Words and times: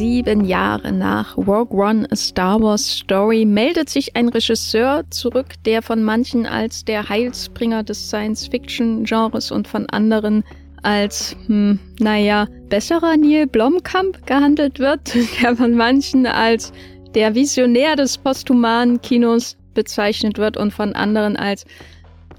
sieben 0.00 0.46
Jahre 0.46 0.92
nach 0.92 1.36
Rogue 1.36 1.78
One 1.78 2.06
A 2.10 2.16
Star 2.16 2.58
Wars 2.62 2.90
Story 2.90 3.44
meldet 3.44 3.90
sich 3.90 4.16
ein 4.16 4.30
Regisseur 4.30 5.04
zurück, 5.10 5.48
der 5.66 5.82
von 5.82 6.02
manchen 6.02 6.46
als 6.46 6.86
der 6.86 7.06
Heilsbringer 7.06 7.82
des 7.82 8.08
Science-Fiction-Genres 8.08 9.50
und 9.50 9.68
von 9.68 9.84
anderen 9.90 10.42
als, 10.82 11.36
hm, 11.48 11.78
naja, 11.98 12.46
besserer 12.70 13.14
Neil 13.18 13.46
Blomkamp 13.46 14.26
gehandelt 14.26 14.78
wird, 14.78 15.14
der 15.42 15.54
von 15.54 15.74
manchen 15.74 16.24
als 16.24 16.72
der 17.14 17.34
Visionär 17.34 17.94
des 17.94 18.16
posthumanen 18.16 19.02
Kinos 19.02 19.58
bezeichnet 19.74 20.38
wird 20.38 20.56
und 20.56 20.72
von 20.72 20.94
anderen 20.94 21.36
als 21.36 21.66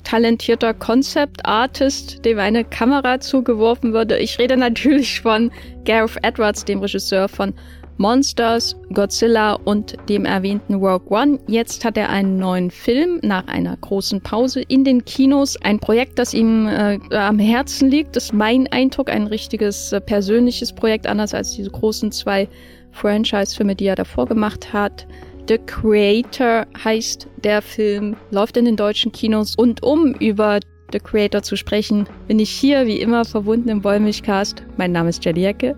talentierter 0.04 0.74
Concept 0.74 1.46
Artist, 1.46 2.24
dem 2.26 2.40
eine 2.40 2.64
Kamera 2.64 3.20
zugeworfen 3.20 3.94
würde. 3.94 4.18
Ich 4.18 4.40
rede 4.40 4.58
natürlich 4.58 5.22
von 5.22 5.52
Gareth 5.86 6.18
Edwards, 6.24 6.66
dem 6.66 6.80
Regisseur 6.80 7.28
von 7.28 7.54
Monsters, 7.98 8.76
Godzilla 8.94 9.54
und 9.54 9.96
dem 10.10 10.26
erwähnten 10.26 10.76
Rogue 10.76 11.06
One. 11.10 11.38
Jetzt 11.48 11.86
hat 11.86 11.98
er 11.98 12.10
einen 12.10 12.38
neuen 12.38 12.72
Film 12.72 13.20
nach 13.22 13.48
einer 13.48 13.78
großen 13.78 14.22
Pause 14.22 14.62
in 14.62 14.84
den 14.84 15.06
Kinos. 15.06 15.56
Ein 15.62 15.80
Projekt, 15.80 16.18
das 16.18 16.34
ihm 16.34 16.68
äh, 16.68 16.98
am 17.12 17.38
Herzen 17.38 17.90
liegt, 17.92 18.18
ist 18.18 18.34
mein 18.34 18.68
Eindruck. 18.72 19.10
Ein 19.10 19.28
richtiges 19.28 19.92
äh, 19.92 20.02
persönliches 20.02 20.74
Projekt, 20.74 21.06
anders 21.06 21.36
als 21.36 21.56
diese 21.56 21.70
großen 21.70 22.12
zwei 22.12 22.50
Franchise-Filme, 22.92 23.76
die 23.76 23.86
er 23.86 23.96
davor 23.96 24.26
gemacht 24.26 24.74
hat. 24.74 25.06
The 25.48 25.58
Creator 25.66 26.66
heißt 26.84 27.28
der 27.44 27.62
Film, 27.62 28.16
läuft 28.30 28.58
in 28.58 28.66
den 28.66 28.76
deutschen 28.76 29.12
Kinos. 29.12 29.56
Und 29.56 29.84
um 29.84 30.14
über 30.14 30.60
The 30.92 31.00
Creator 31.00 31.42
zu 31.42 31.56
sprechen, 31.56 32.06
bin 32.28 32.40
ich 32.40 32.50
hier 32.50 32.86
wie 32.86 33.00
immer 33.00 33.26
verbunden 33.26 33.70
im 33.70 33.84
Wollmilchcast. 33.84 34.64
Mein 34.78 34.92
Name 34.92 35.10
ist 35.10 35.26
Jenny 35.26 35.46
Ecke 35.46 35.76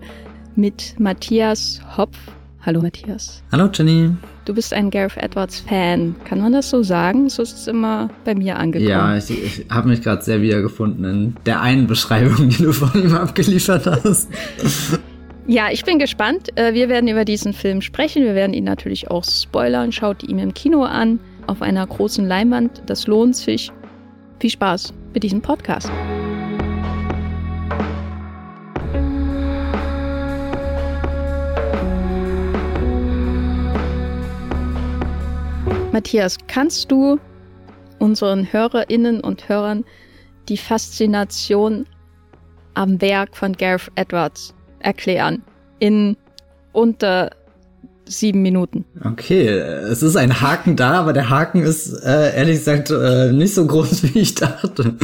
mit 0.54 0.94
Matthias 0.98 1.80
Hopf. 1.96 2.16
Hallo 2.60 2.80
Matthias. 2.80 3.42
Hallo 3.52 3.68
Jenny. 3.72 4.10
Du 4.44 4.54
bist 4.54 4.72
ein 4.72 4.90
Gareth 4.90 5.16
Edwards 5.16 5.60
Fan. 5.60 6.14
Kann 6.24 6.40
man 6.40 6.52
das 6.52 6.70
so 6.70 6.82
sagen? 6.82 7.28
So 7.28 7.42
ist 7.42 7.56
es 7.56 7.66
immer 7.66 8.10
bei 8.24 8.34
mir 8.34 8.58
angekommen. 8.58 8.90
Ja, 8.90 9.16
ich, 9.16 9.30
ich 9.30 9.66
habe 9.70 9.88
mich 9.88 10.02
gerade 10.02 10.22
sehr 10.22 10.40
wiedergefunden 10.42 11.04
in 11.04 11.36
der 11.46 11.60
einen 11.60 11.86
Beschreibung, 11.86 12.48
die 12.50 12.62
du 12.62 12.72
von 12.72 13.02
ihm 13.02 13.14
abgeliefert 13.14 13.86
hast. 13.86 14.28
Ja, 15.46 15.68
ich 15.70 15.84
bin 15.84 15.98
gespannt. 15.98 16.56
Äh, 16.56 16.72
wir 16.72 16.88
werden 16.88 17.06
über 17.06 17.26
diesen 17.26 17.52
Film 17.52 17.82
sprechen. 17.82 18.24
Wir 18.24 18.34
werden 18.34 18.54
ihn 18.54 18.64
natürlich 18.64 19.10
auch 19.10 19.24
spoilern. 19.24 19.92
Schaut 19.92 20.22
ihn 20.22 20.38
im 20.38 20.54
Kino 20.54 20.84
an, 20.84 21.20
auf 21.46 21.60
einer 21.60 21.86
großen 21.86 22.26
Leinwand. 22.26 22.82
Das 22.86 23.06
lohnt 23.06 23.36
sich. 23.36 23.70
Viel 24.40 24.48
Spaß 24.48 24.94
mit 25.12 25.22
diesem 25.22 25.42
Podcast. 25.42 25.90
Matthias, 35.92 36.38
kannst 36.48 36.90
du 36.90 37.20
unseren 37.98 38.50
Hörerinnen 38.50 39.20
und 39.20 39.46
Hörern 39.50 39.84
die 40.48 40.56
Faszination 40.56 41.86
am 42.72 43.00
Werk 43.02 43.36
von 43.36 43.52
Gareth 43.52 43.92
Edwards 43.94 44.54
erklären. 44.84 45.42
In 45.78 46.16
unter 46.72 47.30
sieben 48.06 48.42
Minuten. 48.42 48.84
Okay, 49.02 49.46
es 49.46 50.02
ist 50.02 50.16
ein 50.16 50.40
Haken 50.40 50.76
da, 50.76 51.00
aber 51.00 51.12
der 51.12 51.30
Haken 51.30 51.62
ist 51.62 51.92
äh, 52.04 52.36
ehrlich 52.36 52.58
gesagt 52.58 52.90
äh, 52.90 53.32
nicht 53.32 53.54
so 53.54 53.66
groß, 53.66 54.02
wie 54.14 54.18
ich 54.18 54.34
dachte. 54.34 54.96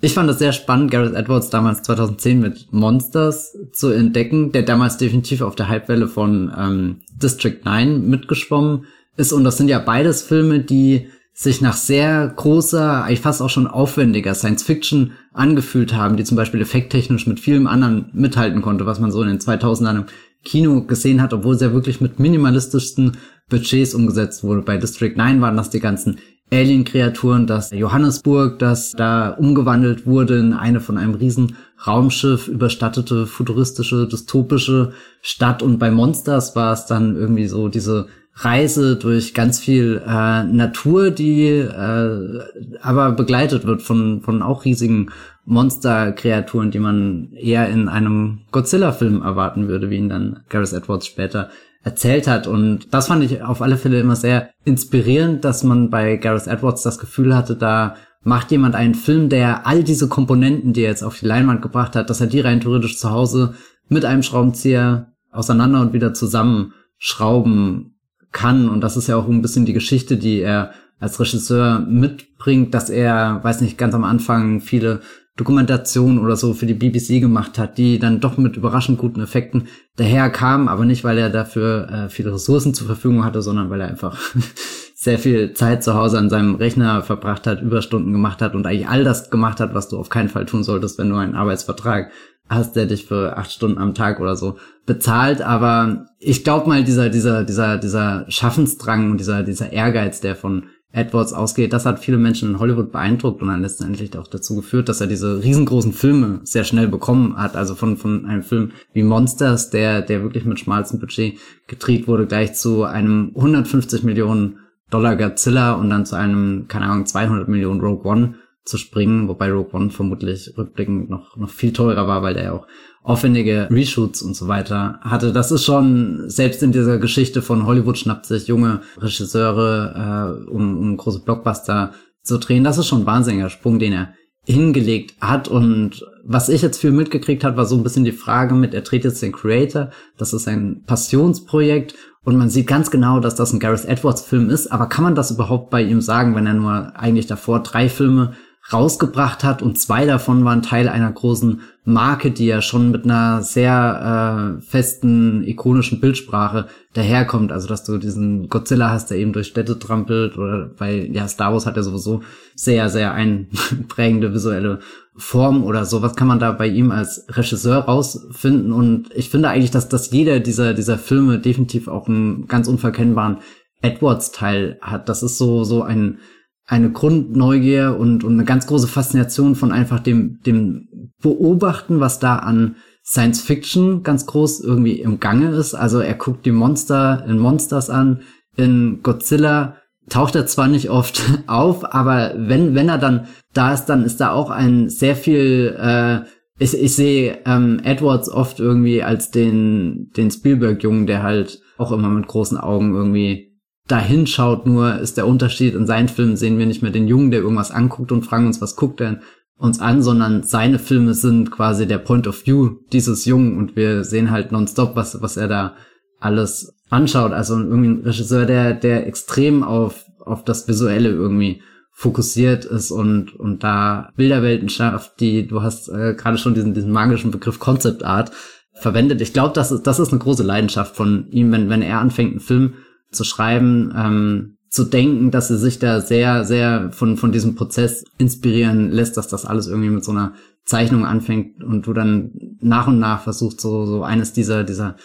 Ich 0.00 0.12
fand 0.14 0.28
es 0.28 0.38
sehr 0.38 0.52
spannend, 0.52 0.90
Gareth 0.90 1.14
Edwards 1.14 1.50
damals 1.50 1.82
2010 1.82 2.40
mit 2.40 2.72
Monsters 2.72 3.56
zu 3.72 3.90
entdecken, 3.90 4.52
der 4.52 4.62
damals 4.62 4.98
definitiv 4.98 5.40
auf 5.40 5.56
der 5.56 5.70
Hypewelle 5.70 6.08
von 6.08 6.52
ähm, 6.56 7.00
District 7.14 7.58
9 7.64 8.06
mitgeschwommen 8.06 8.84
ist. 9.16 9.32
Und 9.32 9.44
das 9.44 9.56
sind 9.56 9.68
ja 9.68 9.78
beides 9.78 10.22
Filme, 10.22 10.60
die 10.60 11.08
sich 11.38 11.60
nach 11.60 11.76
sehr 11.76 12.32
großer, 12.34 13.04
eigentlich 13.04 13.20
fast 13.20 13.42
auch 13.42 13.50
schon 13.50 13.66
aufwendiger 13.66 14.34
Science 14.34 14.62
Fiction 14.62 15.12
angefühlt 15.34 15.94
haben, 15.94 16.16
die 16.16 16.24
zum 16.24 16.38
Beispiel 16.38 16.62
effekttechnisch 16.62 17.26
mit 17.26 17.40
vielem 17.40 17.66
anderen 17.66 18.06
mithalten 18.14 18.62
konnte, 18.62 18.86
was 18.86 19.00
man 19.00 19.10
so 19.12 19.20
in 19.20 19.28
den 19.28 19.38
2000ern 19.38 19.96
im 19.96 20.04
Kino 20.44 20.80
gesehen 20.84 21.20
hat, 21.20 21.34
obwohl 21.34 21.54
es 21.54 21.60
ja 21.60 21.74
wirklich 21.74 22.00
mit 22.00 22.18
minimalistischsten 22.18 23.18
Budgets 23.50 23.94
umgesetzt 23.94 24.44
wurde. 24.44 24.62
Bei 24.62 24.78
District 24.78 25.14
9 25.14 25.42
waren 25.42 25.58
das 25.58 25.68
die 25.68 25.80
ganzen 25.80 26.20
Alien-Kreaturen, 26.50 27.46
das 27.46 27.70
Johannesburg, 27.70 28.58
das 28.58 28.92
da 28.92 29.30
umgewandelt 29.30 30.06
wurde 30.06 30.38
in 30.38 30.54
eine 30.54 30.80
von 30.80 30.96
einem 30.96 31.14
riesen 31.14 31.56
Raumschiff 31.86 32.48
überstattete, 32.48 33.26
futuristische, 33.26 34.08
dystopische 34.08 34.92
Stadt. 35.20 35.62
Und 35.62 35.78
bei 35.78 35.90
Monsters 35.90 36.56
war 36.56 36.72
es 36.72 36.86
dann 36.86 37.14
irgendwie 37.14 37.46
so 37.46 37.68
diese 37.68 38.06
Reise 38.38 38.96
durch 38.96 39.32
ganz 39.32 39.58
viel 39.58 40.02
äh, 40.06 40.44
Natur, 40.44 41.10
die 41.10 41.46
äh, 41.46 42.40
aber 42.82 43.12
begleitet 43.12 43.66
wird 43.66 43.80
von, 43.80 44.20
von 44.20 44.42
auch 44.42 44.66
riesigen 44.66 45.10
Monsterkreaturen, 45.46 46.70
die 46.70 46.78
man 46.78 47.32
eher 47.32 47.68
in 47.70 47.88
einem 47.88 48.40
Godzilla-Film 48.52 49.22
erwarten 49.22 49.68
würde, 49.68 49.88
wie 49.88 49.96
ihn 49.96 50.10
dann 50.10 50.40
Gareth 50.50 50.74
Edwards 50.74 51.06
später 51.06 51.48
erzählt 51.82 52.28
hat. 52.28 52.46
Und 52.46 52.92
das 52.92 53.06
fand 53.06 53.24
ich 53.24 53.42
auf 53.42 53.62
alle 53.62 53.78
Fälle 53.78 54.00
immer 54.00 54.16
sehr 54.16 54.50
inspirierend, 54.64 55.44
dass 55.44 55.62
man 55.64 55.88
bei 55.88 56.16
Gareth 56.16 56.46
Edwards 56.46 56.82
das 56.82 56.98
Gefühl 56.98 57.34
hatte, 57.34 57.56
da 57.56 57.94
macht 58.22 58.50
jemand 58.50 58.74
einen 58.74 58.96
Film, 58.96 59.30
der 59.30 59.66
all 59.66 59.82
diese 59.82 60.08
Komponenten, 60.08 60.72
die 60.74 60.82
er 60.82 60.90
jetzt 60.90 61.04
auf 61.04 61.18
die 61.18 61.26
Leinwand 61.26 61.62
gebracht 61.62 61.96
hat, 61.96 62.10
dass 62.10 62.20
er 62.20 62.26
die 62.26 62.40
rein 62.40 62.60
theoretisch 62.60 62.98
zu 62.98 63.10
Hause 63.10 63.54
mit 63.88 64.04
einem 64.04 64.24
Schraubenzieher 64.24 65.12
auseinander 65.30 65.80
und 65.80 65.92
wieder 65.92 66.12
zusammenschrauben 66.12 67.95
kann. 68.32 68.68
Und 68.68 68.80
das 68.80 68.96
ist 68.96 69.06
ja 69.06 69.16
auch 69.16 69.28
ein 69.28 69.42
bisschen 69.42 69.66
die 69.66 69.72
Geschichte, 69.72 70.16
die 70.16 70.40
er 70.40 70.72
als 70.98 71.20
Regisseur 71.20 71.80
mitbringt, 71.80 72.74
dass 72.74 72.90
er, 72.90 73.40
weiß 73.42 73.60
nicht, 73.60 73.76
ganz 73.76 73.94
am 73.94 74.04
Anfang 74.04 74.60
viele 74.60 75.00
Dokumentationen 75.36 76.18
oder 76.18 76.34
so 76.34 76.54
für 76.54 76.64
die 76.64 76.74
BBC 76.74 77.20
gemacht 77.20 77.58
hat, 77.58 77.76
die 77.76 77.98
dann 77.98 78.20
doch 78.20 78.38
mit 78.38 78.56
überraschend 78.56 78.98
guten 78.98 79.20
Effekten 79.20 79.68
daherkamen, 79.96 80.68
aber 80.68 80.86
nicht, 80.86 81.04
weil 81.04 81.18
er 81.18 81.28
dafür 81.28 81.88
äh, 81.90 82.08
viele 82.08 82.32
Ressourcen 82.32 82.72
zur 82.72 82.86
Verfügung 82.86 83.22
hatte, 83.22 83.42
sondern 83.42 83.68
weil 83.68 83.82
er 83.82 83.88
einfach 83.88 84.18
sehr 84.94 85.18
viel 85.18 85.52
Zeit 85.52 85.84
zu 85.84 85.92
Hause 85.92 86.18
an 86.18 86.30
seinem 86.30 86.54
Rechner 86.54 87.02
verbracht 87.02 87.46
hat, 87.46 87.60
Überstunden 87.60 88.12
gemacht 88.12 88.40
hat 88.40 88.54
und 88.54 88.66
eigentlich 88.66 88.88
all 88.88 89.04
das 89.04 89.28
gemacht 89.28 89.60
hat, 89.60 89.74
was 89.74 89.88
du 89.88 89.98
auf 89.98 90.08
keinen 90.08 90.30
Fall 90.30 90.46
tun 90.46 90.64
solltest, 90.64 90.98
wenn 90.98 91.10
du 91.10 91.16
einen 91.16 91.34
Arbeitsvertrag 91.34 92.10
hast, 92.48 92.76
der 92.76 92.86
dich 92.86 93.06
für 93.06 93.36
acht 93.36 93.50
Stunden 93.50 93.78
am 93.78 93.94
Tag 93.94 94.20
oder 94.20 94.36
so 94.36 94.56
bezahlt. 94.84 95.42
Aber 95.42 96.06
ich 96.18 96.44
glaube 96.44 96.68
mal, 96.68 96.84
dieser, 96.84 97.10
dieser, 97.10 97.44
dieser, 97.44 97.78
dieser 97.78 98.24
Schaffensdrang 98.28 99.10
und 99.10 99.18
dieser, 99.18 99.42
dieser 99.42 99.72
Ehrgeiz, 99.72 100.20
der 100.20 100.36
von 100.36 100.64
Edwards 100.92 101.32
ausgeht, 101.32 101.72
das 101.72 101.84
hat 101.84 101.98
viele 101.98 102.16
Menschen 102.16 102.50
in 102.50 102.58
Hollywood 102.58 102.90
beeindruckt 102.90 103.42
und 103.42 103.48
dann 103.48 103.60
letztendlich 103.60 104.16
auch 104.16 104.28
dazu 104.28 104.56
geführt, 104.56 104.88
dass 104.88 105.00
er 105.00 105.06
diese 105.06 105.42
riesengroßen 105.42 105.92
Filme 105.92 106.40
sehr 106.44 106.64
schnell 106.64 106.88
bekommen 106.88 107.36
hat. 107.36 107.54
Also 107.56 107.74
von, 107.74 107.96
von 107.96 108.24
einem 108.24 108.42
Film 108.42 108.72
wie 108.92 109.02
Monsters, 109.02 109.68
der, 109.70 110.00
der 110.00 110.22
wirklich 110.22 110.44
mit 110.44 110.58
schmalstem 110.58 111.00
Budget 111.00 111.38
gedreht 111.66 112.08
wurde, 112.08 112.26
gleich 112.26 112.54
zu 112.54 112.84
einem 112.84 113.32
150 113.34 114.04
Millionen 114.04 114.60
Dollar 114.88 115.16
Godzilla 115.16 115.72
und 115.72 115.90
dann 115.90 116.06
zu 116.06 116.16
einem, 116.16 116.66
keine 116.68 116.86
Ahnung, 116.86 117.06
200 117.06 117.48
Millionen 117.48 117.80
Rogue 117.80 118.08
One 118.10 118.36
zu 118.66 118.76
springen, 118.78 119.28
wobei 119.28 119.50
Rogue 119.50 119.72
One 119.72 119.90
vermutlich 119.90 120.52
rückblickend 120.58 121.08
noch, 121.08 121.36
noch 121.36 121.48
viel 121.48 121.72
teurer 121.72 122.06
war, 122.06 122.22
weil 122.22 122.34
der 122.34 122.44
ja 122.44 122.52
auch 122.52 122.66
aufwendige 123.02 123.68
Reshoots 123.70 124.20
und 124.22 124.34
so 124.34 124.48
weiter 124.48 124.98
hatte. 125.02 125.32
Das 125.32 125.52
ist 125.52 125.64
schon, 125.64 126.28
selbst 126.28 126.62
in 126.64 126.72
dieser 126.72 126.98
Geschichte 126.98 127.40
von 127.40 127.64
Hollywood 127.64 127.96
schnappt 127.96 128.26
sich 128.26 128.48
junge 128.48 128.80
Regisseure, 128.98 130.44
äh, 130.46 130.50
um, 130.50 130.78
um 130.78 130.96
große 130.96 131.20
Blockbuster 131.20 131.92
zu 132.22 132.38
drehen. 132.38 132.64
Das 132.64 132.78
ist 132.78 132.88
schon 132.88 133.02
ein 133.02 133.06
wahnsinniger 133.06 133.48
Sprung, 133.48 133.78
den 133.78 133.92
er 133.92 134.14
hingelegt 134.44 135.14
hat. 135.20 135.46
Und 135.46 136.04
was 136.24 136.48
ich 136.48 136.62
jetzt 136.62 136.80
viel 136.80 136.90
mitgekriegt 136.90 137.44
hat, 137.44 137.56
war 137.56 137.66
so 137.66 137.76
ein 137.76 137.84
bisschen 137.84 138.04
die 138.04 138.12
Frage 138.12 138.54
mit, 138.54 138.74
er 138.74 138.80
dreht 138.80 139.04
jetzt 139.04 139.22
den 139.22 139.32
Creator. 139.32 139.90
Das 140.18 140.32
ist 140.32 140.48
ein 140.48 140.82
Passionsprojekt. 140.86 141.94
Und 142.24 142.36
man 142.36 142.50
sieht 142.50 142.66
ganz 142.66 142.90
genau, 142.90 143.20
dass 143.20 143.36
das 143.36 143.52
ein 143.52 143.60
Gareth 143.60 143.84
Edwards 143.84 144.22
Film 144.22 144.50
ist. 144.50 144.72
Aber 144.72 144.86
kann 144.86 145.04
man 145.04 145.14
das 145.14 145.30
überhaupt 145.30 145.70
bei 145.70 145.82
ihm 145.82 146.00
sagen, 146.00 146.34
wenn 146.34 146.48
er 146.48 146.54
nur 146.54 146.96
eigentlich 146.96 147.28
davor 147.28 147.62
drei 147.62 147.88
Filme 147.88 148.32
rausgebracht 148.72 149.44
hat 149.44 149.62
und 149.62 149.78
zwei 149.78 150.06
davon 150.06 150.44
waren 150.44 150.62
Teil 150.62 150.88
einer 150.88 151.10
großen 151.12 151.60
Marke, 151.84 152.32
die 152.32 152.46
ja 152.46 152.60
schon 152.60 152.90
mit 152.90 153.04
einer 153.04 153.42
sehr 153.42 154.58
äh, 154.58 154.60
festen, 154.60 155.44
ikonischen 155.44 156.00
Bildsprache 156.00 156.66
daherkommt. 156.92 157.52
Also, 157.52 157.68
dass 157.68 157.84
du 157.84 157.96
diesen 157.98 158.48
Godzilla 158.48 158.90
hast, 158.90 159.10
der 159.10 159.18
eben 159.18 159.32
durch 159.32 159.46
Städte 159.46 159.78
trampelt 159.78 160.36
oder 160.36 160.68
bei, 160.76 161.08
ja, 161.12 161.28
Star 161.28 161.52
Wars 161.52 161.64
hat 161.64 161.76
ja 161.76 161.84
sowieso 161.84 162.22
sehr, 162.56 162.88
sehr 162.88 163.12
einprägende 163.12 164.34
visuelle 164.34 164.80
Form 165.16 165.62
oder 165.62 165.84
so. 165.84 166.02
Was 166.02 166.16
kann 166.16 166.26
man 166.26 166.40
da 166.40 166.50
bei 166.50 166.66
ihm 166.66 166.90
als 166.90 167.24
Regisseur 167.28 167.78
rausfinden? 167.78 168.72
Und 168.72 169.10
ich 169.14 169.30
finde 169.30 169.48
eigentlich, 169.48 169.70
dass, 169.70 169.88
dass 169.88 170.10
jeder 170.10 170.40
dieser, 170.40 170.74
dieser 170.74 170.98
Filme 170.98 171.38
definitiv 171.38 171.86
auch 171.86 172.08
einen 172.08 172.48
ganz 172.48 172.66
unverkennbaren 172.66 173.38
Edwards-Teil 173.82 174.78
hat. 174.80 175.08
Das 175.08 175.22
ist 175.22 175.38
so, 175.38 175.62
so 175.62 175.82
ein, 175.82 176.18
eine 176.66 176.90
Grundneugier 176.90 177.96
und, 177.98 178.24
und 178.24 178.34
eine 178.34 178.44
ganz 178.44 178.66
große 178.66 178.88
Faszination 178.88 179.54
von 179.54 179.72
einfach 179.72 180.00
dem, 180.00 180.40
dem 180.44 181.12
Beobachten, 181.20 182.00
was 182.00 182.18
da 182.18 182.36
an 182.36 182.76
Science 183.04 183.40
Fiction 183.40 184.02
ganz 184.02 184.26
groß 184.26 184.60
irgendwie 184.60 185.00
im 185.00 185.20
Gange 185.20 185.50
ist. 185.50 185.74
Also 185.74 186.00
er 186.00 186.14
guckt 186.14 186.44
die 186.44 186.52
Monster 186.52 187.24
in 187.28 187.38
Monsters 187.38 187.88
an, 187.88 188.22
in 188.56 189.00
Godzilla 189.02 189.76
taucht 190.08 190.34
er 190.34 190.46
zwar 190.46 190.66
nicht 190.66 190.90
oft 190.90 191.22
auf, 191.46 191.94
aber 191.94 192.34
wenn, 192.36 192.74
wenn 192.74 192.88
er 192.88 192.98
dann 192.98 193.28
da 193.52 193.72
ist, 193.72 193.86
dann 193.86 194.04
ist 194.04 194.20
da 194.20 194.32
auch 194.32 194.50
ein 194.50 194.88
sehr 194.88 195.14
viel, 195.14 195.76
äh, 195.78 196.20
ich, 196.58 196.74
ich 196.74 196.96
sehe 196.96 197.38
ähm, 197.44 197.80
Edwards 197.84 198.28
oft 198.28 198.58
irgendwie 198.58 199.02
als 199.02 199.30
den, 199.30 200.10
den 200.16 200.30
Spielberg-Jungen, 200.30 201.06
der 201.06 201.22
halt 201.22 201.60
auch 201.78 201.92
immer 201.92 202.08
mit 202.08 202.26
großen 202.26 202.58
Augen 202.58 202.94
irgendwie 202.94 203.45
da 203.86 203.98
hinschaut, 203.98 204.66
nur 204.66 204.98
ist 204.98 205.16
der 205.16 205.26
Unterschied, 205.26 205.74
in 205.74 205.86
seinen 205.86 206.08
Filmen 206.08 206.36
sehen 206.36 206.58
wir 206.58 206.66
nicht 206.66 206.82
mehr 206.82 206.90
den 206.90 207.08
Jungen, 207.08 207.30
der 207.30 207.40
irgendwas 207.40 207.70
anguckt 207.70 208.12
und 208.12 208.24
fragen 208.24 208.46
uns, 208.46 208.60
was 208.60 208.76
guckt 208.76 209.00
er 209.00 209.20
uns 209.58 209.80
an, 209.80 210.02
sondern 210.02 210.42
seine 210.42 210.78
Filme 210.78 211.14
sind 211.14 211.50
quasi 211.50 211.86
der 211.86 211.98
Point 211.98 212.26
of 212.26 212.46
View 212.46 212.76
dieses 212.92 213.24
Jungen 213.24 213.56
und 213.56 213.76
wir 213.76 214.04
sehen 214.04 214.30
halt 214.30 214.52
nonstop, 214.52 214.96
was, 214.96 215.22
was 215.22 215.36
er 215.36 215.48
da 215.48 215.76
alles 216.20 216.74
anschaut. 216.90 217.32
Also 217.32 217.58
irgendwie 217.58 217.88
ein 217.88 218.00
Regisseur, 218.02 218.44
der, 218.44 218.74
der 218.74 219.06
extrem 219.06 219.62
auf, 219.62 220.04
auf 220.18 220.44
das 220.44 220.68
Visuelle 220.68 221.08
irgendwie 221.08 221.62
fokussiert 221.92 222.66
ist 222.66 222.90
und, 222.90 223.34
und 223.34 223.64
da 223.64 224.10
Bilderwelten 224.16 224.68
schafft, 224.68 225.18
die, 225.20 225.46
du 225.46 225.62
hast 225.62 225.88
äh, 225.88 226.14
gerade 226.14 226.36
schon 226.36 226.52
diesen, 226.52 226.74
diesen 226.74 226.92
magischen 226.92 227.30
Begriff 227.30 227.58
Concept 227.58 228.04
Art 228.04 228.32
verwendet. 228.74 229.22
Ich 229.22 229.32
glaube, 229.32 229.54
das 229.54 229.72
ist, 229.72 229.86
das 229.86 229.98
ist 229.98 230.10
eine 230.10 230.18
große 230.18 230.42
Leidenschaft 230.42 230.94
von 230.94 231.28
ihm, 231.30 231.50
wenn, 231.52 231.70
wenn 231.70 231.80
er 231.80 232.00
anfängt, 232.00 232.32
einen 232.32 232.40
Film 232.40 232.74
zu 233.10 233.24
schreiben, 233.24 233.92
ähm, 233.96 234.56
zu 234.68 234.84
denken, 234.84 235.30
dass 235.30 235.50
er 235.50 235.56
sich 235.56 235.78
da 235.78 236.00
sehr, 236.00 236.44
sehr 236.44 236.90
von, 236.92 237.16
von 237.16 237.32
diesem 237.32 237.54
Prozess 237.54 238.04
inspirieren 238.18 238.90
lässt, 238.90 239.16
dass 239.16 239.28
das 239.28 239.46
alles 239.46 239.68
irgendwie 239.68 239.90
mit 239.90 240.04
so 240.04 240.10
einer 240.12 240.34
Zeichnung 240.64 241.06
anfängt 241.06 241.62
und 241.62 241.86
du 241.86 241.92
dann 241.92 242.32
nach 242.60 242.88
und 242.88 242.98
nach 242.98 243.22
versuchst, 243.22 243.60
so, 243.60 243.86
so 243.86 244.02
eines 244.02 244.32
dieser, 244.32 244.64
dieser 244.64 244.96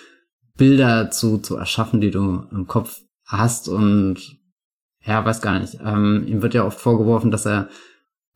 Bilder 0.58 1.12
zu, 1.12 1.38
zu 1.38 1.56
erschaffen, 1.56 2.02
die 2.02 2.12
du 2.12 2.44
im 2.52 2.68
Kopf 2.68 3.02
hast 3.26 3.70
und 3.70 4.42
ja, 5.04 5.24
weiß 5.24 5.42
gar 5.42 5.60
nicht. 5.60 5.80
Ähm, 5.84 6.26
ihm 6.28 6.42
wird 6.42 6.54
ja 6.54 6.66
oft 6.66 6.80
vorgeworfen, 6.80 7.32
dass 7.32 7.46
er, 7.46 7.70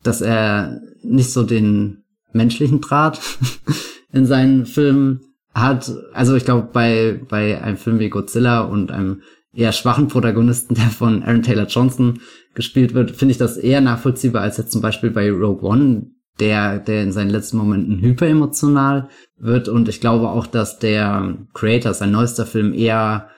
dass 0.02 0.20
er 0.20 0.80
nicht 1.02 1.32
so 1.32 1.42
den 1.42 2.04
menschlichen 2.32 2.80
Draht 2.80 3.20
in 4.12 4.26
seinen 4.26 4.66
Filmen 4.66 5.20
hat. 5.54 5.92
Also 6.12 6.34
ich 6.34 6.44
glaube, 6.44 6.68
bei, 6.72 7.20
bei 7.28 7.60
einem 7.60 7.76
Film 7.76 7.98
wie 7.98 8.10
Godzilla 8.10 8.60
und 8.60 8.90
einem 8.90 9.22
eher 9.56 9.72
schwachen 9.72 10.08
Protagonisten, 10.08 10.74
der 10.74 10.84
von 10.84 11.22
Aaron 11.22 11.42
Taylor 11.42 11.66
Johnson 11.66 12.20
gespielt 12.54 12.94
wird, 12.94 13.10
finde 13.12 13.32
ich 13.32 13.38
das 13.38 13.56
eher 13.56 13.80
nachvollziehbar 13.80 14.42
als 14.42 14.58
jetzt 14.58 14.72
zum 14.72 14.82
Beispiel 14.82 15.10
bei 15.10 15.30
Rogue 15.30 15.68
One, 15.68 16.10
der, 16.38 16.78
der 16.78 17.02
in 17.02 17.12
seinen 17.12 17.30
letzten 17.30 17.56
Momenten 17.56 18.00
hyperemotional 18.00 19.08
wird. 19.38 19.68
Und 19.68 19.88
ich 19.88 20.00
glaube 20.00 20.28
auch, 20.28 20.46
dass 20.46 20.78
der 20.78 21.36
Creator, 21.54 21.94
sein 21.94 22.10
neuester 22.10 22.44
Film, 22.44 22.74
eher 22.74 23.28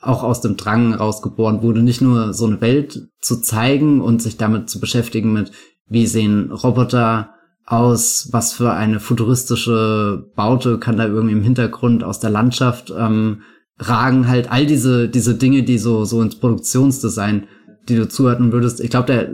auch 0.00 0.22
aus 0.24 0.40
dem 0.40 0.56
Drang 0.56 0.94
rausgeboren 0.94 1.62
wurde, 1.62 1.82
nicht 1.82 2.00
nur 2.00 2.32
so 2.32 2.46
eine 2.46 2.60
Welt 2.60 3.08
zu 3.20 3.40
zeigen 3.40 4.00
und 4.00 4.20
sich 4.20 4.36
damit 4.36 4.68
zu 4.68 4.80
beschäftigen 4.80 5.32
mit, 5.32 5.52
wie 5.86 6.06
sehen 6.06 6.50
Roboter 6.50 7.34
aus, 7.64 8.28
was 8.32 8.52
für 8.52 8.72
eine 8.72 8.98
futuristische 8.98 10.30
Baute 10.34 10.78
kann 10.78 10.96
da 10.96 11.06
irgendwie 11.06 11.34
im 11.34 11.42
Hintergrund 11.42 12.02
aus 12.02 12.18
der 12.18 12.30
Landschaft 12.30 12.92
ähm, 12.96 13.42
ragen, 13.78 14.28
halt 14.28 14.50
all 14.50 14.66
diese, 14.66 15.08
diese 15.08 15.34
Dinge, 15.34 15.62
die 15.62 15.78
so, 15.78 16.04
so 16.04 16.22
ins 16.22 16.36
Produktionsdesign, 16.36 17.46
die 17.88 17.96
du 17.96 18.08
zuhören 18.08 18.52
würdest. 18.52 18.80
Ich 18.80 18.90
glaube, 18.90 19.06
der, 19.06 19.30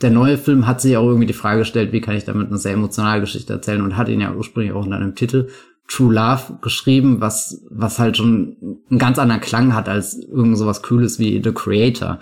der 0.00 0.10
neue 0.10 0.38
Film 0.38 0.66
hat 0.66 0.80
sich 0.80 0.96
auch 0.96 1.06
irgendwie 1.06 1.26
die 1.26 1.32
Frage 1.32 1.60
gestellt, 1.60 1.92
wie 1.92 2.00
kann 2.00 2.16
ich 2.16 2.24
damit 2.24 2.48
eine 2.48 2.58
sehr 2.58 2.72
emotionale 2.72 3.20
Geschichte 3.20 3.52
erzählen 3.52 3.82
und 3.82 3.96
hat 3.96 4.08
ihn 4.08 4.20
ja 4.20 4.34
ursprünglich 4.34 4.72
auch 4.72 4.86
in 4.86 4.92
einem 4.92 5.14
Titel 5.14 5.48
True 5.88 6.12
Love 6.12 6.58
geschrieben, 6.62 7.20
was, 7.20 7.64
was 7.70 7.98
halt 7.98 8.16
schon 8.16 8.56
einen 8.90 8.98
ganz 8.98 9.18
anderen 9.18 9.40
Klang 9.40 9.72
hat 9.72 9.88
als 9.88 10.18
irgend 10.18 10.58
sowas 10.58 10.82
Cooles 10.82 11.18
wie 11.20 11.40
The 11.42 11.52
Creator. 11.52 12.18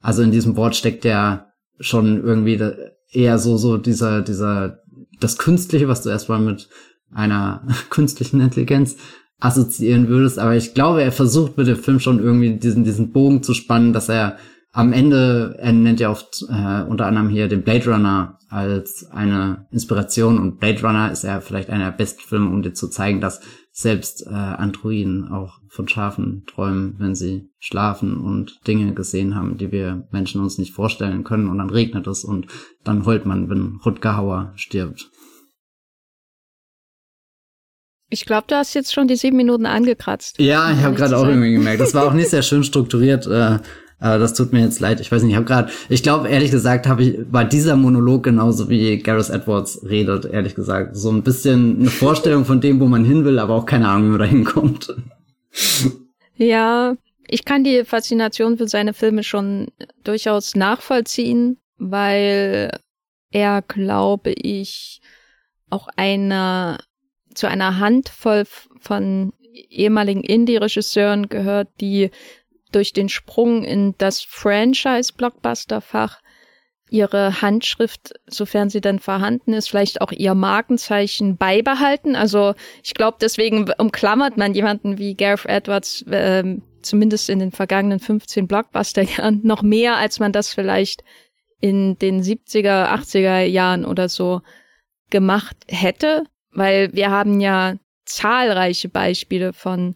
Also 0.00 0.22
in 0.22 0.32
diesem 0.32 0.56
Wort 0.56 0.76
steckt 0.76 1.04
ja 1.04 1.46
schon 1.80 2.22
irgendwie 2.22 2.60
eher 3.10 3.38
so, 3.38 3.56
so 3.56 3.78
dieser, 3.78 4.20
dieser, 4.20 4.80
das 5.18 5.38
Künstliche, 5.38 5.88
was 5.88 6.02
du 6.02 6.10
erstmal 6.10 6.40
mit 6.40 6.68
einer 7.10 7.66
künstlichen 7.90 8.40
Intelligenz 8.40 8.96
assoziieren 9.38 10.08
würdest. 10.08 10.38
Aber 10.38 10.56
ich 10.56 10.74
glaube, 10.74 11.02
er 11.02 11.12
versucht 11.12 11.56
mit 11.56 11.66
dem 11.66 11.76
Film 11.76 12.00
schon 12.00 12.20
irgendwie 12.20 12.56
diesen, 12.56 12.84
diesen 12.84 13.12
Bogen 13.12 13.42
zu 13.42 13.54
spannen, 13.54 13.92
dass 13.92 14.08
er 14.08 14.36
am 14.72 14.92
Ende, 14.92 15.56
er 15.58 15.72
nennt 15.72 16.00
ja 16.00 16.10
oft 16.10 16.44
äh, 16.50 16.82
unter 16.82 17.06
anderem 17.06 17.30
hier 17.30 17.48
den 17.48 17.62
Blade 17.62 17.90
Runner 17.90 18.38
als 18.48 19.08
eine 19.10 19.66
Inspiration 19.70 20.38
und 20.38 20.60
Blade 20.60 20.82
Runner 20.82 21.10
ist 21.10 21.24
ja 21.24 21.40
vielleicht 21.40 21.70
einer 21.70 21.86
der 21.86 21.96
besten 21.96 22.20
Filme, 22.20 22.50
um 22.50 22.62
dir 22.62 22.74
zu 22.74 22.88
zeigen, 22.88 23.20
dass 23.20 23.40
selbst 23.72 24.26
äh, 24.26 24.34
Androiden 24.34 25.28
auch 25.28 25.58
von 25.68 25.88
Schafen 25.88 26.44
träumen, 26.46 26.94
wenn 26.98 27.14
sie 27.14 27.50
schlafen 27.58 28.18
und 28.18 28.60
Dinge 28.66 28.94
gesehen 28.94 29.34
haben, 29.34 29.58
die 29.58 29.72
wir 29.72 30.06
Menschen 30.12 30.42
uns 30.42 30.58
nicht 30.58 30.72
vorstellen 30.72 31.24
können 31.24 31.48
und 31.48 31.58
dann 31.58 31.70
regnet 31.70 32.06
es 32.06 32.24
und 32.24 32.46
dann 32.84 33.04
heult 33.04 33.26
man, 33.26 33.50
wenn 33.50 33.80
Rutger 33.84 34.16
Hauer 34.16 34.52
stirbt. 34.56 35.10
Ich 38.08 38.24
glaube, 38.24 38.44
du 38.46 38.54
hast 38.54 38.74
jetzt 38.74 38.92
schon 38.92 39.08
die 39.08 39.16
sieben 39.16 39.36
Minuten 39.36 39.66
angekratzt. 39.66 40.38
Ja, 40.38 40.70
ich 40.70 40.78
habe 40.78 40.94
gerade 40.94 41.16
auch 41.16 41.26
irgendwie 41.26 41.52
gemerkt. 41.52 41.80
Das 41.80 41.94
war 41.94 42.06
auch 42.06 42.12
nicht 42.12 42.30
sehr 42.30 42.42
schön 42.42 42.62
strukturiert. 42.62 43.26
Äh, 43.26 43.58
aber 43.98 44.18
das 44.18 44.34
tut 44.34 44.52
mir 44.52 44.60
jetzt 44.60 44.80
leid. 44.80 45.00
Ich 45.00 45.10
weiß 45.10 45.22
nicht, 45.22 45.32
ich 45.32 45.36
habe 45.36 45.46
gerade, 45.46 45.72
ich 45.88 46.02
glaube, 46.02 46.28
ehrlich 46.28 46.50
gesagt, 46.50 46.86
habe 46.86 47.02
ich, 47.02 47.18
war 47.30 47.44
dieser 47.44 47.76
Monolog 47.76 48.22
genauso 48.24 48.68
wie 48.68 48.98
Gareth 48.98 49.30
Edwards 49.30 49.80
redet, 49.88 50.26
ehrlich 50.26 50.54
gesagt. 50.54 50.96
So 50.96 51.10
ein 51.10 51.22
bisschen 51.22 51.80
eine 51.80 51.90
Vorstellung 51.90 52.44
von 52.44 52.60
dem, 52.60 52.78
wo 52.78 52.86
man 52.86 53.04
hin 53.04 53.24
will, 53.24 53.38
aber 53.38 53.54
auch 53.54 53.64
keine 53.64 53.88
Ahnung, 53.88 54.12
wo 54.12 54.18
da 54.18 54.24
hinkommt. 54.24 54.94
Ja, 56.36 56.94
ich 57.26 57.44
kann 57.46 57.64
die 57.64 57.84
Faszination 57.84 58.58
für 58.58 58.68
seine 58.68 58.92
Filme 58.92 59.22
schon 59.22 59.68
durchaus 60.04 60.54
nachvollziehen, 60.54 61.58
weil 61.78 62.78
er, 63.30 63.62
glaube 63.62 64.32
ich, 64.32 65.00
auch 65.70 65.88
einer 65.96 66.78
zu 67.36 67.48
einer 67.48 67.78
Handvoll 67.78 68.44
von 68.80 69.32
ehemaligen 69.70 70.22
Indie-Regisseuren 70.22 71.28
gehört, 71.28 71.68
die 71.80 72.10
durch 72.72 72.92
den 72.92 73.08
Sprung 73.08 73.64
in 73.64 73.94
das 73.98 74.22
Franchise-Blockbuster-Fach 74.22 76.20
ihre 76.88 77.42
Handschrift, 77.42 78.14
sofern 78.26 78.70
sie 78.70 78.80
dann 78.80 79.00
vorhanden 79.00 79.52
ist, 79.52 79.68
vielleicht 79.68 80.00
auch 80.00 80.12
ihr 80.12 80.34
Markenzeichen 80.34 81.36
beibehalten. 81.36 82.14
Also 82.14 82.54
ich 82.82 82.94
glaube, 82.94 83.18
deswegen 83.20 83.68
umklammert 83.78 84.36
man 84.36 84.54
jemanden 84.54 84.98
wie 84.98 85.14
Gareth 85.14 85.46
Edwards 85.46 86.02
äh, 86.02 86.58
zumindest 86.82 87.28
in 87.28 87.40
den 87.40 87.50
vergangenen 87.50 87.98
15 87.98 88.46
Blockbuster-Jahren 88.46 89.40
noch 89.44 89.62
mehr, 89.62 89.96
als 89.96 90.20
man 90.20 90.32
das 90.32 90.54
vielleicht 90.54 91.02
in 91.60 91.98
den 91.98 92.22
70er, 92.22 92.88
80er 92.92 93.40
Jahren 93.40 93.84
oder 93.84 94.08
so 94.08 94.42
gemacht 95.10 95.56
hätte, 95.68 96.24
weil 96.56 96.92
wir 96.92 97.10
haben 97.10 97.40
ja 97.40 97.76
zahlreiche 98.04 98.88
Beispiele 98.88 99.52
von 99.52 99.94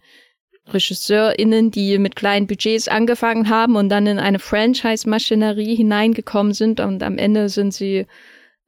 RegisseurInnen, 0.73 1.71
die 1.71 1.99
mit 1.99 2.17
kleinen 2.17 2.47
Budgets 2.47 2.88
angefangen 2.88 3.49
haben 3.49 3.76
und 3.76 3.88
dann 3.88 4.07
in 4.07 4.19
eine 4.19 4.38
Franchise-Maschinerie 4.38 5.75
hineingekommen 5.75 6.52
sind 6.52 6.81
und 6.81 7.02
am 7.02 7.19
Ende 7.19 7.49
sind 7.49 7.75
sie 7.75 8.07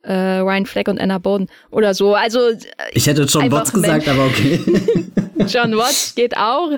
äh, 0.03 0.13
Ryan 0.13 0.67
Fleck 0.67 0.89
und 0.89 1.01
Anna 1.01 1.19
Boden 1.19 1.49
oder 1.71 1.95
so. 1.95 2.15
Also 2.15 2.41
äh, 2.41 2.59
ich 2.93 3.07
hätte 3.07 3.23
John 3.23 3.51
Watts 3.53 3.73
gesagt, 3.73 4.09
aber 4.09 4.27
okay. 4.27 4.59
John 5.47 5.77
Watts 5.77 6.15
geht 6.15 6.37
auch. 6.37 6.71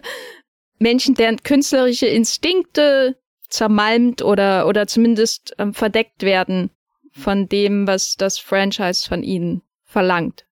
Menschen, 0.79 1.15
deren 1.15 1.43
künstlerische 1.43 2.07
Instinkte 2.07 3.17
zermalmt 3.49 4.23
oder 4.23 4.67
oder 4.67 4.87
zumindest 4.87 5.55
ähm, 5.59 5.73
verdeckt 5.73 6.23
werden 6.23 6.71
von 7.13 7.49
dem, 7.49 7.87
was 7.87 8.17
das 8.17 8.39
Franchise 8.39 9.09
von 9.09 9.23
ihnen 9.23 9.63
verlangt. 9.85 10.45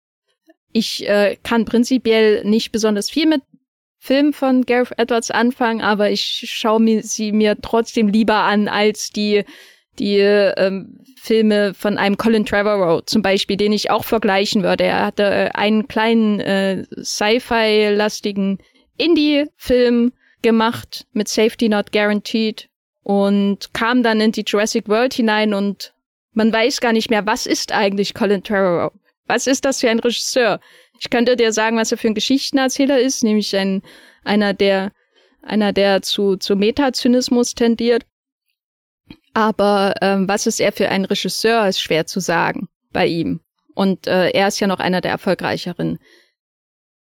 Ich 0.72 1.08
äh, 1.08 1.36
kann 1.42 1.64
prinzipiell 1.64 2.44
nicht 2.44 2.72
besonders 2.72 3.10
viel 3.10 3.26
mit 3.26 3.42
Film 3.98 4.32
von 4.32 4.64
Gareth 4.64 4.98
Edwards 4.98 5.30
anfangen, 5.30 5.82
aber 5.82 6.10
ich 6.10 6.44
schaue 6.46 6.80
mir 6.80 7.02
sie 7.02 7.32
mir 7.32 7.56
trotzdem 7.60 8.08
lieber 8.08 8.36
an 8.36 8.68
als 8.68 9.10
die 9.10 9.44
die 9.98 10.18
ähm, 10.18 10.98
Filme 11.16 11.74
von 11.74 11.98
einem 11.98 12.16
Colin 12.16 12.46
Trevorrow 12.46 13.04
zum 13.04 13.20
Beispiel, 13.20 13.56
den 13.56 13.72
ich 13.72 13.90
auch 13.90 14.04
vergleichen 14.04 14.62
würde. 14.62 14.84
Er 14.84 15.04
hatte 15.04 15.24
äh, 15.24 15.50
einen 15.52 15.86
kleinen 15.88 16.40
äh, 16.40 16.84
Sci-Fi-lastigen 17.02 18.58
Indie-Film 18.96 20.12
gemacht 20.42 21.06
mit 21.12 21.28
Safety 21.28 21.68
Not 21.68 21.92
Guaranteed 21.92 22.68
und 23.02 23.74
kam 23.74 24.02
dann 24.02 24.20
in 24.20 24.32
die 24.32 24.44
Jurassic 24.46 24.88
World 24.88 25.12
hinein 25.12 25.52
und 25.52 25.92
man 26.32 26.52
weiß 26.52 26.80
gar 26.80 26.92
nicht 26.92 27.10
mehr, 27.10 27.26
was 27.26 27.46
ist 27.46 27.72
eigentlich 27.72 28.14
Colin 28.14 28.42
Trevorrow? 28.42 28.92
Was 29.30 29.46
ist 29.46 29.64
das 29.64 29.80
für 29.80 29.88
ein 29.88 30.00
Regisseur? 30.00 30.58
Ich 30.98 31.08
könnte 31.08 31.36
dir 31.36 31.52
sagen, 31.52 31.76
was 31.76 31.92
er 31.92 31.98
für 31.98 32.08
ein 32.08 32.14
Geschichtenerzähler 32.14 32.98
ist, 32.98 33.22
nämlich 33.22 33.56
ein, 33.56 33.82
einer, 34.24 34.54
der, 34.54 34.90
einer, 35.40 35.72
der 35.72 36.02
zu, 36.02 36.36
zu 36.36 36.56
Metazynismus 36.56 37.54
tendiert. 37.54 38.04
Aber 39.32 39.94
ähm, 40.02 40.26
was 40.26 40.48
ist 40.48 40.60
er 40.60 40.72
für 40.72 40.88
ein 40.88 41.04
Regisseur, 41.04 41.68
ist 41.68 41.80
schwer 41.80 42.06
zu 42.06 42.18
sagen 42.18 42.68
bei 42.92 43.06
ihm. 43.06 43.40
Und 43.74 44.08
äh, 44.08 44.30
er 44.30 44.48
ist 44.48 44.58
ja 44.58 44.66
noch 44.66 44.80
einer 44.80 45.00
der 45.00 45.12
erfolgreicheren 45.12 46.00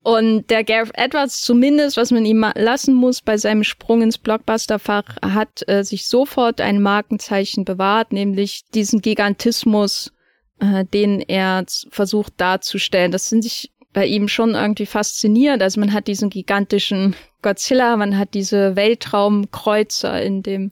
Und 0.02 0.50
der 0.50 0.64
Gareth 0.64 0.98
Edwards 0.98 1.42
zumindest, 1.42 1.98
was 1.98 2.12
man 2.12 2.26
ihm 2.26 2.46
lassen 2.56 2.94
muss 2.94 3.22
bei 3.22 3.38
seinem 3.38 3.66
Sprung 3.66 4.02
ins 4.02 4.18
Blockbusterfach, 4.18 5.18
hat 5.22 5.68
äh, 5.68 5.84
sich 5.84 6.08
sofort 6.08 6.62
ein 6.62 6.82
Markenzeichen 6.82 7.66
bewahrt, 7.66 8.14
nämlich 8.14 8.64
diesen 8.74 9.02
Gigantismus, 9.02 10.14
äh, 10.60 10.86
den 10.86 11.22
er 11.22 11.66
versucht 11.90 12.34
darzustellen. 12.38 13.12
Das 13.12 13.30
sind 13.30 13.44
sich 13.44 13.72
bei 13.92 14.06
ihm 14.06 14.28
schon 14.28 14.56
irgendwie 14.56 14.86
faszinierend. 14.86 15.62
Also 15.62 15.80
man 15.80 15.94
hat 15.94 16.08
diesen 16.08 16.30
gigantischen 16.30 17.16
Godzilla, 17.42 17.96
man 17.96 18.18
hat 18.18 18.34
diese 18.34 18.76
Weltraumkreuzer 18.76 20.22
in 20.22 20.42
dem 20.42 20.72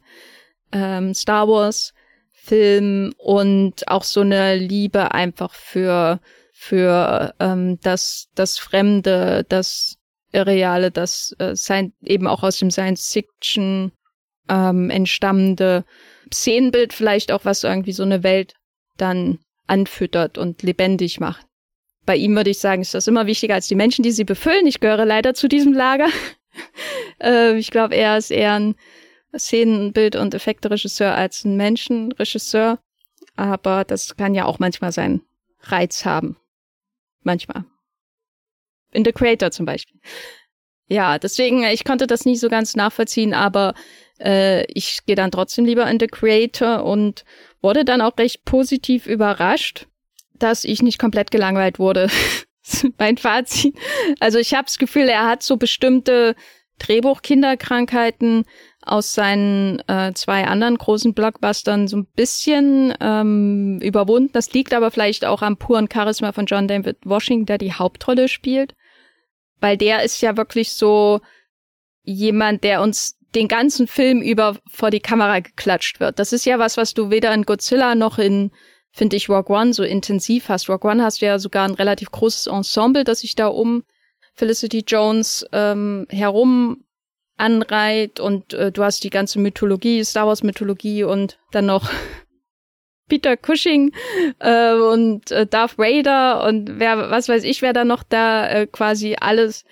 ähm, 0.72 1.14
Star 1.14 1.48
Wars 1.48 1.94
Film 2.32 3.14
und 3.18 3.88
auch 3.88 4.04
so 4.04 4.22
eine 4.22 4.56
Liebe 4.56 5.12
einfach 5.14 5.54
für 5.54 6.20
für 6.62 7.34
ähm, 7.40 7.80
das, 7.82 8.28
das 8.36 8.60
Fremde, 8.60 9.44
das 9.50 9.98
Irreale, 10.32 10.92
das 10.92 11.36
äh, 11.40 11.56
sein, 11.56 11.94
eben 12.04 12.28
auch 12.28 12.44
aus 12.44 12.60
dem 12.60 12.70
Science 12.70 13.12
Fiction 13.12 13.92
ähm, 14.48 14.92
entstammende 14.92 15.86
Szenenbild 16.32 16.94
vielleicht 16.94 17.32
auch, 17.32 17.46
was 17.46 17.64
irgendwie 17.64 17.94
so 17.94 18.04
eine 18.04 18.22
Welt 18.22 18.54
dann 18.98 19.40
anfüttert 19.72 20.38
und 20.38 20.62
lebendig 20.62 21.20
macht. 21.20 21.48
Bei 22.06 22.16
ihm 22.16 22.36
würde 22.36 22.50
ich 22.50 22.60
sagen, 22.60 22.82
ist 22.82 22.94
das 22.94 23.08
immer 23.08 23.26
wichtiger 23.26 23.56
als 23.56 23.68
die 23.68 23.76
Menschen, 23.76 24.04
die 24.04 24.12
sie 24.12 24.26
befüllen. 24.26 24.68
Ich 24.68 24.80
gehöre 24.80 25.06
leider 25.06 25.34
zu 25.34 25.48
diesem 25.48 25.74
Lager. 25.74 26.08
äh, 27.24 27.58
ich 27.58 27.72
glaube, 27.72 27.96
er 27.96 28.18
ist 28.18 28.32
eher 28.32 28.54
ein 28.54 28.76
Szenenbild- 29.34 30.18
und 30.18 30.34
Effekteregisseur 30.34 31.16
als 31.16 31.46
ein 31.46 31.56
Menschenregisseur. 31.56 32.80
Aber 33.38 33.86
das 33.86 34.18
kann 34.18 34.36
ja 34.36 34.46
auch 34.46 34.60
manchmal 34.60 34.92
seinen 34.92 35.22
Reiz 35.62 36.04
haben. 36.04 36.38
Manchmal. 37.22 37.64
In 38.92 39.06
The 39.06 39.14
Creator 39.14 39.52
zum 39.52 39.66
Beispiel. 39.66 40.02
Ja, 40.88 41.18
deswegen, 41.18 41.64
ich 41.64 41.86
konnte 41.86 42.08
das 42.08 42.26
nie 42.26 42.36
so 42.36 42.50
ganz 42.50 42.76
nachvollziehen, 42.76 43.34
aber 43.34 43.74
äh, 44.20 44.66
ich 44.66 45.06
gehe 45.06 45.16
dann 45.16 45.32
trotzdem 45.32 45.64
lieber 45.64 45.90
in 45.90 46.00
The 46.00 46.08
Creator 46.08 46.84
und 46.84 47.24
wurde 47.62 47.86
dann 47.86 48.02
auch 48.02 48.18
recht 48.18 48.46
positiv 48.46 49.08
überrascht, 49.08 49.88
dass 50.34 50.64
ich 50.64 50.82
nicht 50.82 51.00
komplett 51.00 51.32
gelangweilt 51.32 51.80
wurde. 51.80 52.10
mein 52.98 53.18
Fazit. 53.18 53.76
Also 54.20 54.40
ich 54.40 54.54
habe 54.54 54.66
das 54.66 54.78
Gefühl, 54.78 55.08
er 55.10 55.28
hat 55.28 55.44
so 55.44 55.58
bestimmte 55.58 56.36
Drehbuchkinderkrankheiten 56.80 58.46
aus 58.82 59.14
seinen 59.14 59.88
äh, 59.88 60.14
zwei 60.14 60.46
anderen 60.46 60.78
großen 60.78 61.14
Blockbustern 61.14 61.88
so 61.88 61.98
ein 61.98 62.08
bisschen 62.16 62.94
ähm, 63.00 63.80
überwunden. 63.82 64.32
Das 64.34 64.54
liegt 64.54 64.74
aber 64.74 64.90
vielleicht 64.90 65.24
auch 65.24 65.44
am 65.44 65.58
puren 65.58 65.88
Charisma 65.92 66.32
von 66.32 66.48
John 66.48 66.68
David 66.68 66.98
Washington, 67.06 67.46
der 67.46 67.60
die 67.60 67.74
Hauptrolle 67.74 68.28
spielt. 68.28 68.76
Weil 69.60 69.78
der 69.78 70.02
ist 70.02 70.22
ja 70.22 70.38
wirklich 70.38 70.74
so 70.74 71.22
jemand, 72.04 72.64
der 72.64 72.82
uns 72.82 73.20
den 73.36 73.48
ganzen 73.48 73.88
Film 73.88 74.22
über 74.22 74.58
vor 74.70 74.92
die 74.92 75.00
Kamera 75.00 75.40
geklatscht 75.40 76.00
wird. 76.00 76.20
Das 76.20 76.34
ist 76.34 76.46
ja 76.46 76.60
was, 76.60 76.78
was 76.78 76.94
du 76.94 77.10
weder 77.10 77.34
in 77.34 77.44
Godzilla 77.44 77.96
noch 77.96 78.20
in, 78.20 78.52
finde 78.92 79.16
ich, 79.16 79.30
Rogue 79.30 79.56
One 79.56 79.74
so 79.74 79.84
intensiv 79.84 80.50
hast. 80.50 80.70
Rogue 80.70 80.90
One 80.90 81.04
hast 81.04 81.22
du 81.22 81.26
ja 81.26 81.40
sogar 81.40 81.68
ein 81.68 81.76
relativ 81.76 82.12
großes 82.12 82.48
Ensemble, 82.48 83.04
das 83.04 83.22
sich 83.22 83.36
da 83.36 83.48
um 83.48 83.84
Felicity 84.34 84.84
Jones 84.86 85.46
ähm, 85.52 86.08
herum 86.10 86.84
anreiht 87.38 88.20
und 88.20 88.54
äh, 88.54 88.72
du 88.72 88.84
hast 88.84 89.04
die 89.04 89.10
ganze 89.10 89.40
Mythologie, 89.40 90.04
Star 90.04 90.28
Wars 90.28 90.44
Mythologie 90.44 91.04
und 91.04 91.40
dann 91.52 91.66
noch 91.66 91.90
Peter 93.08 93.36
Cushing 93.36 93.92
äh, 94.40 94.74
und 94.74 95.32
äh, 95.32 95.48
Darth 95.48 95.78
Vader 95.78 96.46
und 96.46 96.80
wer, 96.80 97.10
was 97.10 97.30
weiß 97.30 97.44
ich, 97.44 97.62
wer 97.62 97.74
da 97.74 97.84
noch 97.84 98.04
da 98.04 98.48
äh, 98.48 98.68
quasi 98.68 99.16
alles 99.20 99.66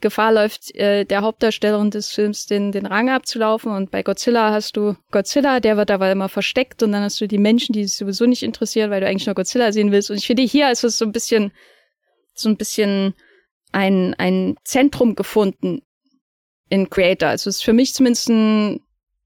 Gefahr 0.00 0.32
läuft, 0.32 0.74
äh, 0.76 1.04
der 1.04 1.22
Hauptdarstellerin 1.22 1.90
des 1.90 2.12
Films 2.12 2.46
den, 2.46 2.72
den 2.72 2.86
Rang 2.86 3.10
abzulaufen. 3.10 3.72
Und 3.72 3.90
bei 3.90 4.02
Godzilla 4.02 4.52
hast 4.52 4.76
du 4.76 4.94
Godzilla, 5.10 5.60
der 5.60 5.76
wird 5.76 5.90
aber 5.90 6.10
immer 6.10 6.28
versteckt 6.28 6.82
und 6.82 6.92
dann 6.92 7.02
hast 7.02 7.20
du 7.20 7.26
die 7.26 7.38
Menschen, 7.38 7.72
die 7.72 7.84
sich 7.84 7.96
sowieso 7.96 8.26
nicht 8.26 8.42
interessieren, 8.42 8.90
weil 8.90 9.00
du 9.00 9.08
eigentlich 9.08 9.26
nur 9.26 9.34
Godzilla 9.34 9.72
sehen 9.72 9.90
willst. 9.90 10.10
Und 10.10 10.16
ich 10.16 10.26
finde, 10.26 10.42
hier 10.42 10.70
ist 10.70 10.84
es 10.84 10.98
so 10.98 11.04
ein 11.04 11.12
bisschen, 11.12 11.52
so 12.34 12.48
ein 12.48 12.56
bisschen 12.56 13.14
ein, 13.72 14.14
ein 14.14 14.56
Zentrum 14.64 15.14
gefunden 15.14 15.82
in 16.68 16.90
Creator. 16.90 17.30
Also 17.30 17.50
es 17.50 17.56
ist 17.56 17.64
für 17.64 17.72
mich 17.72 17.94
zumindest 17.94 18.28
ein, 18.28 18.80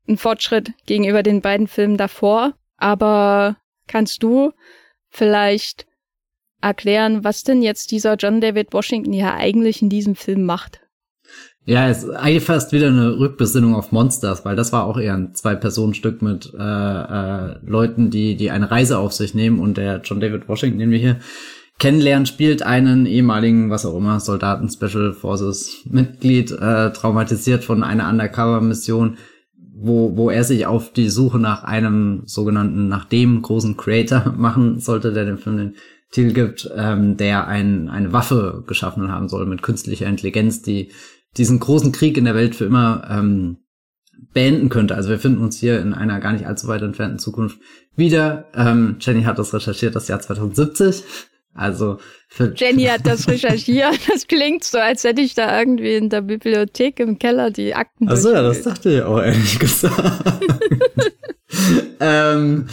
ein 0.09 0.17
Fortschritt 0.17 0.73
gegenüber 0.87 1.23
den 1.23 1.41
beiden 1.41 1.69
Filmen 1.69 1.97
davor. 1.97 2.55
Aber 2.76 3.57
kannst 3.87 4.23
du 4.23 4.52
vielleicht 5.11 5.87
erklären, 6.62 7.25
was 7.25 7.42
denn 7.42 7.62
jetzt 7.62 7.90
dieser 7.90 8.14
John 8.14 8.40
David 8.40 8.73
Washington 8.73 9.12
ja 9.12 9.35
eigentlich 9.35 9.83
in 9.83 9.88
diesem 9.88 10.14
Film 10.14 10.45
macht? 10.45 10.81
Ja, 11.64 11.88
es 11.88 12.02
ist 12.02 12.45
fast 12.45 12.73
wieder 12.73 12.88
eine 12.88 13.19
Rückbesinnung 13.19 13.76
auf 13.76 13.92
Monsters, 13.92 14.45
weil 14.45 14.57
das 14.57 14.73
war 14.73 14.85
auch 14.85 14.99
eher 14.99 15.14
ein 15.14 15.33
Zwei-Personen-Stück 15.33 16.21
mit 16.21 16.52
äh, 16.59 16.61
äh, 16.61 17.59
Leuten, 17.64 18.11
die, 18.11 18.37
die 18.37 18.50
eine 18.50 18.71
Reise 18.71 18.99
auf 18.99 19.12
sich 19.12 19.35
nehmen 19.35 19.61
und 19.61 19.76
der 19.76 20.00
John 20.02 20.21
David 20.21 20.49
Washington, 20.49 20.81
den 20.81 20.90
wir 20.90 20.99
hier 20.99 21.21
kennenlernen, 21.78 22.26
spielt 22.26 22.64
einen 22.64 23.07
ehemaligen, 23.07 23.71
was 23.71 23.87
auch 23.87 23.97
immer, 23.97 24.19
Soldaten 24.19 24.69
Special 24.69 25.12
Forces 25.12 25.83
Mitglied, 25.88 26.50
äh, 26.50 26.92
traumatisiert 26.92 27.62
von 27.62 27.85
einer 27.85 28.09
Undercover-Mission, 28.09 29.19
wo, 29.75 30.16
wo 30.16 30.31
er 30.31 30.42
sich 30.42 30.66
auf 30.66 30.92
die 30.92 31.09
Suche 31.09 31.38
nach 31.38 31.62
einem 31.62 32.23
sogenannten, 32.26 32.88
nach 32.88 33.04
dem 33.04 33.40
großen 33.40 33.76
Creator 33.76 34.33
machen 34.37 34.81
sollte, 34.81 35.12
der 35.12 35.26
dem 35.26 35.38
Film 35.38 35.59
den 35.59 35.75
Titel 36.12 36.33
gibt, 36.33 36.71
ähm, 36.76 37.16
der 37.16 37.49
ein, 37.49 37.88
eine 37.88 38.12
Waffe 38.12 38.62
geschaffen 38.66 39.11
haben 39.11 39.28
soll 39.28 39.47
mit 39.47 39.62
künstlicher 39.62 40.07
Intelligenz, 40.07 40.62
die 40.62 40.92
diesen 41.37 41.59
großen 41.59 41.90
Krieg 41.90 42.16
in 42.16 42.26
der 42.26 42.35
Welt 42.35 42.54
für 42.54 42.66
immer 42.66 43.09
ähm, 43.11 43.57
beenden 44.33 44.69
könnte. 44.69 44.95
Also 44.95 45.09
wir 45.09 45.19
finden 45.19 45.42
uns 45.42 45.59
hier 45.59 45.81
in 45.81 45.95
einer 45.95 46.21
gar 46.21 46.33
nicht 46.33 46.47
allzu 46.47 46.69
weit 46.69 46.83
entfernten 46.83 47.19
Zukunft 47.19 47.59
wieder. 47.97 48.47
Ähm, 48.54 48.97
Jenny 49.00 49.23
hat 49.23 49.38
das 49.38 49.52
recherchiert, 49.54 49.97
das 49.97 50.09
Jahr 50.09 50.21
2070. 50.21 51.02
Also 51.54 51.99
für 52.28 52.52
Jenny 52.54 52.85
hat 52.85 53.07
das 53.07 53.26
recherchiert. 53.28 53.99
Das 54.09 54.26
klingt 54.26 54.64
so, 54.64 54.78
als 54.78 55.04
hätte 55.04 55.23
ich 55.23 55.35
da 55.35 55.59
irgendwie 55.59 55.95
in 55.95 56.11
der 56.11 56.21
Bibliothek 56.21 57.00
im 57.00 57.19
Keller 57.19 57.50
die 57.50 57.75
Akten. 57.75 58.09
Achso, 58.09 58.31
ja, 58.31 58.42
das 58.42 58.62
dachte 58.62 58.97
ich 58.97 59.02
auch 59.02 59.21
ehrlich 59.21 59.59
gesagt. 59.59 60.42
ähm, 62.00 62.66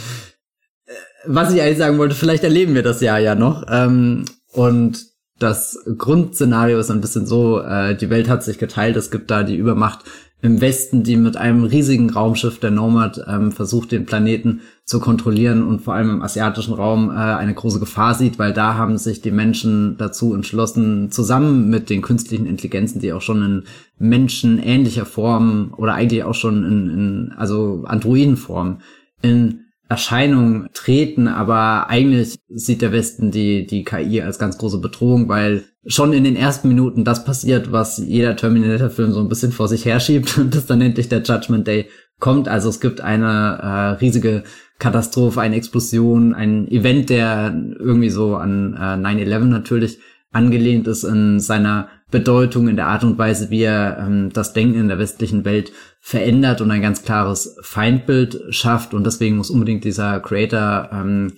was 1.26 1.52
ich 1.52 1.60
eigentlich 1.60 1.78
sagen 1.78 1.98
wollte, 1.98 2.14
vielleicht 2.14 2.44
erleben 2.44 2.74
wir 2.74 2.82
das 2.82 3.00
Jahr 3.00 3.18
ja 3.18 3.34
noch. 3.34 3.64
Ähm, 3.68 4.24
und 4.52 5.06
das 5.38 5.78
Grundszenario 5.96 6.78
ist 6.78 6.90
ein 6.90 7.00
bisschen 7.00 7.26
so, 7.26 7.60
äh, 7.60 7.96
die 7.96 8.10
Welt 8.10 8.28
hat 8.28 8.44
sich 8.44 8.58
geteilt, 8.58 8.96
es 8.96 9.10
gibt 9.10 9.30
da 9.30 9.42
die 9.42 9.56
Übermacht 9.56 10.04
im 10.42 10.60
Westen, 10.60 11.02
die 11.02 11.16
mit 11.16 11.36
einem 11.36 11.64
riesigen 11.64 12.10
Raumschiff 12.10 12.60
der 12.60 12.70
Nomad 12.70 13.22
ähm, 13.28 13.52
versucht, 13.52 13.92
den 13.92 14.06
Planeten 14.06 14.60
zu 14.84 14.98
kontrollieren 14.98 15.62
und 15.62 15.82
vor 15.82 15.94
allem 15.94 16.10
im 16.10 16.22
asiatischen 16.22 16.72
Raum 16.72 17.10
äh, 17.10 17.14
eine 17.14 17.54
große 17.54 17.78
Gefahr 17.78 18.14
sieht, 18.14 18.38
weil 18.38 18.52
da 18.52 18.74
haben 18.74 18.96
sich 18.96 19.20
die 19.20 19.30
Menschen 19.30 19.96
dazu 19.98 20.34
entschlossen, 20.34 21.10
zusammen 21.10 21.68
mit 21.68 21.90
den 21.90 22.00
künstlichen 22.00 22.46
Intelligenzen, 22.46 23.00
die 23.00 23.12
auch 23.12 23.20
schon 23.20 23.42
in 23.42 23.64
menschenähnlicher 23.98 25.04
Form 25.04 25.74
oder 25.76 25.94
eigentlich 25.94 26.24
auch 26.24 26.34
schon 26.34 26.64
in, 26.64 26.90
in 26.90 27.32
also 27.36 27.84
Androidenform 27.86 28.80
in 29.22 29.66
Erscheinung 29.90 30.68
treten, 30.72 31.26
aber 31.26 31.90
eigentlich 31.90 32.38
sieht 32.48 32.80
der 32.80 32.92
Westen 32.92 33.32
die, 33.32 33.66
die 33.66 33.82
KI 33.82 34.22
als 34.22 34.38
ganz 34.38 34.56
große 34.56 34.78
Bedrohung, 34.78 35.28
weil 35.28 35.64
schon 35.84 36.12
in 36.12 36.22
den 36.22 36.36
ersten 36.36 36.68
Minuten 36.68 37.04
das 37.04 37.24
passiert, 37.24 37.72
was 37.72 37.98
jeder 37.98 38.36
Terminator-Film 38.36 39.10
so 39.10 39.18
ein 39.18 39.28
bisschen 39.28 39.50
vor 39.50 39.66
sich 39.66 39.84
herschiebt 39.84 40.38
und 40.38 40.54
das 40.54 40.66
dann 40.66 40.80
endlich 40.80 41.08
der 41.08 41.22
Judgment 41.22 41.66
Day 41.66 41.88
kommt. 42.20 42.46
Also 42.46 42.68
es 42.68 42.80
gibt 42.80 43.00
eine 43.00 43.58
äh, 43.60 43.98
riesige 43.98 44.44
Katastrophe, 44.78 45.40
eine 45.40 45.56
Explosion, 45.56 46.34
ein 46.34 46.68
Event, 46.68 47.10
der 47.10 47.52
irgendwie 47.80 48.10
so 48.10 48.36
an 48.36 48.74
äh, 48.74 48.94
9-11 48.94 49.38
natürlich 49.46 49.98
angelehnt 50.30 50.86
ist 50.86 51.02
in 51.02 51.40
seiner 51.40 51.88
Bedeutung, 52.10 52.68
in 52.68 52.76
der 52.76 52.88
Art 52.88 53.04
und 53.04 53.18
Weise, 53.18 53.50
wie 53.50 53.62
er 53.62 53.98
ähm, 53.98 54.30
das 54.32 54.52
Denken 54.52 54.80
in 54.80 54.88
der 54.88 54.98
westlichen 54.98 55.44
Welt 55.44 55.72
verändert 56.00 56.60
und 56.60 56.70
ein 56.70 56.82
ganz 56.82 57.02
klares 57.02 57.56
Feindbild 57.62 58.40
schafft. 58.50 58.94
Und 58.94 59.04
deswegen 59.04 59.36
muss 59.36 59.50
unbedingt 59.50 59.84
dieser 59.84 60.20
Creator 60.20 60.90
ähm, 60.92 61.32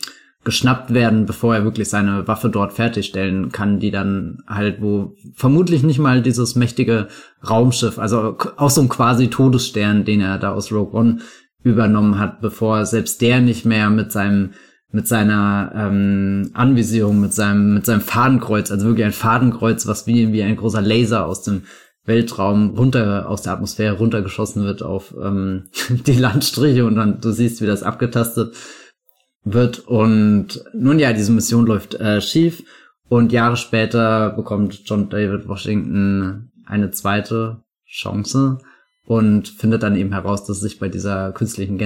geschnappt 0.45 0.93
werden, 0.93 1.27
bevor 1.27 1.55
er 1.55 1.65
wirklich 1.65 1.89
seine 1.89 2.27
Waffe 2.27 2.49
dort 2.49 2.73
fertigstellen 2.73 3.53
kann, 3.53 3.79
die 3.79 3.91
dann 3.91 4.43
halt, 4.49 4.83
wo 4.83 5.15
vermutlich 5.35 5.85
nicht 5.85 6.01
mal 6.01 6.21
dieses 6.21 6.57
mächtige 6.57 7.09
Raumschiff, 7.49 7.99
also 7.99 8.37
auch 8.57 8.71
so 8.71 8.81
ein 8.81 8.89
quasi 8.89 9.29
Todesstern, 9.29 10.05
den 10.05 10.21
er 10.21 10.39
da 10.39 10.53
aus 10.53 10.73
Rogue 10.73 10.99
One 10.99 11.19
übernommen 11.63 12.19
hat, 12.19 12.41
bevor 12.41 12.85
selbst 12.87 13.23
der 13.23 13.41
nicht 13.41 13.65
mehr 13.65 13.89
mit 13.89 14.11
seinem 14.11 14.51
mit 14.93 15.09
seiner 15.09 15.73
ähm, 15.75 16.51
Anvisierung, 16.53 17.21
mit 17.21 17.33
seinem, 17.33 17.75
mit 17.75 17.87
seinem 17.87 18.03
Fadenkreuz, 18.03 18.71
also 18.71 18.87
wirklich 18.87 19.07
ein 19.07 19.13
Fadenkreuz, 19.13 19.87
was 19.87 20.07
wie, 20.07 20.33
wie 20.33 20.43
ein 20.43 20.57
großer 20.57 20.83
Laser 20.83 21.27
aus 21.27 21.43
dem 21.43 21.63
Weltraum 22.05 22.77
runter, 22.77 23.29
aus 23.29 23.43
der 23.43 23.55
Atmosphäre 23.55 23.97
runtergeschossen 23.97 24.65
wird 24.65 24.83
auf 24.83 25.15
ähm, 25.21 25.69
die 26.07 26.19
Landstriche 26.19 26.85
und 26.85 26.97
dann 26.97 27.21
du 27.21 27.33
siehst, 27.33 27.63
wie 27.63 27.67
das 27.67 27.83
abgetastet 27.83 28.55
wird. 29.45 29.81
Und 29.81 30.65
nun 30.75 30.99
ja, 30.99 31.13
diese 31.13 31.33
Mission 31.33 31.67
läuft 31.67 31.95
äh, 31.95 32.21
schief 32.21 32.63
Und 33.09 33.33
Jahre 33.33 33.57
später 33.57 34.31
bekommt 34.31 34.83
John 34.85 35.09
David 35.09 35.49
Washington 35.49 36.51
eine 36.67 36.91
zweite 36.91 37.63
Chance 37.87 38.59
und 39.05 39.49
findet 39.49 39.83
dann 39.83 39.97
eben 39.97 40.13
heraus, 40.13 40.45
dass 40.45 40.61
sich 40.61 40.79
bei 40.79 40.89
dieser 40.89 41.33
künstlichen 41.33 41.79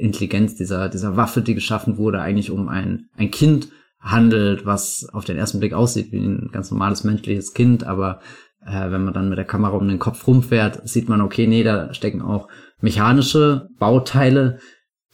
Intelligenz, 0.00 0.56
dieser, 0.56 0.88
dieser 0.88 1.16
Waffe, 1.16 1.42
die 1.42 1.54
geschaffen 1.54 1.98
wurde, 1.98 2.20
eigentlich 2.20 2.50
um 2.50 2.68
ein, 2.68 3.06
ein 3.16 3.30
Kind 3.30 3.68
handelt, 4.00 4.64
was 4.64 5.06
auf 5.12 5.24
den 5.24 5.36
ersten 5.36 5.60
Blick 5.60 5.74
aussieht 5.74 6.10
wie 6.12 6.18
ein 6.18 6.50
ganz 6.52 6.70
normales 6.70 7.04
menschliches 7.04 7.52
Kind, 7.52 7.84
aber 7.84 8.20
äh, 8.66 8.90
wenn 8.90 9.04
man 9.04 9.14
dann 9.14 9.28
mit 9.28 9.38
der 9.38 9.44
Kamera 9.44 9.76
um 9.76 9.88
den 9.88 9.98
Kopf 9.98 10.26
rumfährt, 10.26 10.88
sieht 10.88 11.08
man, 11.08 11.20
okay, 11.20 11.46
nee, 11.46 11.62
da 11.62 11.92
stecken 11.92 12.22
auch 12.22 12.48
mechanische 12.80 13.68
Bauteile 13.78 14.58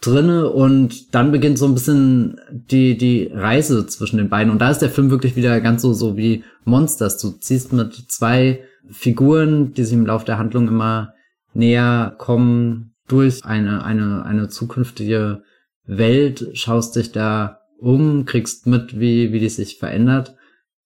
drinne 0.01 0.51
und 0.51 1.15
dann 1.15 1.33
beginnt 1.33 1.59
so 1.59 1.67
ein 1.67 1.75
bisschen 1.75 2.39
die 2.51 2.99
die 2.99 3.31
Reise 3.33 3.87
zwischen 3.87 4.19
den 4.19 4.29
beiden 4.29 4.53
und 4.53 4.59
da 4.61 4.71
ist 4.71 4.81
der 4.81 4.91
Film 4.91 5.11
wirklich 5.11 5.37
wieder 5.37 5.61
ganz 5.61 5.83
so 5.83 5.95
so 5.95 6.17
wie 6.17 6.45
Monsters. 6.65 7.19
Du 7.19 7.31
ziehst 7.31 7.73
mit 7.73 7.95
zwei 8.09 8.63
Figuren, 8.91 9.73
die 9.73 9.85
sich 9.85 9.95
im 9.95 10.07
Laufe 10.07 10.27
der 10.27 10.39
Handlung 10.39 10.69
immer 10.69 11.15
näher 11.55 12.15
kommen, 12.19 12.95
durch 13.09 13.45
eine 13.45 13.85
eine 13.85 14.25
eine 14.25 14.49
zukünftige 14.49 15.43
Welt, 15.85 16.51
schaust 16.55 16.97
dich 16.97 17.13
da 17.13 17.61
um, 17.79 18.25
kriegst 18.25 18.67
mit, 18.67 18.99
wie 18.99 19.33
wie 19.33 19.41
die 19.41 19.49
sich 19.49 19.79
verändert 19.79 20.35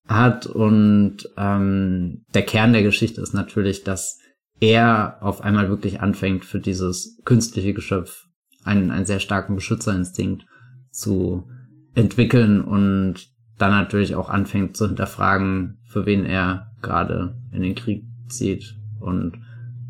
hat. 0.07 0.47
Und 0.47 1.29
ähm, 1.37 2.25
der 2.35 2.43
Kern 2.43 2.73
der 2.73 2.83
Geschichte 2.83 3.21
ist 3.21 3.33
natürlich, 3.33 3.85
dass 3.85 4.19
er 4.61 5.19
auf 5.21 5.41
einmal 5.41 5.69
wirklich 5.69 6.01
anfängt 6.01 6.45
für 6.45 6.61
dieses 6.61 7.19
künstliche 7.25 7.73
Geschöpf 7.73 8.27
einen, 8.65 8.91
einen 8.91 9.07
sehr 9.07 9.21
starken 9.21 9.55
Beschützerinstinkt 9.55 10.45
zu 10.91 11.49
entwickeln 11.95 12.61
und 12.61 13.15
dann 13.59 13.71
natürlich 13.71 14.15
auch 14.15 14.29
anfängt 14.29 14.77
zu 14.77 14.87
hinterfragen, 14.87 15.79
für 15.85 16.07
wen 16.07 16.25
er 16.25 16.73
gerade 16.83 17.37
in 17.53 17.63
den 17.63 17.75
Krieg 17.75 18.05
zieht 18.29 18.77
und 19.01 19.39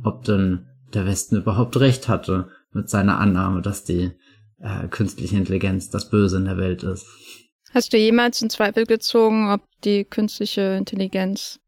ob 0.02 0.24
denn 0.24 0.66
der 0.94 1.06
Westen 1.06 1.36
überhaupt 1.36 1.78
recht 1.78 2.08
hatte 2.08 2.48
mit 2.72 2.88
seiner 2.88 3.18
Annahme, 3.18 3.62
dass 3.62 3.84
die 3.84 4.12
äh, 4.60 4.88
künstliche 4.88 5.36
Intelligenz 5.36 5.90
das 5.90 6.10
Böse 6.10 6.36
in 6.36 6.44
der 6.44 6.56
Welt 6.56 6.82
ist. 6.82 7.06
Hast 7.72 7.92
du 7.92 7.96
jemals 7.96 8.42
in 8.42 8.50
Zweifel 8.50 8.84
gezogen, 8.84 9.50
ob 9.50 9.62
die 9.84 10.04
künstliche 10.04 10.76
Intelligenz 10.76 11.60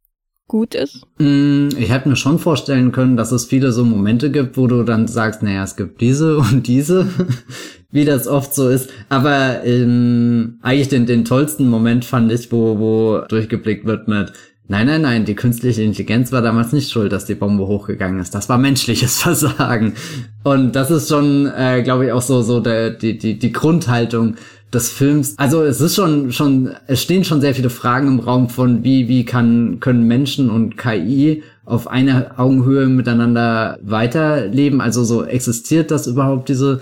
gut 0.49 0.75
ist? 0.75 1.07
Mm, 1.19 1.69
ich 1.79 1.91
hätte 1.91 2.09
mir 2.09 2.17
schon 2.17 2.39
vorstellen 2.39 2.93
können, 2.93 3.17
dass 3.17 3.33
es 3.33 3.47
viele 3.47 3.73
so 3.73 3.85
Momente 3.85 4.31
gibt, 4.31 4.57
wo 4.57 4.67
du 4.67 4.83
dann 4.83 5.07
sagst, 5.07 5.43
naja, 5.43 5.63
es 5.63 5.77
gibt 5.77 6.01
diese 6.01 6.39
und 6.53 6.67
diese, 6.67 7.07
wie 7.91 8.05
das 8.05 8.27
oft 8.27 8.55
so 8.55 8.69
ist. 8.69 8.91
Aber 9.09 9.65
ähm, 9.65 10.59
eigentlich 10.63 10.89
den, 10.89 11.07
den 11.07 11.25
tollsten 11.25 11.69
Moment 11.69 12.05
fand 12.05 12.33
ich, 12.33 12.51
wo, 12.51 12.79
wo 12.79 13.25
durchgeblickt 13.29 13.87
wird 13.87 14.09
mit, 14.09 14.33
Nein, 14.69 14.87
nein, 14.87 15.03
nein, 15.03 15.25
die 15.25 15.35
künstliche 15.35 15.83
Intelligenz 15.83 16.31
war 16.33 16.41
damals 16.41 16.73
nicht 16.73 16.91
schuld, 16.91 17.13
dass 17.13 17.25
die 17.25 17.35
Bombe 17.35 17.67
hochgegangen 17.67 18.21
ist. 18.21 18.35
Das 18.35 18.49
war 18.49 18.59
menschliches 18.59 19.19
Versagen. 19.23 19.95
Und 20.45 20.77
das 20.77 20.91
ist 20.91 21.09
schon, 21.09 21.47
äh, 21.47 21.83
glaube 21.83 22.07
ich, 22.07 22.13
auch 22.13 22.23
so, 22.23 22.43
so 22.43 22.61
der, 22.61 22.91
die, 22.91 23.19
die, 23.19 23.39
die 23.39 23.53
Grundhaltung 23.53 24.37
des 24.73 24.91
Films. 24.91 25.35
Also 25.39 25.63
es 25.63 25.81
ist 25.81 25.97
schon, 25.97 26.33
schon, 26.33 26.75
es 26.87 27.03
stehen 27.03 27.25
schon 27.25 27.41
sehr 27.41 27.55
viele 27.55 27.71
Fragen 27.71 28.09
im 28.09 28.21
Raum 28.21 28.49
von 28.49 28.85
wie, 28.85 29.09
wie 29.09 29.25
kann, 29.25 29.81
können 29.81 30.07
Menschen 30.07 30.49
und 30.49 30.79
KI 30.79 31.43
auf 31.65 31.89
einer 31.89 32.39
Augenhöhe 32.39 32.87
miteinander 32.87 33.79
weiterleben? 33.83 34.81
Also 34.81 35.05
so 35.05 35.25
existiert 35.25 35.91
das 35.91 36.07
überhaupt 36.07 36.49
diese, 36.49 36.81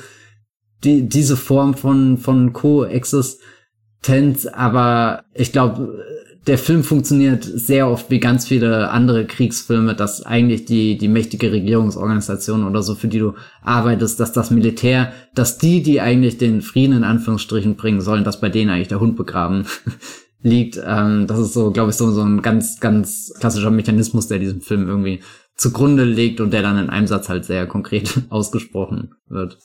die, 0.84 1.08
diese 1.08 1.36
Form 1.36 1.74
von, 1.74 2.18
von 2.18 2.52
Koexistenz? 2.52 4.46
Aber 4.46 5.24
ich 5.34 5.50
glaube, 5.52 6.04
der 6.46 6.56
Film 6.56 6.84
funktioniert 6.84 7.44
sehr 7.44 7.88
oft 7.88 8.10
wie 8.10 8.18
ganz 8.18 8.48
viele 8.48 8.90
andere 8.90 9.26
Kriegsfilme, 9.26 9.94
dass 9.94 10.24
eigentlich 10.24 10.64
die, 10.64 10.96
die 10.96 11.08
mächtige 11.08 11.52
Regierungsorganisation 11.52 12.64
oder 12.64 12.82
so, 12.82 12.94
für 12.94 13.08
die 13.08 13.18
du 13.18 13.34
arbeitest, 13.62 14.18
dass 14.20 14.32
das 14.32 14.50
Militär, 14.50 15.12
dass 15.34 15.58
die, 15.58 15.82
die 15.82 16.00
eigentlich 16.00 16.38
den 16.38 16.62
Frieden 16.62 16.96
in 16.96 17.04
Anführungsstrichen 17.04 17.76
bringen 17.76 18.00
sollen, 18.00 18.24
dass 18.24 18.40
bei 18.40 18.48
denen 18.48 18.70
eigentlich 18.70 18.88
der 18.88 19.00
Hund 19.00 19.16
begraben 19.16 19.66
liegt. 20.42 20.80
Ähm, 20.82 21.26
das 21.26 21.38
ist 21.38 21.52
so, 21.52 21.72
glaube 21.72 21.90
ich, 21.90 21.96
so, 21.96 22.10
so 22.10 22.22
ein 22.22 22.40
ganz, 22.40 22.80
ganz 22.80 23.34
klassischer 23.38 23.70
Mechanismus, 23.70 24.26
der 24.28 24.38
diesem 24.38 24.62
Film 24.62 24.88
irgendwie 24.88 25.20
zugrunde 25.56 26.04
legt 26.04 26.40
und 26.40 26.52
der 26.52 26.62
dann 26.62 26.78
in 26.78 26.88
einem 26.88 27.06
Satz 27.06 27.28
halt 27.28 27.44
sehr 27.44 27.66
konkret 27.66 28.22
ausgesprochen 28.30 29.10
wird. 29.28 29.58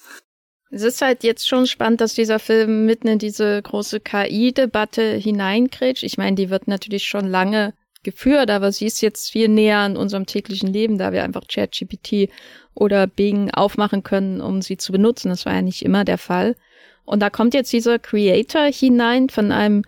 Es 0.76 0.84
ist 0.84 1.02
halt 1.02 1.24
jetzt 1.24 1.48
schon 1.48 1.68
spannend, 1.68 2.02
dass 2.02 2.16
dieser 2.16 2.38
Film 2.38 2.86
mitten 2.86 3.08
in 3.08 3.18
diese 3.18 3.62
große 3.62 4.02
KI-Debatte 4.02 5.14
hineingrätscht. 5.14 6.04
Ich 6.04 6.18
meine, 6.18 6.36
die 6.36 6.50
wird 6.50 6.68
natürlich 6.68 7.06
schon 7.06 7.30
lange 7.30 7.74
geführt, 8.04 8.52
aber 8.52 8.74
sie 8.74 8.86
ist 8.86 9.00
jetzt 9.00 9.32
viel 9.32 9.48
näher 9.48 9.78
an 9.78 9.96
unserem 9.96 10.26
täglichen 10.26 10.68
Leben, 10.68 10.98
da 10.98 11.14
wir 11.14 11.24
einfach 11.24 11.48
ChatGPT 11.48 12.30
oder 12.74 13.08
Bing 13.08 13.52
aufmachen 13.52 14.04
können, 14.04 14.42
um 14.42 14.62
sie 14.62 14.76
zu 14.76 14.92
benutzen. 14.92 15.30
Das 15.30 15.46
war 15.46 15.54
ja 15.54 15.62
nicht 15.62 15.82
immer 15.82 16.04
der 16.04 16.18
Fall. 16.18 16.58
Und 17.06 17.22
da 17.22 17.30
kommt 17.30 17.54
jetzt 17.54 17.72
dieser 17.72 17.98
Creator 17.98 18.66
hinein 18.66 19.30
von 19.30 19.54
einem 19.54 19.84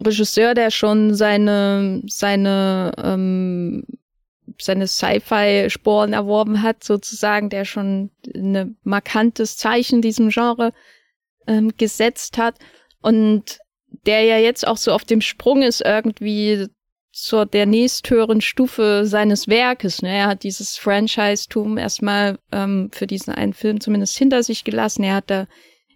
Regisseur, 0.00 0.54
der 0.54 0.70
schon 0.70 1.12
seine, 1.12 2.02
seine 2.06 2.92
ähm, 3.02 3.82
seine 4.64 4.86
Sci-Fi-Sporen 4.86 6.12
erworben 6.12 6.62
hat, 6.62 6.84
sozusagen, 6.84 7.50
der 7.50 7.64
schon 7.64 8.10
ein 8.34 8.76
markantes 8.82 9.56
Zeichen 9.56 10.02
diesem 10.02 10.30
Genre 10.30 10.72
ähm, 11.46 11.72
gesetzt 11.76 12.38
hat 12.38 12.56
und 13.00 13.58
der 14.06 14.22
ja 14.22 14.38
jetzt 14.38 14.66
auch 14.66 14.76
so 14.76 14.92
auf 14.92 15.04
dem 15.04 15.20
Sprung 15.20 15.62
ist 15.62 15.82
irgendwie 15.82 16.68
zur 17.12 17.44
der 17.44 17.66
nächsthöheren 17.66 18.40
Stufe 18.40 19.02
seines 19.04 19.46
Werkes. 19.46 20.00
Ne? 20.00 20.16
Er 20.16 20.26
hat 20.28 20.44
dieses 20.44 20.78
Franchise-Tum 20.78 21.76
erstmal 21.76 22.38
ähm, 22.50 22.90
für 22.92 23.06
diesen 23.06 23.34
einen 23.34 23.52
Film 23.52 23.80
zumindest 23.80 24.16
hinter 24.16 24.42
sich 24.42 24.64
gelassen. 24.64 25.04
Er 25.04 25.16
hat 25.16 25.30
da 25.30 25.46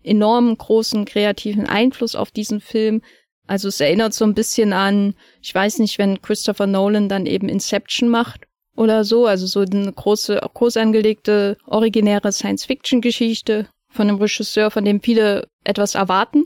enormen 0.02 0.56
großen 0.56 1.06
kreativen 1.06 1.66
Einfluss 1.66 2.14
auf 2.14 2.30
diesen 2.30 2.60
Film. 2.60 3.00
Also 3.46 3.68
es 3.68 3.80
erinnert 3.80 4.12
so 4.12 4.24
ein 4.24 4.34
bisschen 4.34 4.72
an, 4.72 5.14
ich 5.40 5.54
weiß 5.54 5.78
nicht, 5.78 5.98
wenn 5.98 6.20
Christopher 6.20 6.66
Nolan 6.66 7.08
dann 7.08 7.26
eben 7.26 7.48
Inception 7.48 8.08
macht 8.08 8.45
oder 8.76 9.04
so, 9.04 9.26
also 9.26 9.46
so 9.46 9.60
eine 9.60 9.92
große, 9.92 10.40
groß 10.54 10.76
angelegte, 10.76 11.56
originäre 11.66 12.32
Science-Fiction-Geschichte 12.32 13.68
von 13.88 14.08
einem 14.08 14.18
Regisseur, 14.18 14.70
von 14.70 14.84
dem 14.84 15.00
viele 15.00 15.48
etwas 15.64 15.94
erwarten. 15.94 16.44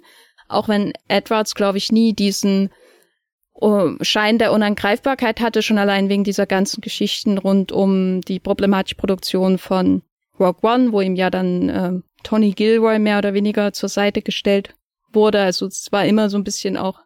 Auch 0.48 0.68
wenn 0.68 0.92
Edwards, 1.08 1.54
glaube 1.54 1.78
ich, 1.78 1.92
nie 1.92 2.12
diesen 2.12 2.70
uh, 3.60 3.90
Schein 4.00 4.38
der 4.38 4.52
Unangreifbarkeit 4.52 5.40
hatte, 5.40 5.62
schon 5.62 5.78
allein 5.78 6.08
wegen 6.08 6.24
dieser 6.24 6.46
ganzen 6.46 6.80
Geschichten 6.80 7.38
rund 7.38 7.72
um 7.72 8.20
die 8.22 8.40
problematische 8.40 8.96
Produktion 8.96 9.58
von 9.58 10.02
Rock 10.38 10.64
One, 10.64 10.92
wo 10.92 11.00
ihm 11.00 11.16
ja 11.16 11.30
dann 11.30 11.68
äh, 11.68 11.92
Tony 12.22 12.52
Gilroy 12.52 12.98
mehr 12.98 13.18
oder 13.18 13.34
weniger 13.34 13.72
zur 13.72 13.88
Seite 13.88 14.22
gestellt 14.22 14.74
wurde. 15.12 15.40
Also 15.40 15.66
es 15.66 15.88
war 15.90 16.06
immer 16.06 16.30
so 16.30 16.38
ein 16.38 16.44
bisschen 16.44 16.76
auch 16.76 17.00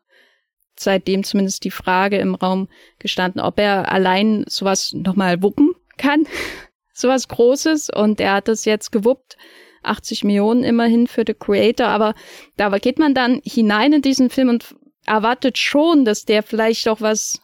seitdem 0.78 1.24
zumindest 1.24 1.64
die 1.64 1.70
Frage 1.70 2.18
im 2.18 2.34
Raum 2.34 2.68
gestanden, 2.98 3.40
ob 3.40 3.58
er 3.58 3.90
allein 3.90 4.44
sowas 4.48 4.92
nochmal 4.92 5.42
wuppen 5.42 5.74
kann. 5.96 6.26
sowas 6.92 7.28
Großes. 7.28 7.90
Und 7.90 8.20
er 8.20 8.34
hat 8.34 8.48
das 8.48 8.64
jetzt 8.64 8.92
gewuppt. 8.92 9.36
80 9.82 10.24
Millionen 10.24 10.64
immerhin 10.64 11.06
für 11.06 11.24
The 11.26 11.34
Creator. 11.34 11.86
Aber 11.86 12.14
da 12.56 12.70
geht 12.78 12.98
man 12.98 13.14
dann 13.14 13.40
hinein 13.44 13.92
in 13.92 14.02
diesen 14.02 14.30
Film 14.30 14.48
und 14.48 14.74
erwartet 15.06 15.58
schon, 15.58 16.04
dass 16.04 16.24
der 16.24 16.42
vielleicht 16.42 16.88
auch 16.88 17.00
was 17.00 17.40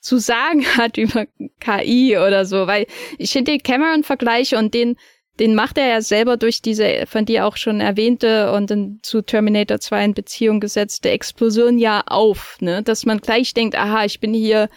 zu 0.00 0.18
sagen 0.18 0.64
hat 0.76 0.96
über 0.98 1.26
KI 1.60 2.16
oder 2.16 2.44
so, 2.44 2.66
weil 2.66 2.86
ich 3.18 3.32
finde 3.32 3.52
den 3.52 3.62
Cameron-Vergleich 3.62 4.54
und 4.54 4.74
den 4.74 4.96
den 5.40 5.54
macht 5.54 5.78
er 5.78 5.88
ja 5.88 6.02
selber 6.02 6.36
durch 6.36 6.60
diese 6.60 7.06
von 7.06 7.24
dir 7.24 7.46
auch 7.46 7.56
schon 7.56 7.80
erwähnte 7.80 8.52
und 8.52 8.70
dann 8.70 9.00
zu 9.02 9.22
Terminator 9.22 9.80
2 9.80 10.04
in 10.04 10.14
Beziehung 10.14 10.60
gesetzte 10.60 11.10
Explosion 11.10 11.78
ja 11.78 12.02
auf, 12.06 12.58
ne? 12.60 12.82
Dass 12.82 13.06
man 13.06 13.18
gleich 13.18 13.54
denkt, 13.54 13.74
aha, 13.74 14.04
ich 14.04 14.20
bin 14.20 14.34
hier 14.34 14.68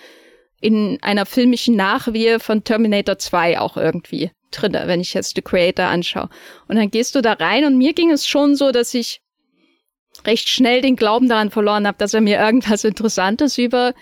in 0.61 0.99
einer 1.01 1.25
filmischen 1.25 1.75
Nachwehe 1.75 2.39
von 2.39 2.63
Terminator 2.63 3.17
2 3.17 3.59
auch 3.59 3.75
irgendwie 3.75 4.31
drinne, 4.51 4.83
wenn 4.85 5.01
ich 5.01 5.13
jetzt 5.13 5.35
The 5.35 5.41
Creator 5.41 5.85
anschaue. 5.85 6.29
Und 6.69 6.77
dann 6.77 6.89
gehst 6.89 7.15
du 7.15 7.21
da 7.21 7.33
rein 7.33 7.65
und 7.65 7.77
mir 7.77 7.91
ging 7.91 8.09
es 8.09 8.25
schon 8.25 8.55
so, 8.55 8.71
dass 8.71 8.93
ich 8.93 9.19
recht 10.25 10.47
schnell 10.47 10.81
den 10.81 10.95
Glauben 10.95 11.27
daran 11.27 11.51
verloren 11.51 11.85
habe, 11.85 11.97
dass 11.97 12.13
er 12.13 12.21
mir 12.21 12.39
irgendwas 12.39 12.85
Interessantes 12.85 13.57
über 13.57 13.93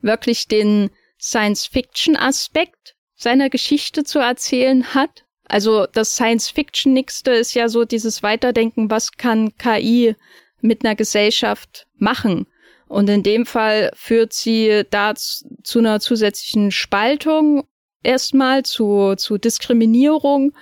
wirklich 0.00 0.48
den 0.48 0.88
Science-Fiction-Aspekt 1.20 2.94
seiner 3.16 3.50
Geschichte 3.50 4.02
zu 4.02 4.18
erzählen 4.18 4.94
hat 4.94 5.24
also 5.50 5.86
das 5.86 6.14
Science-Fiction-Nixte 6.14 7.32
ist 7.32 7.54
ja 7.54 7.68
so 7.68 7.84
dieses 7.84 8.22
Weiterdenken, 8.22 8.90
was 8.90 9.12
kann 9.12 9.56
KI 9.58 10.16
mit 10.60 10.84
einer 10.84 10.94
Gesellschaft 10.94 11.86
machen? 11.96 12.46
Und 12.86 13.08
in 13.08 13.22
dem 13.22 13.46
Fall 13.46 13.90
führt 13.94 14.32
sie 14.32 14.82
da 14.90 15.14
zu 15.14 15.78
einer 15.78 16.00
zusätzlichen 16.00 16.72
Spaltung 16.72 17.64
erstmal, 18.02 18.64
zu, 18.64 19.14
zu 19.16 19.38
Diskriminierung 19.38 20.52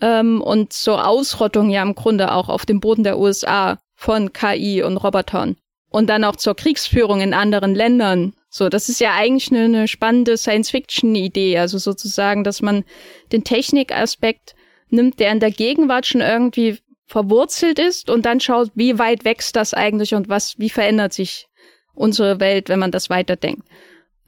ähm, 0.00 0.42
und 0.42 0.72
zur 0.72 1.06
Ausrottung 1.06 1.70
ja 1.70 1.82
im 1.82 1.94
Grunde 1.94 2.32
auch 2.32 2.48
auf 2.48 2.66
dem 2.66 2.80
Boden 2.80 3.04
der 3.04 3.18
USA 3.18 3.78
von 3.94 4.32
KI 4.32 4.82
und 4.82 4.96
Robotern 4.96 5.56
und 5.90 6.08
dann 6.08 6.24
auch 6.24 6.36
zur 6.36 6.56
Kriegsführung 6.56 7.20
in 7.20 7.34
anderen 7.34 7.74
Ländern. 7.74 8.34
So, 8.52 8.68
das 8.68 8.88
ist 8.88 9.00
ja 9.00 9.14
eigentlich 9.14 9.52
eine, 9.52 9.64
eine 9.64 9.88
spannende 9.88 10.36
Science-Fiction-Idee, 10.36 11.58
also 11.58 11.78
sozusagen, 11.78 12.42
dass 12.42 12.62
man 12.62 12.84
den 13.30 13.44
Technikaspekt 13.44 14.56
nimmt, 14.88 15.20
der 15.20 15.30
in 15.30 15.38
der 15.38 15.52
Gegenwart 15.52 16.06
schon 16.06 16.20
irgendwie 16.20 16.78
verwurzelt 17.06 17.78
ist 17.78 18.10
und 18.10 18.26
dann 18.26 18.40
schaut, 18.40 18.72
wie 18.74 18.98
weit 18.98 19.24
wächst 19.24 19.54
das 19.54 19.72
eigentlich 19.72 20.14
und 20.14 20.28
was, 20.28 20.58
wie 20.58 20.68
verändert 20.68 21.12
sich 21.12 21.46
unsere 21.94 22.40
Welt, 22.40 22.68
wenn 22.68 22.80
man 22.80 22.90
das 22.90 23.08
weiterdenkt. 23.08 23.68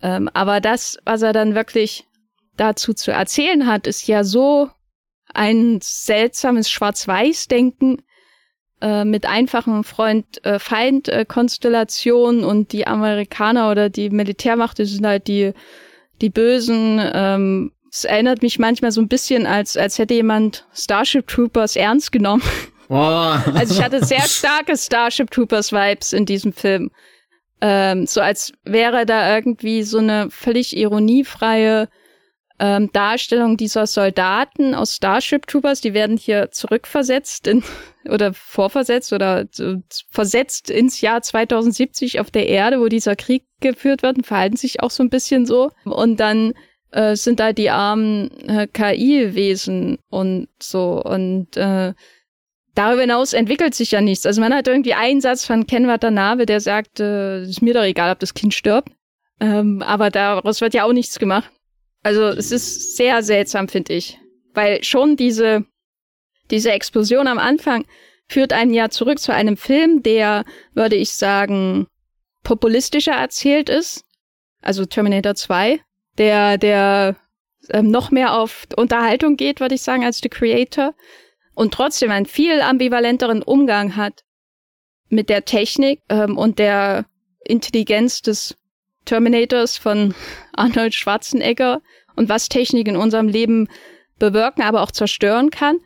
Ähm, 0.02 0.28
aber 0.34 0.60
das, 0.60 0.98
was 1.04 1.22
er 1.22 1.32
dann 1.32 1.56
wirklich 1.56 2.04
dazu 2.56 2.94
zu 2.94 3.10
erzählen 3.10 3.66
hat, 3.66 3.88
ist 3.88 4.06
ja 4.06 4.22
so 4.22 4.70
ein 5.34 5.80
seltsames 5.82 6.70
Schwarz-Weiß-Denken, 6.70 8.02
äh, 8.82 9.04
mit 9.04 9.26
einfachen 9.26 9.84
Freund-Feind-Konstellationen 9.84 12.42
und 12.42 12.72
die 12.72 12.84
Amerikaner 12.86 13.70
oder 13.70 13.88
die 13.88 14.10
Militärmacht, 14.10 14.78
die 14.78 14.86
sind 14.86 15.06
halt 15.06 15.28
die, 15.28 15.52
die 16.20 16.30
Bösen. 16.30 17.00
Ähm, 17.14 17.70
es 17.92 18.04
erinnert 18.04 18.42
mich 18.42 18.58
manchmal 18.58 18.90
so 18.90 19.00
ein 19.00 19.06
bisschen, 19.06 19.46
als, 19.46 19.76
als 19.76 19.98
hätte 19.98 20.14
jemand 20.14 20.66
Starship 20.74 21.28
Troopers 21.28 21.76
ernst 21.76 22.10
genommen. 22.10 22.42
Oh. 22.88 23.36
Also 23.54 23.74
ich 23.74 23.82
hatte 23.82 24.04
sehr 24.04 24.22
starke 24.22 24.76
Starship 24.76 25.30
Troopers 25.30 25.70
Vibes 25.72 26.12
in 26.12 26.26
diesem 26.26 26.52
Film. 26.52 26.90
Ähm, 27.60 28.06
so 28.06 28.20
als 28.20 28.52
wäre 28.64 29.06
da 29.06 29.36
irgendwie 29.36 29.84
so 29.84 29.98
eine 29.98 30.28
völlig 30.30 30.76
ironiefreie 30.76 31.88
ähm, 32.62 32.90
Darstellung 32.92 33.56
dieser 33.56 33.88
Soldaten 33.88 34.76
aus 34.76 34.94
Starship 34.94 35.48
Troopers, 35.48 35.80
die 35.80 35.94
werden 35.94 36.16
hier 36.16 36.52
zurückversetzt 36.52 37.48
in, 37.48 37.64
oder 38.08 38.32
vorversetzt 38.32 39.12
oder 39.12 39.46
versetzt 40.10 40.70
ins 40.70 41.00
Jahr 41.00 41.22
2070 41.22 42.20
auf 42.20 42.30
der 42.30 42.46
Erde, 42.48 42.78
wo 42.78 42.86
dieser 42.86 43.16
Krieg 43.16 43.42
geführt 43.60 44.04
wird 44.04 44.18
und 44.18 44.26
verhalten 44.26 44.56
sich 44.56 44.80
auch 44.80 44.90
so 44.90 45.02
ein 45.02 45.10
bisschen 45.10 45.44
so. 45.44 45.72
Und 45.84 46.20
dann 46.20 46.54
äh, 46.92 47.16
sind 47.16 47.40
da 47.40 47.52
die 47.52 47.68
armen 47.68 48.30
äh, 48.48 48.68
KI-Wesen 48.68 49.98
und 50.08 50.46
so 50.62 51.02
und 51.02 51.56
äh, 51.56 51.94
darüber 52.76 53.00
hinaus 53.00 53.32
entwickelt 53.32 53.74
sich 53.74 53.90
ja 53.90 54.00
nichts. 54.00 54.24
Also 54.24 54.40
man 54.40 54.54
hat 54.54 54.68
irgendwie 54.68 54.94
einen 54.94 55.20
Satz 55.20 55.44
von 55.44 55.66
Ken 55.66 55.88
Watanabe, 55.88 56.46
der 56.46 56.60
sagt, 56.60 57.00
äh, 57.00 57.42
ist 57.42 57.60
mir 57.60 57.74
doch 57.74 57.82
egal, 57.82 58.12
ob 58.12 58.20
das 58.20 58.34
Kind 58.34 58.54
stirbt. 58.54 58.92
Ähm, 59.40 59.82
aber 59.82 60.10
daraus 60.10 60.60
wird 60.60 60.74
ja 60.74 60.84
auch 60.84 60.92
nichts 60.92 61.18
gemacht. 61.18 61.50
Also 62.02 62.24
es 62.24 62.50
ist 62.50 62.96
sehr 62.96 63.22
seltsam, 63.22 63.68
finde 63.68 63.94
ich. 63.94 64.18
Weil 64.54 64.82
schon 64.84 65.16
diese, 65.16 65.64
diese 66.50 66.72
Explosion 66.72 67.26
am 67.26 67.38
Anfang 67.38 67.86
führt 68.28 68.52
einen 68.52 68.74
ja 68.74 68.88
zurück 68.90 69.18
zu 69.18 69.32
einem 69.32 69.56
Film, 69.56 70.02
der, 70.02 70.44
würde 70.74 70.96
ich 70.96 71.12
sagen, 71.12 71.86
populistischer 72.42 73.12
erzählt 73.12 73.68
ist. 73.68 74.04
Also 74.60 74.84
Terminator 74.84 75.34
2, 75.34 75.80
der, 76.18 76.58
der 76.58 77.16
ähm, 77.70 77.90
noch 77.90 78.10
mehr 78.10 78.34
auf 78.34 78.66
Unterhaltung 78.76 79.36
geht, 79.36 79.60
würde 79.60 79.74
ich 79.74 79.82
sagen, 79.82 80.04
als 80.04 80.18
The 80.18 80.28
Creator. 80.28 80.94
Und 81.54 81.74
trotzdem 81.74 82.10
einen 82.10 82.26
viel 82.26 82.60
ambivalenteren 82.60 83.42
Umgang 83.42 83.96
hat 83.96 84.22
mit 85.08 85.28
der 85.28 85.44
Technik 85.44 86.00
ähm, 86.08 86.38
und 86.38 86.58
der 86.58 87.04
Intelligenz 87.44 88.22
des 88.22 88.56
Terminators 89.04 89.76
von 89.76 90.14
Arnold 90.52 90.94
Schwarzenegger 90.94 91.80
und 92.16 92.28
was 92.28 92.48
Technik 92.48 92.88
in 92.88 92.96
unserem 92.96 93.28
Leben 93.28 93.68
bewirken, 94.18 94.62
aber 94.62 94.82
auch 94.82 94.90
zerstören 94.90 95.50
kann, 95.50 95.78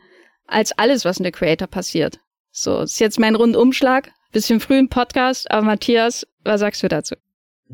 als 0.45 0.77
alles, 0.77 1.05
was 1.05 1.17
in 1.17 1.23
der 1.23 1.31
Creator 1.31 1.67
passiert. 1.67 2.19
So, 2.51 2.81
ist 2.81 2.99
jetzt 2.99 3.19
mein 3.19 3.35
Rundumschlag. 3.35 4.11
Bisschen 4.31 4.59
früh 4.59 4.77
im 4.77 4.89
Podcast, 4.89 5.49
aber 5.49 5.65
Matthias, 5.65 6.27
was 6.43 6.59
sagst 6.59 6.83
du 6.83 6.87
dazu? 6.87 7.15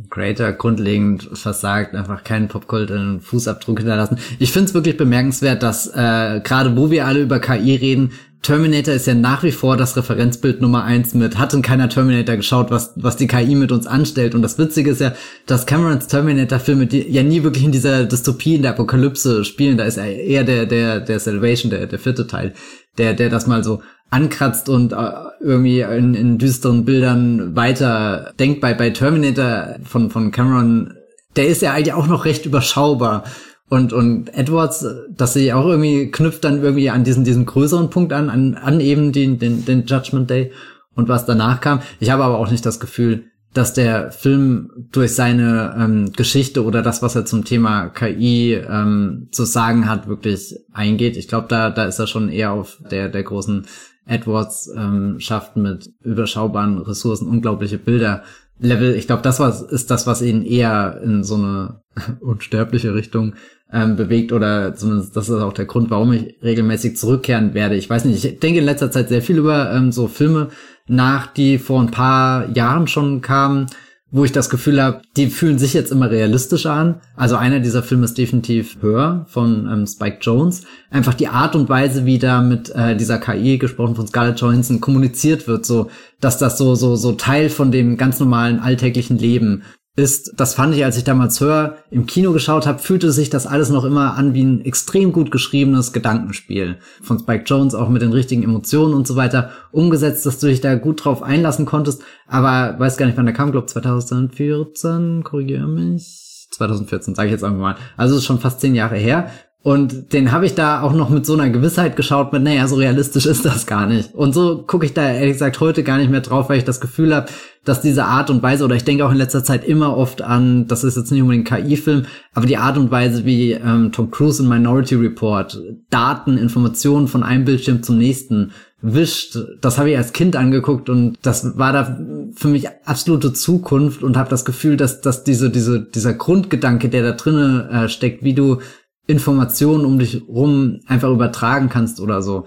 Creator 0.10 0.52
grundlegend 0.54 1.30
versagt, 1.34 1.94
einfach 1.94 2.24
keinen 2.24 2.48
Popkult 2.48 2.92
einen 2.92 3.22
Fußabdruck 3.22 3.80
hinterlassen. 3.80 4.18
Ich 4.40 4.52
finde 4.52 4.70
es 4.70 4.74
wirklich 4.74 4.98
bemerkenswert, 4.98 5.62
dass 5.62 5.88
äh, 5.88 6.42
gerade 6.44 6.76
wo 6.76 6.90
wir 6.90 7.06
alle 7.06 7.22
über 7.22 7.40
KI 7.40 7.76
reden, 7.76 8.12
Terminator 8.44 8.94
ist 8.94 9.08
ja 9.08 9.16
nach 9.16 9.42
wie 9.44 9.54
vor 9.54 9.78
das 9.78 9.96
Referenzbild 9.96 10.62
Nummer 10.62 10.84
eins 10.84 11.14
mit, 11.14 11.38
hat 11.38 11.54
in 11.54 11.62
keiner 11.62 11.88
Terminator 11.88 12.36
geschaut, 12.36 12.72
was, 12.72 12.92
was 12.98 13.16
die 13.16 13.28
KI 13.28 13.56
mit 13.56 13.72
uns 13.72 13.88
anstellt. 13.88 14.36
Und 14.36 14.42
das 14.42 14.58
Witzige 14.58 14.92
ist 14.92 15.00
ja, 15.00 15.14
dass 15.46 15.66
Camerons 15.66 16.08
Terminator-Filme 16.08 16.90
ja 16.92 17.24
nie 17.24 17.44
wirklich 17.44 17.64
in 17.64 17.72
dieser 17.72 18.04
Dystopie, 18.04 18.56
in 18.56 18.62
der 18.62 18.72
Apokalypse 18.72 19.46
spielen. 19.46 19.78
Da 19.78 19.86
ist 19.86 19.98
eher 19.98 20.44
der, 20.44 20.66
der, 20.66 21.00
der 21.00 21.20
Salvation, 21.22 21.72
der, 21.72 21.88
der 21.88 22.00
vierte 22.00 22.28
Teil, 22.28 22.54
der, 22.98 23.14
der 23.14 23.30
das 23.30 23.48
mal 23.48 23.64
so 23.64 23.82
ankratzt 24.10 24.68
und 24.68 24.92
äh, 24.92 25.12
irgendwie 25.40 25.80
in, 25.80 26.14
in 26.14 26.38
düsteren 26.38 26.84
Bildern 26.84 27.56
weiter 27.56 28.34
denkt. 28.40 28.60
Bei, 28.60 28.74
bei 28.74 28.90
Terminator 28.90 29.78
von, 29.86 30.10
von 30.10 30.32
Cameron, 30.32 30.94
der 31.38 31.48
ist 31.48 31.62
ja 31.62 31.72
eigentlich 31.72 31.94
auch 31.94 32.08
noch 32.08 32.26
recht 32.26 32.46
überschaubar. 32.46 33.24
Und, 33.70 33.94
und 33.94 34.34
Edwards, 34.34 34.86
dass 35.10 35.34
sie 35.34 35.52
auch 35.54 35.66
irgendwie 35.66 36.12
knüpft 36.12 36.44
dann 36.44 36.62
irgendwie 36.62 36.90
an 36.90 37.04
diesen, 37.04 37.24
diesen 37.24 37.46
größeren 37.46 37.90
Punkt 37.90 38.14
an, 38.14 38.30
an, 38.30 38.56
an 38.56 38.80
eben 38.80 39.12
den, 39.12 39.40
den, 39.40 39.66
den 39.66 39.86
Judgment 39.86 40.30
Day 40.30 40.52
und 40.96 41.10
was 41.10 41.26
danach 41.26 41.60
kam. 41.60 41.82
Ich 42.00 42.12
habe 42.12 42.24
aber 42.24 42.38
auch 42.38 42.52
nicht 42.52 42.66
das 42.66 42.80
Gefühl, 42.80 43.26
dass 43.54 43.74
der 43.74 44.12
Film 44.12 44.88
durch 44.92 45.14
seine 45.14 45.76
ähm, 45.78 46.12
Geschichte 46.14 46.64
oder 46.64 46.82
das, 46.82 47.02
was 47.02 47.16
er 47.16 47.26
zum 47.26 47.46
Thema 47.46 47.90
KI 47.90 48.54
ähm, 48.54 49.28
zu 49.32 49.46
sagen 49.46 49.88
hat, 49.88 50.08
wirklich 50.08 50.56
eingeht. 50.74 51.18
Ich 51.18 51.28
glaube, 51.28 51.48
da, 51.50 51.70
da 51.70 51.86
ist 51.86 52.00
er 52.00 52.08
schon 52.08 52.30
eher 52.30 52.52
auf 52.52 52.80
der, 52.90 53.10
der 53.10 53.24
großen 53.24 53.68
Edwards 54.06 54.70
ähm, 54.76 55.20
schafft 55.20 55.56
mit 55.56 55.90
überschaubaren 56.02 56.80
Ressourcen 56.80 57.28
unglaubliche 57.28 57.78
Bilder 57.78 58.24
Level. 58.60 58.96
Ich 58.96 59.08
glaube, 59.08 59.22
das 59.22 59.40
was, 59.40 59.62
ist 59.62 59.92
das, 59.92 60.08
was 60.08 60.22
ihn 60.22 60.44
eher 60.44 61.02
in 61.04 61.24
so 61.24 61.36
eine 61.36 61.82
unsterbliche 62.22 62.94
Richtung 62.94 63.36
ähm, 63.72 63.96
bewegt 63.96 64.32
oder 64.32 64.76
zumindest 64.76 65.16
das 65.16 65.30
ist 65.30 65.42
auch 65.42 65.54
der 65.54 65.66
Grund, 65.66 65.90
warum 65.90 66.14
ich 66.14 66.36
regelmäßig 66.44 66.96
zurückkehren 66.96 67.54
werde. 67.54 67.76
Ich 67.76 67.90
weiß 67.90 68.06
nicht, 68.06 68.24
ich 68.24 68.40
denke 68.40 68.60
in 68.60 68.66
letzter 68.66 68.92
Zeit 68.92 69.10
sehr 69.10 69.22
viel 69.22 69.38
über 69.38 69.74
ähm, 69.74 69.92
so 69.92 70.08
Filme 70.08 70.50
nach, 70.88 71.28
die 71.28 71.58
vor 71.58 71.82
ein 71.82 71.92
paar 71.92 72.50
Jahren 72.56 72.88
schon 72.88 73.22
kamen, 73.22 73.68
wo 74.14 74.24
ich 74.24 74.32
das 74.32 74.52
Gefühl 74.52 74.82
habe, 74.82 75.02
die 75.18 75.28
fühlen 75.28 75.58
sich 75.58 75.74
jetzt 75.74 75.92
immer 75.92 76.10
realistischer 76.10 76.72
an. 76.72 77.02
Also 77.16 77.36
einer 77.36 77.60
dieser 77.60 77.82
Filme 77.82 78.06
ist 78.06 78.16
definitiv 78.16 78.78
Hör 78.80 79.26
von 79.28 79.68
ähm, 79.68 79.88
Spike 79.88 80.20
Jones. 80.22 80.62
Einfach 80.92 81.16
die 81.16 81.28
Art 81.28 81.56
und 81.56 81.68
Weise, 81.68 82.06
wie 82.06 82.20
da 82.20 82.42
mit 82.44 82.70
äh, 82.76 82.96
dieser 82.96 83.18
KI 83.18 83.58
gesprochen 83.58 83.96
von 83.96 84.08
Scarlett 84.08 84.40
Johansson 84.40 84.80
kommuniziert 84.80 85.48
wird, 85.48 85.66
so 85.66 85.90
dass 86.22 86.38
das 86.38 86.60
so 86.60 86.76
so 86.76 86.96
so 86.96 87.14
Teil 87.14 87.50
von 87.50 87.72
dem 87.72 87.98
ganz 87.98 88.20
normalen 88.20 88.60
alltäglichen 88.60 89.18
Leben 89.18 89.64
ist, 89.96 90.34
das 90.38 90.56
fand 90.56 90.76
ich, 90.76 90.84
als 90.84 90.98
ich 90.98 91.04
damals 91.04 91.40
Hör 91.40 91.78
im 91.92 92.08
Kino 92.08 92.34
geschaut 92.34 92.66
habe, 92.66 92.80
fühlte 92.80 93.12
sich 93.12 93.30
das 93.30 93.46
alles 93.46 93.70
noch 93.70 93.84
immer 93.84 94.16
an 94.16 94.34
wie 94.34 94.44
ein 94.44 94.66
extrem 94.66 95.12
gut 95.12 95.30
geschriebenes 95.30 95.94
Gedankenspiel 95.94 96.78
von 97.02 97.20
Spike 97.20 97.44
Jones, 97.46 97.76
auch 97.76 97.90
mit 97.90 98.02
den 98.02 98.12
richtigen 98.12 98.44
Emotionen 98.44 98.96
und 98.96 99.06
so 99.06 99.16
weiter 99.16 99.52
umgesetzt, 99.72 100.26
dass 100.26 100.40
du 100.40 100.48
dich 100.48 100.62
da 100.62 100.76
gut 100.76 101.06
drauf 101.06 101.22
einlassen 101.22 101.68
konntest. 101.68 102.02
Aber 102.28 102.80
weiß 102.80 102.98
gar 102.98 103.06
nicht, 103.06 103.18
wann 103.18 103.26
der 103.26 103.36
kam, 103.36 103.52
glaube 103.52 103.68
2014, 103.68 105.24
korrigiere 105.24 105.68
mich. 105.68 106.48
2014, 106.54 107.14
sage 107.14 107.28
ich 107.28 107.34
jetzt 107.34 107.44
einfach 107.44 107.60
mal. 107.60 107.76
Also 107.96 108.18
ist 108.18 108.26
schon 108.26 108.40
fast 108.40 108.62
zehn 108.62 108.74
Jahre 108.76 108.96
her. 108.98 109.30
Und 109.64 110.12
den 110.12 110.34
habe 110.34 110.46
ich 110.46 110.56
da 110.56 110.82
auch 110.82 110.92
noch 110.92 111.10
mit 111.10 111.26
so 111.26 111.34
einer 111.34 111.50
Gewissheit 111.50 111.96
geschaut, 111.96 112.34
mit, 112.34 112.44
naja, 112.44 112.68
so 112.68 112.76
realistisch 112.76 113.26
ist 113.26 113.46
das 113.46 113.66
gar 113.66 113.88
nicht. 113.88 114.14
Und 114.14 114.34
so 114.34 114.62
gucke 114.68 114.86
ich 114.86 114.94
da 114.94 115.10
ehrlich 115.10 115.34
gesagt 115.34 115.62
heute 115.62 115.84
gar 115.84 115.98
nicht 115.98 116.12
mehr 116.12 116.20
drauf, 116.20 116.50
weil 116.50 116.58
ich 116.58 116.66
das 116.66 116.82
Gefühl 116.82 117.16
habe, 117.16 117.28
dass 117.64 117.80
diese 117.80 118.04
Art 118.04 118.30
und 118.30 118.44
Weise, 118.44 118.66
oder 118.66 118.76
ich 118.76 118.84
denke 118.84 119.06
auch 119.06 119.12
in 119.12 119.18
letzter 119.18 119.42
Zeit 119.42 119.64
immer 119.64 119.96
oft 119.96 120.22
an, 120.22 120.68
das 120.68 120.84
ist 120.84 120.98
jetzt 120.98 121.14
nicht 121.14 121.22
unbedingt 121.22 121.50
ein 121.50 121.64
KI-Film, 121.64 122.06
aber 122.34 122.46
die 122.46 122.58
Art 122.58 122.78
und 122.78 122.92
Weise, 122.92 123.24
wie 123.24 123.54
ähm, 123.54 123.94
Tom 123.94 124.12
Cruise 124.12 124.44
in 124.44 124.50
Minority 124.50 124.96
Report 124.96 125.58
Daten, 125.90 126.38
Informationen 126.38 127.08
von 127.08 127.24
einem 127.24 127.46
Bildschirm 127.46 127.84
zum 127.84 127.98
nächsten 127.98 128.52
wischt, 128.82 129.38
das 129.62 129.78
habe 129.78 129.92
ich 129.92 129.98
als 129.98 130.12
Kind 130.12 130.36
angeguckt 130.36 130.90
und 130.90 131.18
das 131.22 131.58
war 131.58 131.72
da 131.72 131.98
für 132.36 132.50
mich 132.50 132.68
absolute 132.84 133.32
Zukunft 133.32 134.04
und 134.04 134.18
habe 134.18 134.30
das 134.30 134.44
Gefühl, 134.44 134.76
dass, 134.76 135.00
dass 135.00 135.24
diese, 135.24 135.50
diese, 135.50 135.80
dieser 135.80 136.14
Grundgedanke, 136.14 136.90
der 136.90 137.02
da 137.02 137.12
drinnen 137.14 137.70
äh, 137.70 137.88
steckt, 137.88 138.26
wie 138.26 138.34
du 138.34 138.60
Informationen 139.08 139.86
um 139.86 140.00
dich 140.00 140.24
rum 140.28 140.80
einfach 140.88 141.10
übertragen 141.10 141.70
kannst 141.70 142.00
oder 142.00 142.22
so. 142.22 142.46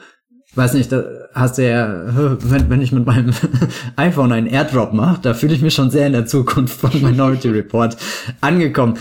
Weiß 0.55 0.73
nicht, 0.73 0.90
da 0.90 1.05
hast 1.35 1.59
du 1.59 1.69
ja, 1.69 2.05
wenn, 2.40 2.71
wenn 2.71 2.81
ich 2.81 2.92
mit 2.92 3.05
meinem 3.07 3.33
iPhone 3.97 4.33
einen 4.33 4.47
Airdrop 4.47 4.92
mache, 4.92 5.21
da 5.21 5.35
fühle 5.35 5.55
ich 5.55 5.62
mich 5.62 5.75
schon 5.75 5.90
sehr 5.90 6.07
in 6.07 6.14
der 6.14 6.27
Zukunft 6.27 6.81
von 6.81 7.03
Minority 7.03 7.51
Report 7.51 7.97
angekommen. 8.40 8.99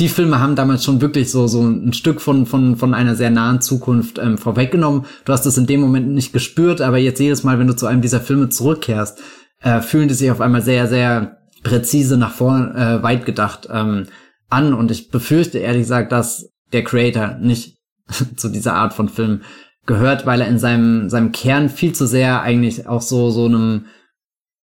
Die 0.00 0.08
Filme 0.08 0.38
haben 0.38 0.54
damals 0.54 0.84
schon 0.84 1.00
wirklich 1.00 1.30
so 1.30 1.48
so 1.48 1.62
ein 1.62 1.92
Stück 1.92 2.20
von 2.20 2.46
von 2.46 2.76
von 2.76 2.94
einer 2.94 3.16
sehr 3.16 3.30
nahen 3.30 3.60
Zukunft 3.60 4.18
ähm, 4.18 4.38
vorweggenommen. 4.38 5.06
Du 5.24 5.32
hast 5.32 5.44
es 5.46 5.58
in 5.58 5.66
dem 5.66 5.80
Moment 5.80 6.08
nicht 6.08 6.32
gespürt, 6.32 6.80
aber 6.80 6.98
jetzt 6.98 7.18
jedes 7.18 7.42
Mal, 7.42 7.58
wenn 7.58 7.66
du 7.66 7.74
zu 7.74 7.86
einem 7.86 8.02
dieser 8.02 8.20
Filme 8.20 8.48
zurückkehrst, 8.48 9.18
äh, 9.60 9.80
fühlen 9.80 10.06
die 10.06 10.14
sich 10.14 10.30
auf 10.30 10.40
einmal 10.40 10.62
sehr 10.62 10.86
sehr 10.86 11.38
präzise 11.64 12.16
nach 12.16 12.32
vorn 12.32 12.76
äh, 12.76 13.02
weit 13.02 13.24
gedacht 13.26 13.66
ähm, 13.72 14.06
an. 14.50 14.72
Und 14.72 14.92
ich 14.92 15.10
befürchte 15.10 15.58
ehrlich 15.58 15.82
gesagt, 15.82 16.12
dass 16.12 16.50
der 16.72 16.84
Creator 16.84 17.36
nicht 17.40 17.76
zu 18.36 18.48
dieser 18.48 18.74
Art 18.74 18.94
von 18.94 19.08
Film 19.08 19.42
gehört, 19.86 20.26
weil 20.26 20.40
er 20.40 20.48
in 20.48 20.58
seinem, 20.58 21.08
seinem 21.08 21.32
Kern 21.32 21.68
viel 21.68 21.94
zu 21.94 22.06
sehr 22.06 22.42
eigentlich 22.42 22.86
auch 22.86 23.02
so, 23.02 23.30
so 23.30 23.46
einem 23.46 23.86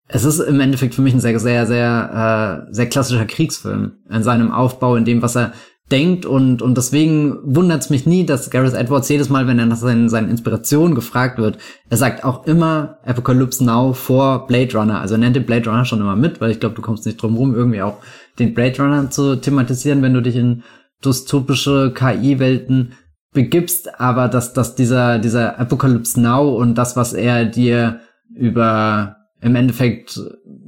es 0.09 0.25
ist 0.25 0.39
im 0.39 0.59
Endeffekt 0.59 0.95
für 0.95 1.01
mich 1.01 1.13
ein 1.13 1.21
sehr, 1.21 1.39
sehr, 1.39 1.65
sehr, 1.65 2.65
äh, 2.69 2.73
sehr 2.73 2.87
klassischer 2.87 3.25
Kriegsfilm 3.25 3.93
in 4.09 4.21
seinem 4.21 4.51
Aufbau, 4.51 4.95
in 4.95 5.05
dem, 5.05 5.21
was 5.21 5.35
er 5.35 5.53
denkt 5.91 6.25
und, 6.25 6.61
und 6.61 6.77
deswegen 6.77 7.37
wundert 7.43 7.81
es 7.81 7.89
mich 7.89 8.05
nie, 8.05 8.25
dass 8.25 8.49
Gareth 8.49 8.73
Edwards 8.73 9.09
jedes 9.09 9.29
Mal, 9.29 9.47
wenn 9.47 9.59
er 9.59 9.65
nach 9.65 9.77
seinen, 9.77 10.09
seinen 10.09 10.29
Inspirationen 10.29 10.95
gefragt 10.95 11.37
wird, 11.37 11.57
er 11.89 11.97
sagt 11.97 12.23
auch 12.23 12.47
immer 12.47 12.97
Apocalypse 13.05 13.63
Now 13.63 13.93
vor 13.93 14.47
Blade 14.47 14.77
Runner. 14.77 15.01
Also 15.01 15.15
er 15.15 15.19
nennt 15.19 15.35
den 15.35 15.45
Blade 15.45 15.69
Runner 15.69 15.85
schon 15.85 15.99
immer 15.99 16.15
mit, 16.15 16.41
weil 16.41 16.51
ich 16.51 16.59
glaube, 16.59 16.75
du 16.75 16.81
kommst 16.81 17.05
nicht 17.05 17.21
drum 17.21 17.35
rum, 17.35 17.53
irgendwie 17.53 17.81
auch 17.81 17.97
den 18.39 18.53
Blade 18.53 18.81
Runner 18.81 19.09
zu 19.11 19.35
thematisieren, 19.35 20.01
wenn 20.01 20.13
du 20.13 20.21
dich 20.21 20.35
in 20.35 20.63
dystopische 21.05 21.93
KI-Welten 21.93 22.93
begibst, 23.33 23.99
aber 23.99 24.27
dass, 24.27 24.53
dass 24.53 24.75
dieser, 24.75 25.19
dieser 25.19 25.59
Apocalypse 25.59 26.21
Now 26.21 26.55
und 26.55 26.75
das, 26.75 26.95
was 26.95 27.13
er 27.13 27.45
dir 27.45 27.99
über 28.33 29.17
im 29.41 29.55
Endeffekt 29.55 30.19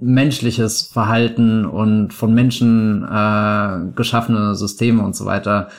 menschliches 0.01 0.87
Verhalten 0.87 1.65
und 1.65 2.13
von 2.13 2.33
Menschen 2.33 3.03
äh, 3.03 3.91
geschaffene 3.95 4.55
Systeme 4.55 5.01
und 5.03 5.15
so 5.15 5.25
weiter 5.25 5.69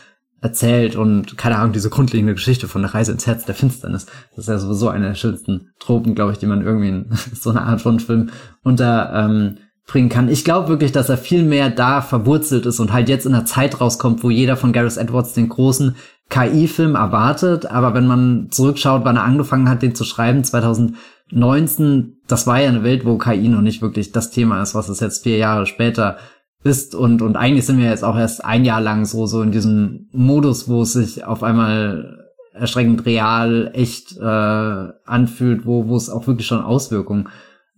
erzählt 0.40 0.96
und 0.96 1.36
keine 1.36 1.56
Ahnung, 1.56 1.72
diese 1.72 1.90
grundlegende 1.90 2.34
Geschichte 2.34 2.68
von 2.68 2.82
der 2.82 2.94
Reise 2.94 3.12
ins 3.12 3.26
Herz 3.26 3.44
der 3.44 3.54
Finsternis. 3.54 4.06
Das 4.30 4.44
ist 4.44 4.48
ja 4.48 4.58
sowieso 4.58 4.88
eine 4.88 5.08
der 5.08 5.14
schönsten 5.14 5.72
Tropen, 5.78 6.14
glaube 6.14 6.32
ich, 6.32 6.38
die 6.38 6.46
man 6.46 6.62
irgendwie 6.62 6.88
in 6.88 7.06
so 7.34 7.50
einer 7.50 7.66
Art 7.66 7.82
von 7.82 8.00
Film 8.00 8.30
unter 8.62 9.12
ähm, 9.14 9.58
bringen 9.86 10.08
kann. 10.08 10.28
Ich 10.28 10.44
glaube 10.44 10.68
wirklich, 10.68 10.92
dass 10.92 11.08
er 11.08 11.16
viel 11.16 11.44
mehr 11.44 11.70
da 11.70 12.02
verwurzelt 12.02 12.66
ist 12.66 12.80
und 12.80 12.92
halt 12.92 13.08
jetzt 13.08 13.24
in 13.24 13.34
einer 13.34 13.44
Zeit 13.44 13.80
rauskommt, 13.80 14.22
wo 14.24 14.30
jeder 14.30 14.56
von 14.56 14.72
Gareth 14.72 14.96
Edwards 14.96 15.32
den 15.32 15.48
großen 15.48 15.94
KI-Film 16.28 16.96
erwartet. 16.96 17.66
Aber 17.66 17.94
wenn 17.94 18.06
man 18.06 18.48
zurückschaut, 18.50 19.04
wann 19.04 19.16
er 19.16 19.24
angefangen 19.24 19.68
hat, 19.68 19.82
den 19.82 19.94
zu 19.94 20.04
schreiben, 20.04 20.42
2019, 20.42 22.16
das 22.26 22.48
war 22.48 22.60
ja 22.60 22.68
eine 22.68 22.82
Welt, 22.82 23.04
wo 23.04 23.16
KI 23.16 23.48
noch 23.48 23.62
nicht 23.62 23.80
wirklich 23.80 24.10
das 24.10 24.32
Thema 24.32 24.60
ist, 24.60 24.74
was 24.74 24.88
es 24.88 24.98
jetzt 24.98 25.22
vier 25.22 25.36
Jahre 25.36 25.66
später 25.66 26.16
ist. 26.64 26.96
Und, 26.96 27.22
und 27.22 27.36
eigentlich 27.36 27.64
sind 27.64 27.78
wir 27.78 27.88
jetzt 27.88 28.04
auch 28.04 28.16
erst 28.16 28.44
ein 28.44 28.64
Jahr 28.64 28.80
lang 28.80 29.04
so, 29.04 29.26
so 29.26 29.40
in 29.42 29.52
diesem 29.52 30.08
Modus, 30.10 30.68
wo 30.68 30.82
es 30.82 30.94
sich 30.94 31.24
auf 31.24 31.44
einmal 31.44 32.26
erschreckend 32.52 33.06
real, 33.06 33.70
echt 33.72 34.16
äh, 34.16 34.24
anfühlt, 34.24 35.64
wo, 35.64 35.86
wo 35.86 35.96
es 35.96 36.10
auch 36.10 36.26
wirklich 36.26 36.46
schon 36.46 36.64
Auswirkungen 36.64 37.28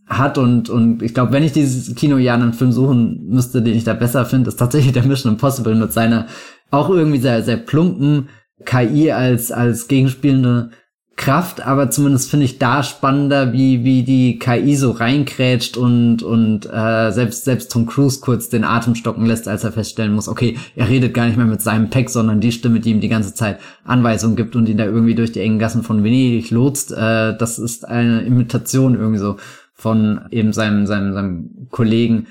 hat 0.09 0.38
und 0.38 0.71
und 0.71 1.03
ich 1.03 1.14
glaube, 1.14 1.33
wenn 1.33 1.42
ich 1.42 1.53
dieses 1.53 1.94
Kinojahr 1.94 2.37
einen 2.37 2.53
Film 2.53 2.73
suchen 2.73 3.27
müsste, 3.29 3.62
den 3.62 3.77
ich 3.77 3.85
da 3.85 3.94
besser 3.94 4.25
finde, 4.25 4.49
ist 4.49 4.59
tatsächlich 4.59 4.92
der 4.94 5.05
Mission 5.05 5.33
Impossible 5.33 5.75
mit 5.75 5.92
seiner 5.92 6.27
auch 6.71 6.90
irgendwie 6.90 7.18
sehr 7.18 7.42
sehr 7.42 7.57
plumpen 7.57 8.29
KI 8.64 9.12
als 9.12 9.53
als 9.53 9.88
gegenspielende 9.88 10.71
Kraft, 11.18 11.61
aber 11.61 11.90
zumindest 11.90 12.31
finde 12.31 12.47
ich 12.47 12.59
da 12.59 12.85
spannender, 12.85 13.53
wie 13.53 13.83
wie 13.83 14.05
die 14.05 14.38
KI 14.38 14.77
so 14.77 14.92
reinkrätscht 14.92 15.77
und 15.77 16.23
und 16.23 16.64
äh, 16.73 17.11
selbst 17.11 17.44
selbst 17.44 17.73
Tom 17.73 17.87
Cruise 17.87 18.21
kurz 18.21 18.49
den 18.49 18.62
Atem 18.62 18.94
stocken 18.94 19.27
lässt, 19.27 19.49
als 19.49 19.64
er 19.64 19.73
feststellen 19.73 20.12
muss, 20.14 20.29
okay, 20.29 20.57
er 20.77 20.88
redet 20.88 21.14
gar 21.14 21.27
nicht 21.27 21.37
mehr 21.37 21.44
mit 21.44 21.61
seinem 21.61 21.90
Pack, 21.90 22.09
sondern 22.09 22.40
die 22.40 22.53
Stimme, 22.53 22.79
die 22.79 22.92
ihm 22.92 23.01
die 23.01 23.09
ganze 23.09 23.35
Zeit 23.35 23.59
Anweisungen 23.85 24.37
gibt 24.37 24.55
und 24.55 24.68
ihn 24.68 24.79
da 24.79 24.85
irgendwie 24.85 25.16
durch 25.16 25.33
die 25.33 25.40
engen 25.40 25.59
Gassen 25.59 25.83
von 25.83 26.05
Venedig 26.05 26.51
lotst, 26.53 26.92
äh, 26.92 27.37
das 27.37 27.59
ist 27.59 27.87
eine 27.87 28.23
Imitation 28.23 28.94
irgendwie 28.94 29.18
so 29.18 29.37
von 29.79 30.27
eben 30.31 30.53
seinem, 30.53 30.87
seinem, 30.87 31.14
seinem 31.14 31.69
Kollegen, 31.71 32.27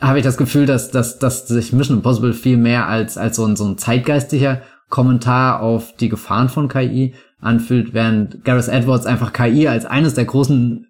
habe 0.00 0.18
ich 0.18 0.24
das 0.24 0.36
Gefühl, 0.36 0.66
dass, 0.66 0.90
dass, 0.90 1.18
dass 1.18 1.48
sich 1.48 1.72
Mission 1.72 1.98
Impossible 1.98 2.32
viel 2.32 2.56
mehr 2.56 2.88
als, 2.88 3.16
als 3.16 3.36
so 3.36 3.44
ein, 3.44 3.56
so 3.56 3.64
ein 3.64 3.78
zeitgeistiger 3.78 4.62
Kommentar 4.90 5.60
auf 5.60 5.96
die 5.96 6.08
Gefahren 6.08 6.48
von 6.48 6.68
KI 6.68 7.14
anfühlt, 7.40 7.94
während 7.94 8.44
Gareth 8.44 8.68
Edwards 8.68 9.06
einfach 9.06 9.32
KI 9.32 9.68
als 9.68 9.86
eines 9.86 10.14
der 10.14 10.24
großen 10.24 10.86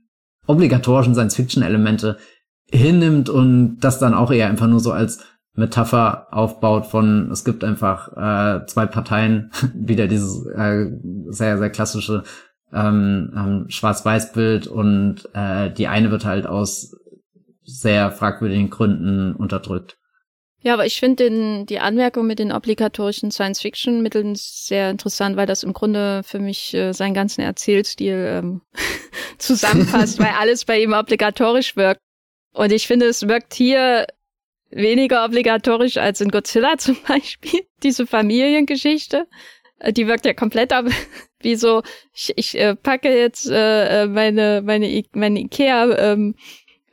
obligatorischen 0.47 1.15
Science-Fiction-Elemente 1.15 2.19
hinnimmt 2.71 3.29
und 3.29 3.79
das 3.81 3.99
dann 3.99 4.15
auch 4.15 4.31
eher 4.31 4.49
einfach 4.49 4.67
nur 4.67 4.81
so 4.81 4.93
als 4.93 5.21
Metapher 5.55 6.27
aufbaut 6.33 6.87
von, 6.87 7.31
es 7.31 7.45
gibt 7.45 7.63
einfach 7.63 8.09
äh, 8.17 8.67
zwei 8.67 8.87
Parteien, 8.87 9.51
wieder 9.75 10.09
dieses 10.09 10.45
äh, 10.47 10.87
sehr, 11.29 11.59
sehr 11.59 11.71
klassische 11.71 12.25
ähm, 12.73 13.67
Schwarz-Weiß-Bild 13.69 14.67
und 14.67 15.29
äh, 15.35 15.71
die 15.71 15.87
eine 15.87 16.11
wird 16.11 16.25
halt 16.25 16.47
aus 16.47 16.97
sehr 17.63 18.11
fragwürdigen 18.11 18.71
Gründen 18.71 19.35
unterdrückt. 19.35 19.97
Ja, 20.65 20.73
aber 20.73 20.87
ich 20.87 20.99
finde 20.99 21.67
die 21.67 21.79
Anmerkung 21.79 22.27
mit 22.27 22.39
den 22.39 22.51
obligatorischen 22.51 23.31
Science-Fiction-Mitteln 23.31 24.35
sehr 24.35 24.89
interessant, 24.89 25.37
weil 25.37 25.47
das 25.47 25.63
im 25.63 25.75
Grunde 25.75 26.23
für 26.25 26.39
mich 26.39 26.73
äh, 26.73 26.93
seinen 26.93 27.13
ganzen 27.13 27.43
Erzählstil 27.43 28.41
ähm, 28.43 28.63
zusammenfasst, 29.39 30.19
weil 30.19 30.33
alles 30.41 30.65
bei 30.65 30.81
ihm 30.81 30.95
obligatorisch 30.95 31.77
wirkt. 31.77 32.01
Und 32.55 32.73
ich 32.73 32.87
finde, 32.87 33.07
es 33.07 33.29
wirkt 33.29 33.53
hier 33.53 34.07
weniger 34.71 35.27
obligatorisch 35.27 35.99
als 35.99 36.23
in 36.23 36.31
Godzilla 36.31 36.77
zum 36.79 36.97
Beispiel, 37.07 37.61
diese 37.83 38.07
Familiengeschichte. 38.07 39.27
Äh, 39.79 39.93
die 39.93 40.07
wirkt 40.07 40.27
ja 40.27 40.35
komplett 40.35 40.73
ab, 40.73 40.87
wie 41.41 41.57
so, 41.57 41.83
ich, 42.15 42.33
ich 42.37 42.59
äh, 42.59 42.77
packe 42.77 43.17
jetzt 43.17 43.49
äh, 43.51 44.03
äh 44.03 44.07
meine, 44.07 44.63
meine, 44.63 44.89
I 44.89 45.07
meine 45.13 45.41
Ikea, 45.41 46.13
ähm, 46.13 46.35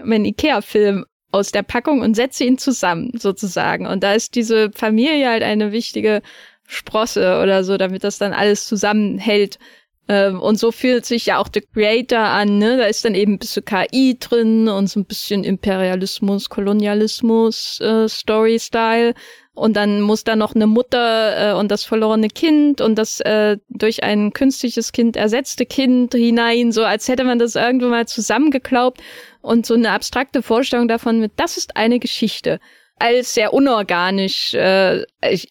meinen 0.03 0.25
Ikea-Film 0.25 1.05
aus 1.31 1.51
der 1.51 1.63
Packung 1.63 2.01
und 2.01 2.15
setze 2.15 2.43
ihn 2.43 2.57
zusammen, 2.57 3.11
sozusagen. 3.17 3.87
Und 3.87 4.03
da 4.03 4.13
ist 4.13 4.35
diese 4.35 4.71
Familie 4.73 5.29
halt 5.29 5.43
eine 5.43 5.71
wichtige 5.71 6.21
Sprosse 6.67 7.39
oder 7.41 7.63
so, 7.63 7.77
damit 7.77 8.03
das 8.03 8.17
dann 8.17 8.33
alles 8.33 8.65
zusammenhält. 8.65 9.59
Ähm, 10.07 10.41
und 10.41 10.57
so 10.59 10.71
fühlt 10.71 11.05
sich 11.05 11.27
ja 11.27 11.37
auch 11.37 11.47
The 11.53 11.61
Creator 11.61 12.19
an, 12.19 12.57
ne? 12.57 12.77
Da 12.77 12.85
ist 12.85 13.05
dann 13.05 13.15
eben 13.15 13.33
ein 13.33 13.39
bisschen 13.39 13.63
KI 13.63 14.17
drin 14.19 14.67
und 14.67 14.87
so 14.87 14.99
ein 14.99 15.05
bisschen 15.05 15.43
Imperialismus, 15.43 16.49
Kolonialismus, 16.49 17.79
äh, 17.79 18.09
Story-Style. 18.09 19.13
Und 19.53 19.75
dann 19.75 19.99
muss 20.01 20.23
da 20.23 20.37
noch 20.37 20.55
eine 20.55 20.65
Mutter 20.65 21.51
äh, 21.51 21.59
und 21.59 21.69
das 21.69 21.83
verlorene 21.83 22.29
Kind 22.29 22.79
und 22.79 22.95
das 22.95 23.19
äh, 23.19 23.57
durch 23.67 24.01
ein 24.01 24.31
künstliches 24.31 24.93
Kind 24.93 25.17
ersetzte 25.17 25.65
Kind 25.65 26.13
hinein, 26.13 26.71
so 26.71 26.85
als 26.85 27.09
hätte 27.09 27.25
man 27.25 27.37
das 27.37 27.55
irgendwo 27.55 27.87
mal 27.87 28.07
zusammengeklaubt 28.07 29.01
und 29.41 29.65
so 29.65 29.73
eine 29.73 29.91
abstrakte 29.91 30.41
Vorstellung 30.41 30.87
davon 30.87 31.19
mit, 31.19 31.33
das 31.35 31.57
ist 31.57 31.75
eine 31.75 31.99
Geschichte 31.99 32.59
als 33.01 33.33
sehr 33.33 33.53
unorganisch, 33.53 34.53
äh, 34.53 35.03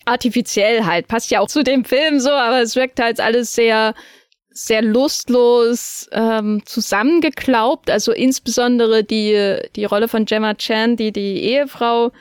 artifiziell 0.04 0.84
halt. 0.84 1.08
Passt 1.08 1.30
ja 1.30 1.40
auch 1.40 1.48
zu 1.48 1.62
dem 1.62 1.84
Film 1.84 2.20
so, 2.20 2.30
aber 2.30 2.62
es 2.62 2.76
wirkt 2.76 3.00
halt 3.00 3.20
alles 3.20 3.54
sehr, 3.54 3.94
sehr 4.50 4.82
lustlos 4.82 6.08
ähm, 6.12 6.62
zusammengeklaubt. 6.64 7.90
Also 7.90 8.12
insbesondere 8.12 9.04
die, 9.04 9.58
die 9.74 9.84
Rolle 9.84 10.08
von 10.08 10.24
Gemma 10.26 10.54
Chan, 10.54 10.96
die 10.96 11.12
die 11.12 11.42
Ehefrau 11.42 12.12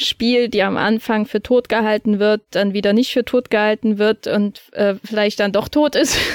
Spiel, 0.00 0.48
die 0.48 0.62
am 0.62 0.76
Anfang 0.76 1.26
für 1.26 1.42
tot 1.42 1.68
gehalten 1.68 2.20
wird, 2.20 2.42
dann 2.50 2.72
wieder 2.72 2.92
nicht 2.92 3.12
für 3.12 3.24
tot 3.24 3.50
gehalten 3.50 3.98
wird 3.98 4.28
und 4.28 4.62
äh, 4.72 4.94
vielleicht 5.02 5.40
dann 5.40 5.52
doch 5.52 5.68
tot 5.68 5.94
ist. 5.94 6.16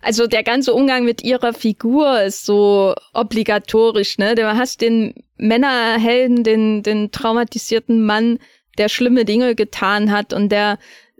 Also 0.00 0.28
der 0.28 0.44
ganze 0.44 0.74
Umgang 0.74 1.04
mit 1.04 1.24
ihrer 1.24 1.52
Figur 1.52 2.22
ist 2.22 2.46
so 2.46 2.94
obligatorisch, 3.14 4.16
ne? 4.16 4.36
Du 4.36 4.46
hast 4.46 4.80
den 4.80 5.12
Männerhelden, 5.38 6.44
den, 6.44 6.84
den 6.84 7.10
traumatisierten 7.10 8.06
Mann, 8.06 8.38
der 8.78 8.88
schlimme 8.88 9.24
Dinge 9.24 9.56
getan 9.56 10.12
hat 10.12 10.32
und 10.32 10.50
der, 10.52 10.78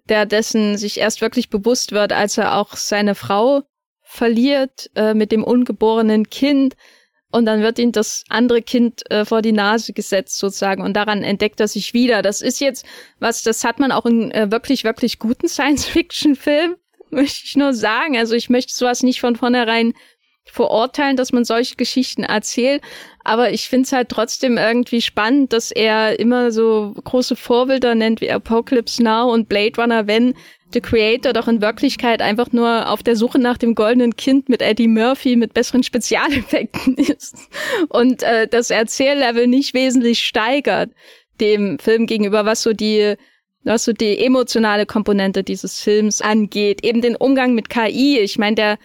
der 0.09 0.27
dessen 0.27 0.79
sich 0.79 0.99
erst 0.99 1.21
wirklich 1.21 1.51
bewusst 1.51 1.91
wird, 1.91 2.13
als 2.13 2.39
er 2.39 2.57
auch 2.57 2.77
seine 2.77 3.17
Frau 3.17 3.65
verliert 4.03 4.91
äh, 4.95 5.13
mit 5.13 5.33
dem 5.33 5.43
ungeborenen 5.43 6.31
Kind 6.31 6.77
und 7.31 7.47
dann 7.47 7.63
wird 7.63 7.79
ihm 7.79 7.93
das 7.93 8.25
andere 8.29 8.63
Kind 8.63 9.09
äh, 9.11 9.25
vor 9.25 9.43
die 9.43 9.53
Nase 9.53 9.93
gesetzt 9.93 10.39
sozusagen 10.39 10.83
und 10.83 10.95
daran 10.95 11.23
entdeckt 11.23 11.61
er 11.61 11.69
sich 11.69 11.93
wieder. 11.93 12.23
Das 12.23 12.41
ist 12.41 12.61
jetzt 12.61 12.87
was, 13.19 13.43
das 13.43 13.65
hat 13.65 13.79
man 13.79 13.93
auch 13.93 14.07
in 14.07 14.31
äh, 14.31 14.51
wirklich, 14.51 14.85
wirklich 14.85 15.19
guten 15.19 15.49
Science-Fiction-Filmen, 15.49 16.77
möchte 17.11 17.41
ich 17.45 17.57
nur 17.57 17.75
sagen. 17.75 18.17
Also 18.17 18.35
ich 18.35 18.49
möchte 18.49 18.73
sowas 18.75 19.03
nicht 19.03 19.21
von 19.21 19.37
vornherein 19.37 19.93
verurteilen, 20.51 21.17
dass 21.17 21.33
man 21.33 21.45
solche 21.45 21.77
Geschichten 21.77 22.25
erzählt, 22.25 22.83
aber 23.23 23.53
ich 23.53 23.69
finde 23.69 23.85
es 23.85 23.93
halt 23.93 24.09
trotzdem 24.09 24.57
irgendwie 24.57 25.03
spannend, 25.03 25.53
dass 25.53 25.71
er 25.71 26.19
immer 26.19 26.51
so 26.53 26.95
große 27.05 27.37
Vorbilder 27.37 27.95
nennt 27.95 28.23
wie 28.23 28.31
Apocalypse 28.31 29.03
Now 29.03 29.31
und 29.31 29.51
Blade 29.51 29.79
Runner, 29.79 30.07
wenn 30.07 30.35
The 30.73 30.81
Creator 30.81 31.33
doch 31.33 31.49
in 31.49 31.63
Wirklichkeit 31.63 32.21
einfach 32.21 32.53
nur 32.53 32.91
auf 32.91 33.03
der 33.03 33.17
Suche 33.17 33.39
nach 33.39 33.57
dem 33.57 33.75
goldenen 33.75 34.17
Kind 34.17 34.49
mit 34.49 34.61
Eddie 34.61 34.89
Murphy 34.89 35.37
mit 35.37 35.55
besseren 35.55 35.83
Spezialeffekten 35.83 36.95
ist 36.97 37.37
und 37.89 38.23
äh, 38.23 38.47
das 38.47 38.71
Erzähllevel 38.71 39.47
nicht 39.47 39.73
wesentlich 39.75 40.25
steigert 40.25 40.91
dem 41.41 41.79
Film 41.79 42.07
gegenüber, 42.07 42.45
was 42.45 42.63
so 42.63 42.73
die 42.73 43.15
was 43.65 43.85
so 43.85 43.93
die 43.93 44.19
emotionale 44.19 44.87
Komponente 44.87 45.43
dieses 45.43 45.81
Films 45.81 46.21
angeht, 46.21 46.85
eben 46.85 47.03
den 47.03 47.17
Umgang 47.17 47.55
mit 47.55 47.69
KI. 47.69 48.19
Ich 48.19 48.39
meine, 48.39 48.55
der 48.57 48.79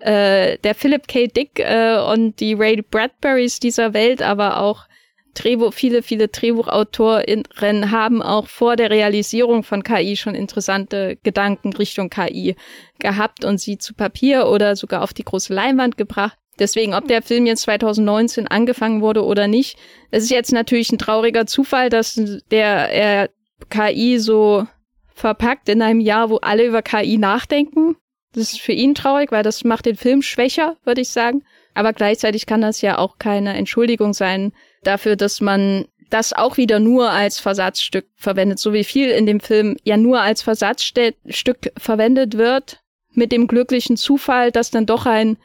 äh, 0.00 0.58
der 0.58 0.74
Philip 0.74 1.06
K. 1.08 1.26
Dick 1.26 1.58
äh, 1.58 1.98
und 1.98 2.40
die 2.40 2.54
Ray 2.54 2.82
Bradburys 2.82 3.60
dieser 3.60 3.94
Welt, 3.94 4.22
aber 4.22 4.60
auch 4.60 4.86
Drehbuch, 5.34 5.72
viele, 5.74 6.02
viele 6.02 6.28
Drehbuchautorinnen 6.28 7.90
haben 7.90 8.22
auch 8.22 8.46
vor 8.46 8.76
der 8.76 8.90
Realisierung 8.90 9.62
von 9.62 9.82
KI 9.82 10.16
schon 10.16 10.34
interessante 10.34 11.18
Gedanken 11.22 11.72
Richtung 11.72 12.10
KI 12.10 12.56
gehabt 12.98 13.44
und 13.44 13.58
sie 13.58 13.78
zu 13.78 13.94
Papier 13.94 14.48
oder 14.48 14.76
sogar 14.76 15.02
auf 15.02 15.12
die 15.12 15.24
große 15.24 15.52
Leinwand 15.52 15.96
gebracht. 15.96 16.38
Deswegen, 16.58 16.94
ob 16.94 17.08
der 17.08 17.22
Film 17.22 17.46
jetzt 17.46 17.62
2019 17.62 18.46
angefangen 18.46 19.00
wurde 19.00 19.24
oder 19.24 19.48
nicht, 19.48 19.76
es 20.10 20.24
ist 20.24 20.30
jetzt 20.30 20.52
natürlich 20.52 20.92
ein 20.92 20.98
trauriger 20.98 21.46
Zufall, 21.46 21.88
dass 21.88 22.20
der 22.50 22.90
er 22.90 23.30
KI 23.70 24.18
so 24.18 24.66
verpackt 25.14 25.68
in 25.68 25.82
einem 25.82 26.00
Jahr, 26.00 26.30
wo 26.30 26.36
alle 26.36 26.64
über 26.64 26.82
KI 26.82 27.18
nachdenken. 27.18 27.96
Das 28.32 28.52
ist 28.52 28.60
für 28.60 28.72
ihn 28.72 28.94
traurig, 28.94 29.30
weil 29.32 29.42
das 29.42 29.64
macht 29.64 29.86
den 29.86 29.96
Film 29.96 30.22
schwächer, 30.22 30.76
würde 30.84 31.00
ich 31.00 31.08
sagen. 31.08 31.44
Aber 31.74 31.92
gleichzeitig 31.92 32.46
kann 32.46 32.60
das 32.60 32.80
ja 32.80 32.98
auch 32.98 33.18
keine 33.18 33.54
Entschuldigung 33.54 34.12
sein 34.12 34.52
dafür, 34.86 35.16
dass 35.16 35.40
man 35.40 35.86
das 36.10 36.32
auch 36.32 36.56
wieder 36.56 36.78
nur 36.78 37.10
als 37.10 37.40
Versatzstück 37.40 38.06
verwendet, 38.14 38.58
so 38.58 38.72
wie 38.72 38.84
viel 38.84 39.10
in 39.10 39.26
dem 39.26 39.40
Film 39.40 39.76
ja 39.82 39.96
nur 39.96 40.20
als 40.20 40.42
Versatzstück 40.42 41.72
verwendet 41.76 42.36
wird, 42.36 42.80
mit 43.12 43.32
dem 43.32 43.46
glücklichen 43.46 43.96
Zufall, 43.96 44.52
dass 44.52 44.70
dann 44.70 44.86
doch 44.86 45.06
ein 45.06 45.36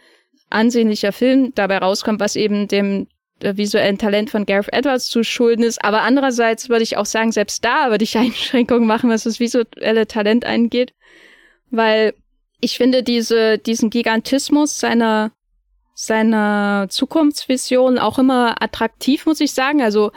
ansehnlicher 0.49 1.12
Film 1.12 1.54
dabei 1.56 1.78
rauskommt, 1.78 2.19
was 2.19 2.36
eben 2.36 2.67
dem 2.67 3.08
visuellen 3.41 3.97
Talent 3.97 4.30
von 4.30 4.45
Gareth 4.45 4.73
Edwards 4.73 5.08
zu 5.08 5.23
schulden 5.23 5.63
ist. 5.63 5.84
Aber 5.84 6.02
andererseits 6.02 6.69
würde 6.69 6.84
ich 6.84 6.97
auch 6.97 7.06
sagen, 7.06 7.32
selbst 7.32 7.63
da 7.63 7.89
würde 7.89 8.04
ich 8.04 8.17
Einschränkungen 8.17 8.88
machen, 8.88 9.10
was 9.10 9.23
das 9.23 9.39
visuelle 9.39 10.08
Talent 10.08 10.45
angeht, 10.45 10.93
weil 11.69 12.13
ich 12.62 12.78
finde 12.78 13.04
diese, 13.04 13.58
diesen 13.58 13.89
Gigantismus 13.89 14.80
seiner, 14.80 15.32
seiner 16.02 16.88
Zukunftsvision 16.90 17.98
auch 17.98 18.20
immer 18.20 18.62
attraktiv, 18.64 19.26
muss 19.26 19.42
ich 19.42 19.52
sagen. 19.52 19.82
Also 19.82 20.12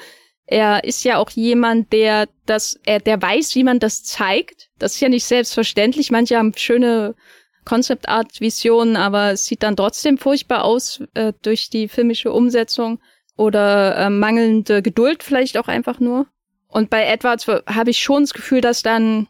er 0.46 0.84
ist 0.84 1.02
ja 1.02 1.18
auch 1.18 1.30
jemand, 1.30 1.92
der 1.92 2.28
das, 2.46 2.78
er, 2.86 3.00
der 3.00 3.20
weiß, 3.20 3.56
wie 3.56 3.64
man 3.64 3.80
das 3.80 4.04
zeigt. 4.04 4.70
Das 4.78 4.94
ist 4.94 5.00
ja 5.00 5.08
nicht 5.08 5.24
selbstverständlich. 5.24 6.12
Manche 6.12 6.38
haben 6.38 6.52
schöne 6.56 7.16
Concept 7.64 8.08
Art 8.08 8.40
Visionen, 8.40 8.96
aber 8.96 9.32
es 9.32 9.44
sieht 9.44 9.64
dann 9.64 9.74
trotzdem 9.74 10.18
furchtbar 10.18 10.64
aus 10.64 11.02
äh, 11.14 11.32
durch 11.42 11.68
die 11.68 11.88
filmische 11.88 12.32
Umsetzung 12.32 13.00
oder 13.36 13.96
äh, 13.96 14.10
mangelnde 14.10 14.82
Geduld 14.82 15.24
vielleicht 15.24 15.58
auch 15.58 15.66
einfach 15.66 15.98
nur. 15.98 16.28
Und 16.68 16.90
bei 16.90 17.04
Edwards 17.04 17.48
habe 17.48 17.90
ich 17.90 17.98
schon 17.98 18.22
das 18.22 18.34
Gefühl, 18.34 18.60
dass 18.60 18.82
dann 18.82 19.26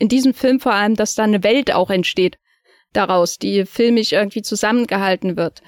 in 0.00 0.08
diesem 0.08 0.34
Film 0.34 0.58
vor 0.58 0.74
allem, 0.74 0.96
dass 0.96 1.14
da 1.14 1.22
eine 1.22 1.44
Welt 1.44 1.72
auch 1.72 1.90
entsteht 1.90 2.38
daraus, 2.96 3.38
die 3.38 3.66
filmisch 3.66 4.12
irgendwie 4.12 4.42
zusammengehalten 4.42 5.36
wird. 5.36 5.62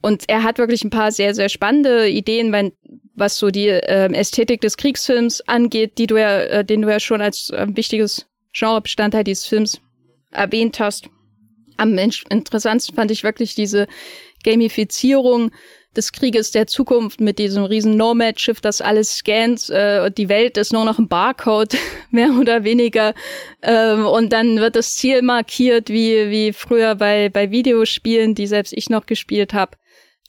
Und 0.00 0.28
er 0.28 0.44
hat 0.44 0.58
wirklich 0.58 0.84
ein 0.84 0.90
paar 0.90 1.10
sehr, 1.10 1.34
sehr 1.34 1.48
spannende 1.48 2.08
Ideen, 2.08 2.52
wenn, 2.52 2.72
was 3.14 3.36
so 3.36 3.50
die 3.50 3.68
äh, 3.68 4.12
Ästhetik 4.12 4.60
des 4.60 4.76
Kriegsfilms 4.76 5.40
angeht, 5.48 5.98
die 5.98 6.06
du 6.06 6.16
ja, 6.16 6.40
äh, 6.40 6.64
den 6.64 6.82
du 6.82 6.88
ja 6.88 7.00
schon 7.00 7.20
als 7.20 7.50
äh, 7.50 7.66
wichtiges 7.70 8.26
Genrebestandteil 8.52 9.24
dieses 9.24 9.46
Films 9.46 9.80
erwähnt 10.30 10.78
hast. 10.78 11.08
Am 11.76 11.96
interessantesten 11.98 12.94
fand 12.94 13.10
ich 13.10 13.24
wirklich 13.24 13.54
diese 13.54 13.86
Gamifizierung 14.44 15.50
des 15.96 16.12
Krieges 16.12 16.50
der 16.52 16.66
Zukunft 16.66 17.20
mit 17.20 17.38
diesem 17.38 17.64
riesen 17.64 17.96
Nomad-Schiff, 17.96 18.60
das 18.60 18.80
alles 18.80 19.16
scannt. 19.16 19.68
Äh, 19.70 20.10
die 20.10 20.28
Welt 20.28 20.56
ist 20.56 20.72
nur 20.72 20.84
noch 20.84 20.98
ein 20.98 21.08
Barcode, 21.08 21.76
mehr 22.10 22.30
oder 22.38 22.64
weniger. 22.64 23.14
Ähm, 23.62 24.06
und 24.06 24.32
dann 24.32 24.58
wird 24.58 24.76
das 24.76 24.94
Ziel 24.94 25.22
markiert, 25.22 25.88
wie, 25.88 26.30
wie 26.30 26.52
früher 26.52 26.94
bei, 26.94 27.28
bei 27.28 27.50
Videospielen, 27.50 28.34
die 28.34 28.46
selbst 28.46 28.72
ich 28.72 28.90
noch 28.90 29.06
gespielt 29.06 29.54
habe. 29.54 29.76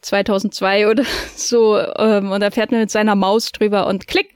2002 0.01 0.87
oder 0.87 1.03
so. 1.35 1.77
Ähm, 1.77 2.31
und 2.31 2.41
da 2.41 2.51
fährt 2.51 2.71
man 2.71 2.81
mit 2.81 2.91
seiner 2.91 3.15
Maus 3.15 3.51
drüber 3.51 3.87
und 3.87 4.07
klick 4.07 4.33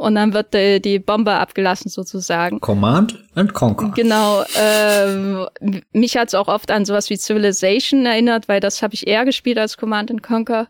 und 0.00 0.14
dann 0.14 0.32
wird 0.32 0.54
die, 0.54 0.80
die 0.80 0.98
Bombe 0.98 1.32
abgelassen 1.32 1.90
sozusagen. 1.90 2.58
Command 2.60 3.22
and 3.34 3.52
Conquer. 3.52 3.92
Genau. 3.94 4.42
Ähm, 4.56 5.46
mich 5.92 6.16
hat's 6.16 6.34
auch 6.34 6.48
oft 6.48 6.70
an 6.70 6.86
sowas 6.86 7.10
wie 7.10 7.18
Civilization 7.18 8.06
erinnert, 8.06 8.48
weil 8.48 8.60
das 8.60 8.80
habe 8.80 8.94
ich 8.94 9.06
eher 9.06 9.26
gespielt 9.26 9.58
als 9.58 9.76
Command 9.76 10.10
and 10.10 10.22
Conquer. 10.22 10.68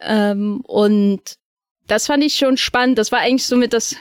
Ähm, 0.00 0.62
und 0.66 1.20
das 1.88 2.06
fand 2.06 2.24
ich 2.24 2.36
schon 2.36 2.56
spannend. 2.56 2.96
Das 2.96 3.12
war 3.12 3.18
eigentlich 3.18 3.46
somit 3.46 3.74
das 3.74 3.96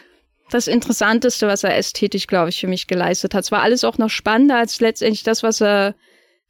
das 0.50 0.68
Interessanteste, 0.68 1.48
was 1.48 1.66
er 1.66 1.76
ästhetisch, 1.78 2.28
glaube 2.28 2.50
ich, 2.50 2.62
für 2.62 2.68
mich 2.68 2.88
geleistet 2.88 3.34
hat. 3.34 3.44
Es 3.44 3.52
war 3.52 3.64
alles 3.64 3.84
auch 3.84 3.98
noch 3.98 4.10
spannender 4.10 4.58
als 4.58 4.80
letztendlich 4.80 5.24
das, 5.24 5.44
was 5.44 5.62
er 5.62 5.96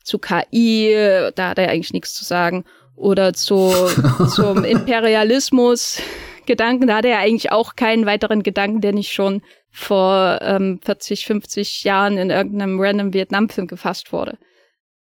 zu 0.04 0.20
KI, 0.20 0.94
da 1.34 1.50
hat 1.50 1.58
er 1.58 1.70
eigentlich 1.70 1.94
nichts 1.94 2.14
zu 2.14 2.26
sagen, 2.26 2.66
oder 2.96 3.34
zu, 3.34 3.72
zum 4.36 4.66
Imperialismus 4.66 6.00
Gedanken, 6.46 6.88
da 6.88 6.98
hat 6.98 7.06
er 7.06 7.20
eigentlich 7.20 7.52
auch 7.52 7.76
keinen 7.76 8.06
weiteren 8.06 8.44
Gedanken, 8.44 8.82
der 8.82 8.94
nicht 8.94 9.12
schon 9.12 9.42
vor 9.72 10.40
ähm, 10.42 10.80
40, 10.84 11.26
50 11.26 11.84
Jahren 11.84 12.18
in 12.18 12.30
irgendeinem 12.30 12.80
random 12.80 13.14
Vietnam-Film 13.14 13.68
gefasst 13.68 14.14
wurde. 14.14 14.38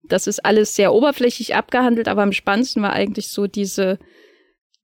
Das 0.03 0.27
ist 0.27 0.45
alles 0.45 0.75
sehr 0.75 0.93
oberflächlich 0.93 1.55
abgehandelt, 1.55 2.09
aber 2.09 2.23
am 2.23 2.33
spannendsten 2.33 2.83
war 2.83 2.93
eigentlich 2.93 3.29
so 3.29 3.47
diese 3.47 3.99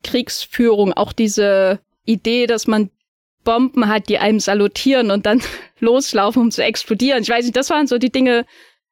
Kriegsführung, 0.02 0.92
auch 0.92 1.12
diese 1.12 1.80
Idee, 2.04 2.46
dass 2.46 2.66
man 2.66 2.90
Bomben 3.44 3.88
hat, 3.88 4.08
die 4.08 4.18
einem 4.18 4.40
salutieren 4.40 5.10
und 5.10 5.26
dann 5.26 5.42
loslaufen, 5.78 6.42
um 6.42 6.50
zu 6.50 6.64
explodieren. 6.64 7.22
Ich 7.22 7.28
weiß 7.28 7.44
nicht, 7.44 7.56
das 7.56 7.70
waren 7.70 7.86
so 7.86 7.98
die 7.98 8.12
Dinge 8.12 8.46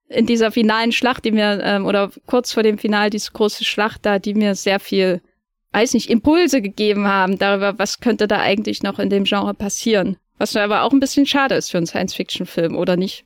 in 0.09 0.27
dieser 0.27 0.53
finalen 0.53 0.92
Schlacht, 0.92 1.25
die 1.25 1.33
mir, 1.33 1.61
ähm, 1.62 1.87
oder 1.87 2.11
kurz 2.27 2.53
vor 2.53 2.62
dem 2.62 2.79
Final, 2.79 3.09
diese 3.09 3.33
große 3.33 3.64
Schlacht 3.64 4.05
da, 4.05 4.18
die 4.18 4.35
mir 4.35 4.55
sehr 4.55 4.79
viel 4.79 5.22
weiß 5.72 5.94
nicht, 5.94 6.11
Impulse 6.11 6.62
gegeben 6.62 7.06
haben 7.06 7.38
darüber, 7.38 7.78
was 7.78 8.00
könnte 8.00 8.28
da 8.28 8.38
eigentlich 8.38 8.82
noch 8.82 8.98
in 8.98 9.11
dem 9.11 9.24
Genre 9.24 9.54
passieren. 9.54 10.16
Was 10.38 10.56
aber 10.56 10.82
auch 10.82 10.92
ein 10.92 11.00
bisschen 11.00 11.26
schade 11.26 11.54
ist 11.54 11.70
für 11.70 11.78
einen 11.78 11.87
Science-Fiction-Film, 11.87 12.76
oder 12.76 12.96
nicht? 12.96 13.24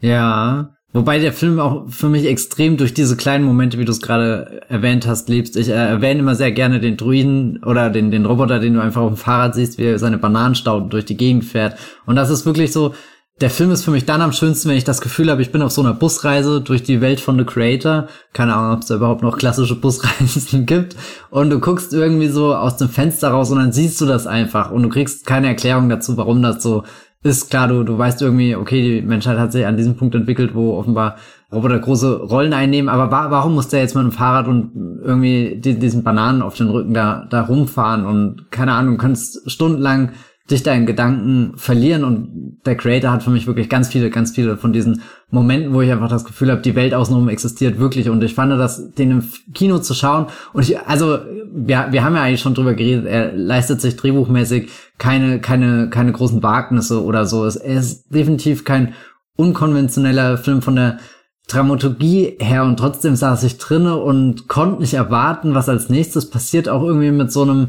Ja, 0.00 0.74
wobei 0.92 1.18
der 1.18 1.32
Film 1.32 1.58
auch 1.58 1.88
für 1.88 2.08
mich 2.08 2.26
extrem 2.26 2.76
durch 2.76 2.92
diese 2.92 3.16
kleinen 3.16 3.44
Momente, 3.44 3.78
wie 3.78 3.84
du 3.84 3.92
es 3.92 4.02
gerade 4.02 4.62
erwähnt 4.68 5.06
hast, 5.06 5.28
lebst. 5.28 5.56
Ich 5.56 5.68
äh, 5.68 5.72
erwähne 5.72 6.20
immer 6.20 6.34
sehr 6.34 6.52
gerne 6.52 6.80
den 6.80 6.96
Druiden 6.96 7.62
oder 7.64 7.88
den, 7.88 8.10
den 8.10 8.26
Roboter, 8.26 8.58
den 8.58 8.74
du 8.74 8.82
einfach 8.82 9.00
auf 9.00 9.12
dem 9.12 9.16
Fahrrad 9.16 9.54
siehst, 9.54 9.78
wie 9.78 9.84
er 9.84 9.98
seine 9.98 10.18
Bananenstauden 10.18 10.90
durch 10.90 11.04
die 11.04 11.16
Gegend 11.16 11.44
fährt. 11.44 11.78
Und 12.04 12.16
das 12.16 12.30
ist 12.30 12.44
wirklich 12.44 12.72
so, 12.72 12.94
der 13.42 13.50
Film 13.50 13.72
ist 13.72 13.84
für 13.84 13.90
mich 13.90 14.04
dann 14.04 14.20
am 14.20 14.32
schönsten, 14.32 14.68
wenn 14.68 14.76
ich 14.76 14.84
das 14.84 15.00
Gefühl 15.00 15.28
habe, 15.28 15.42
ich 15.42 15.50
bin 15.50 15.62
auf 15.62 15.72
so 15.72 15.82
einer 15.82 15.94
Busreise 15.94 16.60
durch 16.60 16.84
die 16.84 17.00
Welt 17.00 17.20
von 17.20 17.36
The 17.36 17.44
Creator. 17.44 18.06
Keine 18.32 18.54
Ahnung, 18.54 18.76
ob 18.76 18.82
es 18.82 18.86
da 18.86 18.94
überhaupt 18.94 19.22
noch 19.22 19.36
klassische 19.36 19.74
Busreisen 19.74 20.64
gibt. 20.66 20.94
Und 21.28 21.50
du 21.50 21.58
guckst 21.58 21.92
irgendwie 21.92 22.28
so 22.28 22.54
aus 22.54 22.76
dem 22.76 22.88
Fenster 22.88 23.32
raus 23.32 23.50
und 23.50 23.58
dann 23.58 23.72
siehst 23.72 24.00
du 24.00 24.06
das 24.06 24.28
einfach 24.28 24.70
und 24.70 24.84
du 24.84 24.88
kriegst 24.88 25.26
keine 25.26 25.48
Erklärung 25.48 25.88
dazu, 25.88 26.16
warum 26.16 26.40
das 26.40 26.62
so 26.62 26.84
ist. 27.24 27.50
Klar, 27.50 27.66
du, 27.66 27.82
du 27.82 27.98
weißt 27.98 28.22
irgendwie, 28.22 28.54
okay, 28.54 29.00
die 29.00 29.06
Menschheit 29.06 29.38
hat 29.38 29.50
sich 29.50 29.66
an 29.66 29.76
diesem 29.76 29.96
Punkt 29.96 30.14
entwickelt, 30.14 30.54
wo 30.54 30.78
offenbar 30.78 31.16
Roboter 31.52 31.80
große 31.80 32.22
Rollen 32.22 32.52
einnehmen. 32.52 32.88
Aber 32.88 33.10
wa 33.10 33.30
warum 33.30 33.54
muss 33.54 33.68
der 33.68 33.80
jetzt 33.80 33.96
mit 33.96 34.04
dem 34.04 34.12
Fahrrad 34.12 34.46
und 34.46 35.00
irgendwie 35.02 35.60
die, 35.60 35.78
diesen 35.78 36.04
Bananen 36.04 36.42
auf 36.42 36.54
den 36.54 36.70
Rücken 36.70 36.94
da, 36.94 37.26
da 37.28 37.42
rumfahren? 37.42 38.06
Und 38.06 38.52
keine 38.52 38.72
Ahnung, 38.72 38.94
du 38.94 39.00
könntest 39.02 39.50
stundenlang 39.50 40.12
dich 40.50 40.62
da 40.62 40.74
in 40.74 40.86
Gedanken 40.86 41.52
verlieren 41.56 42.04
und 42.04 42.58
der 42.66 42.76
Creator 42.76 43.12
hat 43.12 43.22
für 43.22 43.30
mich 43.30 43.46
wirklich 43.46 43.68
ganz 43.68 43.88
viele, 43.88 44.10
ganz 44.10 44.32
viele 44.32 44.56
von 44.56 44.72
diesen 44.72 45.02
Momenten, 45.30 45.72
wo 45.72 45.80
ich 45.80 45.90
einfach 45.92 46.08
das 46.08 46.24
Gefühl 46.24 46.50
habe, 46.50 46.62
die 46.62 46.74
Welt 46.74 46.94
außenrum 46.94 47.28
existiert 47.28 47.78
wirklich 47.78 48.08
und 48.08 48.22
ich 48.22 48.34
fand 48.34 48.52
das, 48.52 48.92
den 48.92 49.10
im 49.10 49.24
Kino 49.54 49.78
zu 49.78 49.94
schauen 49.94 50.26
und 50.52 50.62
ich, 50.62 50.78
also, 50.80 51.18
wir, 51.54 51.88
wir 51.90 52.04
haben 52.04 52.16
ja 52.16 52.22
eigentlich 52.22 52.40
schon 52.40 52.54
drüber 52.54 52.74
geredet, 52.74 53.06
er 53.06 53.32
leistet 53.32 53.80
sich 53.80 53.96
drehbuchmäßig 53.96 54.70
keine, 54.98 55.40
keine, 55.40 55.90
keine 55.90 56.12
großen 56.12 56.42
Wagnisse 56.42 57.02
oder 57.04 57.24
so, 57.24 57.44
er 57.44 57.78
ist 57.78 58.12
definitiv 58.12 58.64
kein 58.64 58.94
unkonventioneller 59.36 60.38
Film 60.38 60.60
von 60.60 60.76
der 60.76 60.98
Dramaturgie 61.48 62.36
her 62.40 62.64
und 62.64 62.78
trotzdem 62.78 63.16
saß 63.16 63.42
ich 63.44 63.58
drinne 63.58 63.96
und 63.96 64.48
konnte 64.48 64.80
nicht 64.80 64.94
erwarten, 64.94 65.54
was 65.54 65.68
als 65.68 65.88
nächstes 65.88 66.30
passiert, 66.30 66.68
auch 66.68 66.82
irgendwie 66.82 67.10
mit 67.10 67.32
so 67.32 67.42
einem 67.42 67.68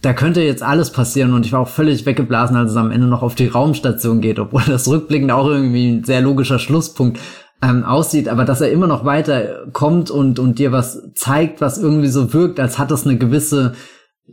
da 0.00 0.12
könnte 0.12 0.42
jetzt 0.42 0.62
alles 0.62 0.92
passieren 0.92 1.34
und 1.34 1.44
ich 1.44 1.52
war 1.52 1.60
auch 1.60 1.68
völlig 1.68 2.06
weggeblasen, 2.06 2.56
als 2.56 2.70
es 2.70 2.76
am 2.76 2.92
Ende 2.92 3.08
noch 3.08 3.22
auf 3.22 3.34
die 3.34 3.48
Raumstation 3.48 4.20
geht, 4.20 4.38
obwohl 4.38 4.62
das 4.66 4.86
rückblickend 4.88 5.32
auch 5.32 5.46
irgendwie 5.46 5.90
ein 5.90 6.04
sehr 6.04 6.20
logischer 6.20 6.58
Schlusspunkt 6.58 7.18
ähm, 7.62 7.84
aussieht, 7.84 8.28
aber 8.28 8.44
dass 8.44 8.60
er 8.60 8.70
immer 8.70 8.86
noch 8.86 9.04
weiter 9.04 9.66
kommt 9.72 10.10
und, 10.10 10.38
und 10.38 10.58
dir 10.60 10.70
was 10.70 11.02
zeigt, 11.14 11.60
was 11.60 11.78
irgendwie 11.78 12.08
so 12.08 12.32
wirkt, 12.32 12.60
als 12.60 12.78
hat 12.78 12.90
das 12.90 13.04
eine 13.04 13.18
gewisse 13.18 13.74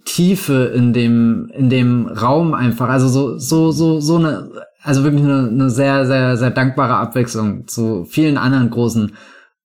Tiefe 0.04 0.72
in 0.76 0.94
dem, 0.94 1.50
in 1.54 1.70
dem 1.70 2.08
Raum 2.08 2.54
einfach. 2.54 2.90
Also 2.90 3.08
so, 3.08 3.38
so, 3.40 3.72
so, 3.72 4.00
so 4.00 4.18
eine, 4.18 4.52
also 4.84 5.04
wirklich 5.04 5.24
eine, 5.24 5.48
eine 5.48 5.70
sehr, 5.72 6.06
sehr, 6.06 6.38
sehr 6.38 6.52
dankbare 6.52 6.96
Abwechslung 6.96 7.68
zu 7.68 8.06
vielen 8.06 8.38
anderen 8.38 8.70
großen 8.70 9.14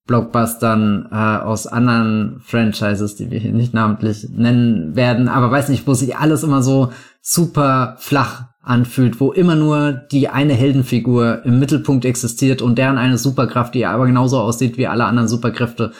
Blockbustern 0.07 1.09
äh, 1.11 1.14
aus 1.14 1.66
anderen 1.66 2.40
Franchises, 2.44 3.16
die 3.16 3.30
wir 3.30 3.38
hier 3.38 3.53
nicht 3.53 3.74
namentlich 3.74 4.28
nennen 4.30 4.96
werden, 4.96 5.28
aber 5.28 5.51
weiß 5.51 5.68
nicht, 5.68 5.86
wo 5.86 5.94
sich 5.94 6.16
alles 6.16 6.42
immer 6.42 6.62
so 6.62 6.92
super 7.20 7.96
flach 7.98 8.44
anfühlt, 8.62 9.20
wo 9.20 9.32
immer 9.32 9.55
nur 9.55 9.92
die 9.92 10.28
eine 10.28 10.55
Heldenfigur 10.55 11.44
im 11.44 11.59
Mittelpunkt 11.59 12.05
existiert 12.05 12.61
und 12.61 12.76
deren 12.76 12.98
eine 12.98 13.18
Superkraft, 13.18 13.74
die 13.74 13.86
aber 13.86 14.07
genauso 14.07 14.38
aussieht 14.38 14.76
wie 14.78 14.86
alle 14.86 15.05
anderen 15.05 15.28
Superkräfte 15.28 15.92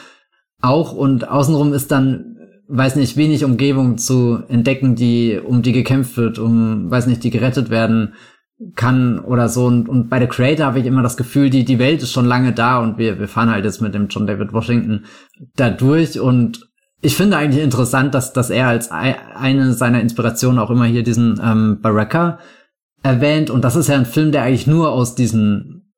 auch. 0.61 0.93
Und 0.93 1.29
außenrum 1.29 1.73
ist 1.73 1.91
dann 1.91 2.37
weiß 2.69 2.97
nicht 2.97 3.17
wenig 3.17 3.45
Umgebung 3.45 3.99
zu 3.99 4.43
entdecken, 4.49 4.95
die 4.95 5.41
um 5.45 5.63
die 5.63 5.73
gekämpft 5.73 6.17
wird, 6.17 6.39
um 6.39 6.91
weiß 6.91 7.07
nicht, 7.07 7.25
die 7.25 7.31
gerettet 7.31 7.69
werden 7.71 8.15
kann 8.75 9.19
oder 9.19 9.49
so. 9.49 9.67
Und, 9.67 9.89
und 9.89 10.09
bei 10.09 10.21
The 10.21 10.27
Creator 10.27 10.67
habe 10.67 10.81
ich 10.81 10.87
immer 10.87 11.03
das 11.03 11.17
Gefühl, 11.17 11.51
die, 11.51 11.65
die 11.65 11.79
Welt 11.79 12.03
ist 12.03 12.13
schon 12.13 12.27
lange 12.27 12.53
da 12.53 12.81
und 12.81 12.99
wir, 12.99 13.19
wir 13.19 13.29
fahren 13.29 13.51
halt 13.51 13.65
jetzt 13.65 13.81
mit 13.81 13.95
dem 13.95 14.09
John 14.09 14.27
David 14.27 14.53
Washington 14.53 15.05
da 15.57 15.71
durch 15.71 16.21
und 16.21 16.69
ich 17.03 17.17
finde 17.17 17.39
eigentlich 17.39 17.65
interessant, 17.65 18.15
dass, 18.15 18.35
dass 18.35 18.51
er 18.51 18.69
als 18.69 18.91
eine 18.91 19.73
seiner 19.73 20.03
Inspirationen 20.03 20.59
auch 20.59 20.71
immer 20.71 20.85
hier 20.85 21.03
diesen 21.03 21.41
ähm, 21.43 21.79
Baraka 21.81 22.39
erwähnt. 23.03 23.49
Und 23.49 23.65
das 23.65 23.75
ist 23.75 23.89
ja 23.89 23.95
ein 23.95 24.05
Film, 24.05 24.33
der 24.33 24.43
eigentlich 24.43 24.67
nur 24.67 24.93
aus 24.93 25.15
diesen 25.15 25.95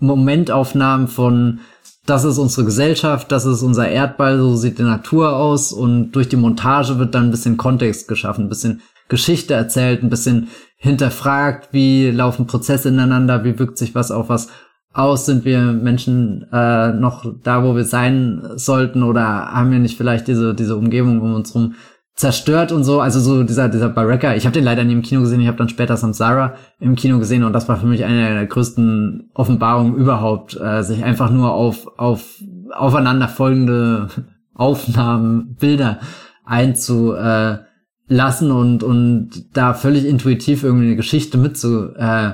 Momentaufnahmen 0.00 1.08
von 1.08 1.60
das 2.06 2.24
ist 2.24 2.36
unsere 2.36 2.66
Gesellschaft, 2.66 3.32
das 3.32 3.46
ist 3.46 3.62
unser 3.62 3.88
Erdball, 3.88 4.38
so 4.38 4.56
sieht 4.56 4.78
die 4.78 4.82
Natur 4.82 5.36
aus 5.36 5.72
und 5.72 6.12
durch 6.12 6.28
die 6.28 6.36
Montage 6.36 6.98
wird 6.98 7.14
dann 7.14 7.24
ein 7.24 7.30
bisschen 7.30 7.56
Kontext 7.56 8.08
geschaffen, 8.08 8.44
ein 8.44 8.48
bisschen 8.50 8.82
Geschichte 9.08 9.54
erzählt, 9.54 10.02
ein 10.02 10.10
bisschen 10.10 10.48
hinterfragt, 10.84 11.70
wie 11.72 12.10
laufen 12.10 12.46
Prozesse 12.46 12.90
ineinander, 12.90 13.42
wie 13.42 13.58
wirkt 13.58 13.78
sich 13.78 13.94
was 13.94 14.10
auf 14.10 14.28
was 14.28 14.48
aus, 14.92 15.24
sind 15.24 15.46
wir 15.46 15.60
Menschen 15.72 16.46
äh, 16.52 16.92
noch 16.92 17.24
da, 17.42 17.64
wo 17.64 17.74
wir 17.74 17.84
sein 17.84 18.42
sollten 18.56 19.02
oder 19.02 19.24
haben 19.24 19.72
wir 19.72 19.78
nicht 19.78 19.96
vielleicht 19.96 20.28
diese, 20.28 20.54
diese 20.54 20.76
Umgebung 20.76 21.22
um 21.22 21.34
uns 21.34 21.54
rum 21.54 21.74
zerstört 22.14 22.70
und 22.70 22.84
so, 22.84 23.00
also 23.00 23.18
so 23.18 23.42
dieser 23.42 23.70
dieser 23.70 23.88
Baraka, 23.88 24.34
ich 24.34 24.44
habe 24.44 24.52
den 24.52 24.62
leider 24.62 24.84
nie 24.84 24.92
im 24.92 25.02
Kino 25.02 25.22
gesehen, 25.22 25.40
ich 25.40 25.48
habe 25.48 25.56
dann 25.56 25.70
später 25.70 25.96
Samsara 25.96 26.54
im 26.78 26.96
Kino 26.96 27.18
gesehen 27.18 27.44
und 27.44 27.54
das 27.54 27.66
war 27.68 27.76
für 27.78 27.86
mich 27.86 28.04
eine 28.04 28.34
der 28.34 28.46
größten 28.46 29.30
Offenbarungen 29.32 29.96
überhaupt, 29.96 30.54
äh, 30.60 30.82
sich 30.82 31.02
einfach 31.02 31.30
nur 31.30 31.54
auf 31.54 31.88
auf 31.98 32.42
aufeinanderfolgende 32.72 34.08
Aufnahmen, 34.54 35.56
Bilder 35.56 35.98
einzulassen 36.44 37.58
äh, 37.58 37.73
und 38.08 38.82
und 38.82 39.30
da 39.54 39.74
völlig 39.74 40.04
intuitiv 40.04 40.62
irgendwie 40.62 40.86
eine 40.86 40.96
Geschichte 40.96 41.38
mitzu 41.38 41.94
äh, 41.96 42.32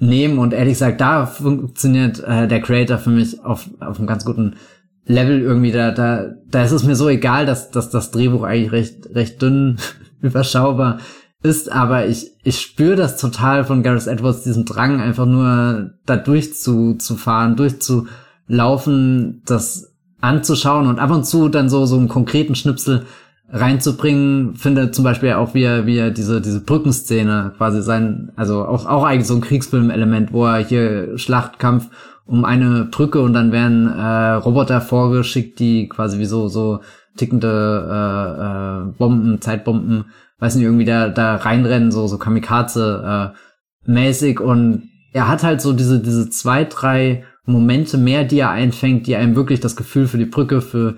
und 0.00 0.52
ehrlich 0.52 0.74
gesagt, 0.74 1.00
da 1.00 1.26
funktioniert 1.26 2.20
äh, 2.20 2.46
der 2.46 2.60
Creator 2.60 2.98
für 2.98 3.10
mich 3.10 3.44
auf 3.44 3.68
auf 3.80 3.98
einem 3.98 4.06
ganz 4.06 4.24
guten 4.24 4.54
Level 5.08 5.40
irgendwie, 5.40 5.72
da, 5.72 5.90
da, 5.90 6.26
da 6.50 6.62
ist 6.62 6.72
es 6.72 6.84
mir 6.84 6.94
so 6.94 7.08
egal, 7.08 7.46
dass, 7.46 7.70
dass 7.70 7.88
das 7.90 8.10
Drehbuch 8.10 8.42
eigentlich 8.42 8.72
recht, 8.72 9.14
recht 9.14 9.40
dünn 9.40 9.78
überschaubar 10.20 10.98
ist, 11.42 11.72
aber 11.72 12.06
ich, 12.06 12.32
ich 12.42 12.60
spüre 12.60 12.96
das 12.96 13.16
total 13.16 13.64
von 13.64 13.82
Gareth 13.82 14.06
Edwards, 14.06 14.42
diesen 14.42 14.64
Drang, 14.64 15.00
einfach 15.00 15.24
nur 15.24 15.92
da 16.04 16.16
durchzufahren, 16.16 17.56
durchzulaufen, 17.56 19.42
das 19.46 19.94
anzuschauen 20.20 20.88
und 20.88 20.98
ab 20.98 21.10
und 21.10 21.24
zu 21.24 21.48
dann 21.48 21.70
so, 21.70 21.86
so 21.86 21.96
einen 21.96 22.08
konkreten 22.08 22.54
Schnipsel 22.54 23.06
reinzubringen, 23.50 24.56
finde 24.56 24.90
zum 24.90 25.04
Beispiel 25.04 25.32
auch, 25.32 25.54
wie 25.54 25.62
er, 25.62 25.86
wie 25.86 25.96
er 25.96 26.10
diese, 26.10 26.40
diese 26.40 26.60
Brückenszene 26.60 27.54
quasi 27.56 27.82
sein, 27.82 28.30
also 28.36 28.64
auch, 28.64 28.86
auch 28.86 29.04
eigentlich 29.04 29.26
so 29.26 29.34
ein 29.34 29.40
Kriegsfilm-Element, 29.40 30.32
wo 30.32 30.46
er 30.46 30.58
hier 30.58 31.16
Schlachtkampf 31.16 31.88
um 32.26 32.44
eine 32.44 32.84
Brücke 32.84 33.22
und 33.22 33.32
dann 33.32 33.52
werden 33.52 33.86
äh, 33.86 34.32
Roboter 34.32 34.82
vorgeschickt, 34.82 35.58
die 35.60 35.88
quasi 35.88 36.18
wie 36.18 36.26
so, 36.26 36.48
so 36.48 36.80
tickende 37.16 37.88
äh, 37.90 38.90
äh, 38.90 38.98
Bomben, 38.98 39.40
Zeitbomben, 39.40 40.04
weiß 40.38 40.54
nicht, 40.54 40.64
irgendwie 40.64 40.84
da, 40.84 41.08
da 41.08 41.36
reinrennen, 41.36 41.90
so, 41.90 42.06
so 42.06 42.18
Kamikaze 42.18 43.34
äh, 43.34 43.90
mäßig. 43.90 44.40
Und 44.40 44.90
er 45.14 45.28
hat 45.28 45.42
halt 45.42 45.62
so 45.62 45.72
diese, 45.72 46.00
diese 46.00 46.28
zwei, 46.28 46.64
drei 46.64 47.24
Momente 47.46 47.96
mehr, 47.96 48.24
die 48.24 48.40
er 48.40 48.50
einfängt, 48.50 49.06
die 49.06 49.16
einem 49.16 49.34
wirklich 49.34 49.60
das 49.60 49.74
Gefühl 49.74 50.06
für 50.06 50.18
die 50.18 50.26
Brücke, 50.26 50.60
für 50.60 50.96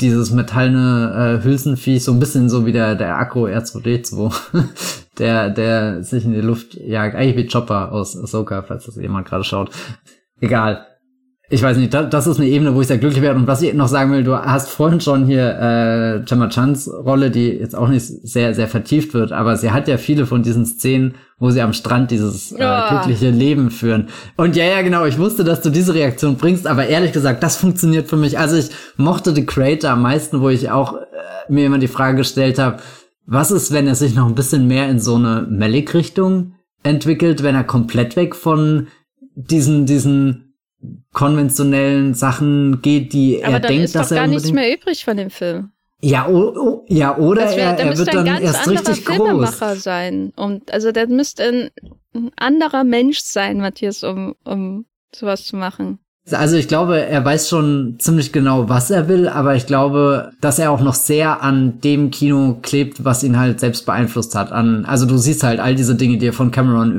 dieses 0.00 0.30
metallene 0.30 1.38
äh, 1.40 1.44
Hülsenviech, 1.44 2.02
so 2.02 2.12
ein 2.12 2.20
bisschen 2.20 2.48
so 2.48 2.66
wie 2.66 2.72
der, 2.72 2.94
der 2.94 3.16
Akku 3.16 3.46
R2D2, 3.46 4.34
der, 5.18 5.50
der 5.50 6.02
sich 6.02 6.24
in 6.24 6.32
die 6.32 6.40
Luft 6.40 6.74
jagt, 6.74 7.14
eigentlich 7.14 7.36
wie 7.36 7.48
Chopper 7.48 7.92
aus 7.92 8.16
Ahsoka, 8.16 8.62
falls 8.62 8.86
das 8.86 8.96
jemand 8.96 9.28
gerade 9.28 9.44
schaut 9.44 9.70
egal. 10.44 10.86
Ich 11.50 11.62
weiß 11.62 11.76
nicht, 11.76 11.92
das 11.92 12.26
ist 12.26 12.38
eine 12.40 12.48
Ebene, 12.48 12.74
wo 12.74 12.80
ich 12.80 12.86
sehr 12.86 12.96
glücklich 12.96 13.20
werde. 13.20 13.38
Und 13.38 13.46
was 13.46 13.60
ich 13.60 13.74
noch 13.74 13.86
sagen 13.86 14.10
will, 14.12 14.24
du 14.24 14.34
hast 14.34 14.70
vorhin 14.70 15.02
schon 15.02 15.26
hier 15.26 15.50
äh, 15.60 16.24
Gemma 16.24 16.48
Chans 16.48 16.90
Rolle, 16.90 17.30
die 17.30 17.48
jetzt 17.48 17.76
auch 17.76 17.88
nicht 17.88 18.02
sehr, 18.02 18.54
sehr 18.54 18.66
vertieft 18.66 19.12
wird, 19.12 19.30
aber 19.30 19.58
sie 19.58 19.70
hat 19.70 19.86
ja 19.86 19.98
viele 19.98 20.24
von 20.24 20.42
diesen 20.42 20.64
Szenen, 20.64 21.16
wo 21.38 21.50
sie 21.50 21.60
am 21.60 21.74
Strand 21.74 22.10
dieses 22.10 22.52
äh, 22.52 22.88
glückliche 22.88 23.28
Leben 23.28 23.70
führen. 23.70 24.08
Und 24.38 24.56
ja, 24.56 24.64
ja, 24.64 24.80
genau, 24.80 25.04
ich 25.04 25.18
wusste, 25.18 25.44
dass 25.44 25.60
du 25.60 25.68
diese 25.68 25.92
Reaktion 25.92 26.36
bringst, 26.36 26.66
aber 26.66 26.86
ehrlich 26.86 27.12
gesagt, 27.12 27.42
das 27.42 27.56
funktioniert 27.56 28.08
für 28.08 28.16
mich. 28.16 28.38
Also 28.38 28.56
ich 28.56 28.70
mochte 28.96 29.34
The 29.34 29.44
Creator 29.44 29.90
am 29.90 30.00
meisten, 30.00 30.40
wo 30.40 30.48
ich 30.48 30.70
auch 30.70 30.94
äh, 30.94 31.04
mir 31.50 31.66
immer 31.66 31.78
die 31.78 31.88
Frage 31.88 32.16
gestellt 32.16 32.58
habe, 32.58 32.78
was 33.26 33.50
ist, 33.50 33.70
wenn 33.70 33.86
er 33.86 33.94
sich 33.94 34.14
noch 34.14 34.26
ein 34.26 34.34
bisschen 34.34 34.66
mehr 34.66 34.88
in 34.88 34.98
so 34.98 35.16
eine 35.16 35.46
Malik-Richtung 35.50 36.54
entwickelt, 36.82 37.42
wenn 37.42 37.54
er 37.54 37.64
komplett 37.64 38.16
weg 38.16 38.34
von 38.34 38.88
diesen, 39.34 39.84
diesen 39.86 40.43
konventionellen 41.12 42.14
Sachen 42.14 42.82
geht, 42.82 43.12
die 43.12 43.44
Aber 43.44 43.54
er 43.54 43.60
dann 43.60 43.70
denkt, 43.70 43.84
ist 43.84 43.94
dass 43.94 44.08
doch 44.08 44.16
er 44.16 44.22
gar 44.22 44.28
nichts 44.28 44.52
mehr 44.52 44.74
übrig 44.74 45.04
von 45.04 45.16
dem 45.16 45.30
Film. 45.30 45.70
Ja, 46.00 46.28
o, 46.28 46.52
o, 46.54 46.84
ja 46.88 47.16
oder 47.16 47.48
wär, 47.56 47.78
er, 47.78 47.78
er 47.78 47.98
wird 47.98 48.08
ein 48.10 48.16
dann 48.16 48.24
ganz 48.26 48.40
erst 48.42 48.68
anderer 48.68 48.88
richtig 48.88 49.04
groß. 49.06 49.16
Filmemacher 49.16 49.76
sein. 49.76 50.32
Und 50.36 50.70
also 50.70 50.92
der 50.92 51.08
müsste 51.08 51.44
ein, 51.44 51.70
ein 52.14 52.30
anderer 52.36 52.84
Mensch 52.84 53.20
sein, 53.20 53.58
Matthias, 53.58 54.04
um, 54.04 54.34
um 54.44 54.84
sowas 55.14 55.46
zu 55.46 55.56
machen. 55.56 55.98
Also 56.30 56.56
ich 56.56 56.68
glaube, 56.68 57.00
er 57.00 57.22
weiß 57.22 57.50
schon 57.50 57.96
ziemlich 57.98 58.32
genau, 58.32 58.68
was 58.70 58.90
er 58.90 59.08
will, 59.08 59.28
aber 59.28 59.56
ich 59.56 59.66
glaube, 59.66 60.32
dass 60.40 60.58
er 60.58 60.70
auch 60.70 60.80
noch 60.80 60.94
sehr 60.94 61.42
an 61.42 61.80
dem 61.80 62.10
Kino 62.10 62.58
klebt, 62.62 63.04
was 63.04 63.22
ihn 63.22 63.38
halt 63.38 63.60
selbst 63.60 63.84
beeinflusst 63.84 64.34
hat. 64.34 64.50
An, 64.50 64.86
also 64.86 65.04
du 65.04 65.18
siehst 65.18 65.42
halt 65.42 65.60
all 65.60 65.74
diese 65.74 65.96
Dinge, 65.96 66.16
die 66.16 66.28
er 66.28 66.32
von 66.32 66.50
Cameron 66.50 66.92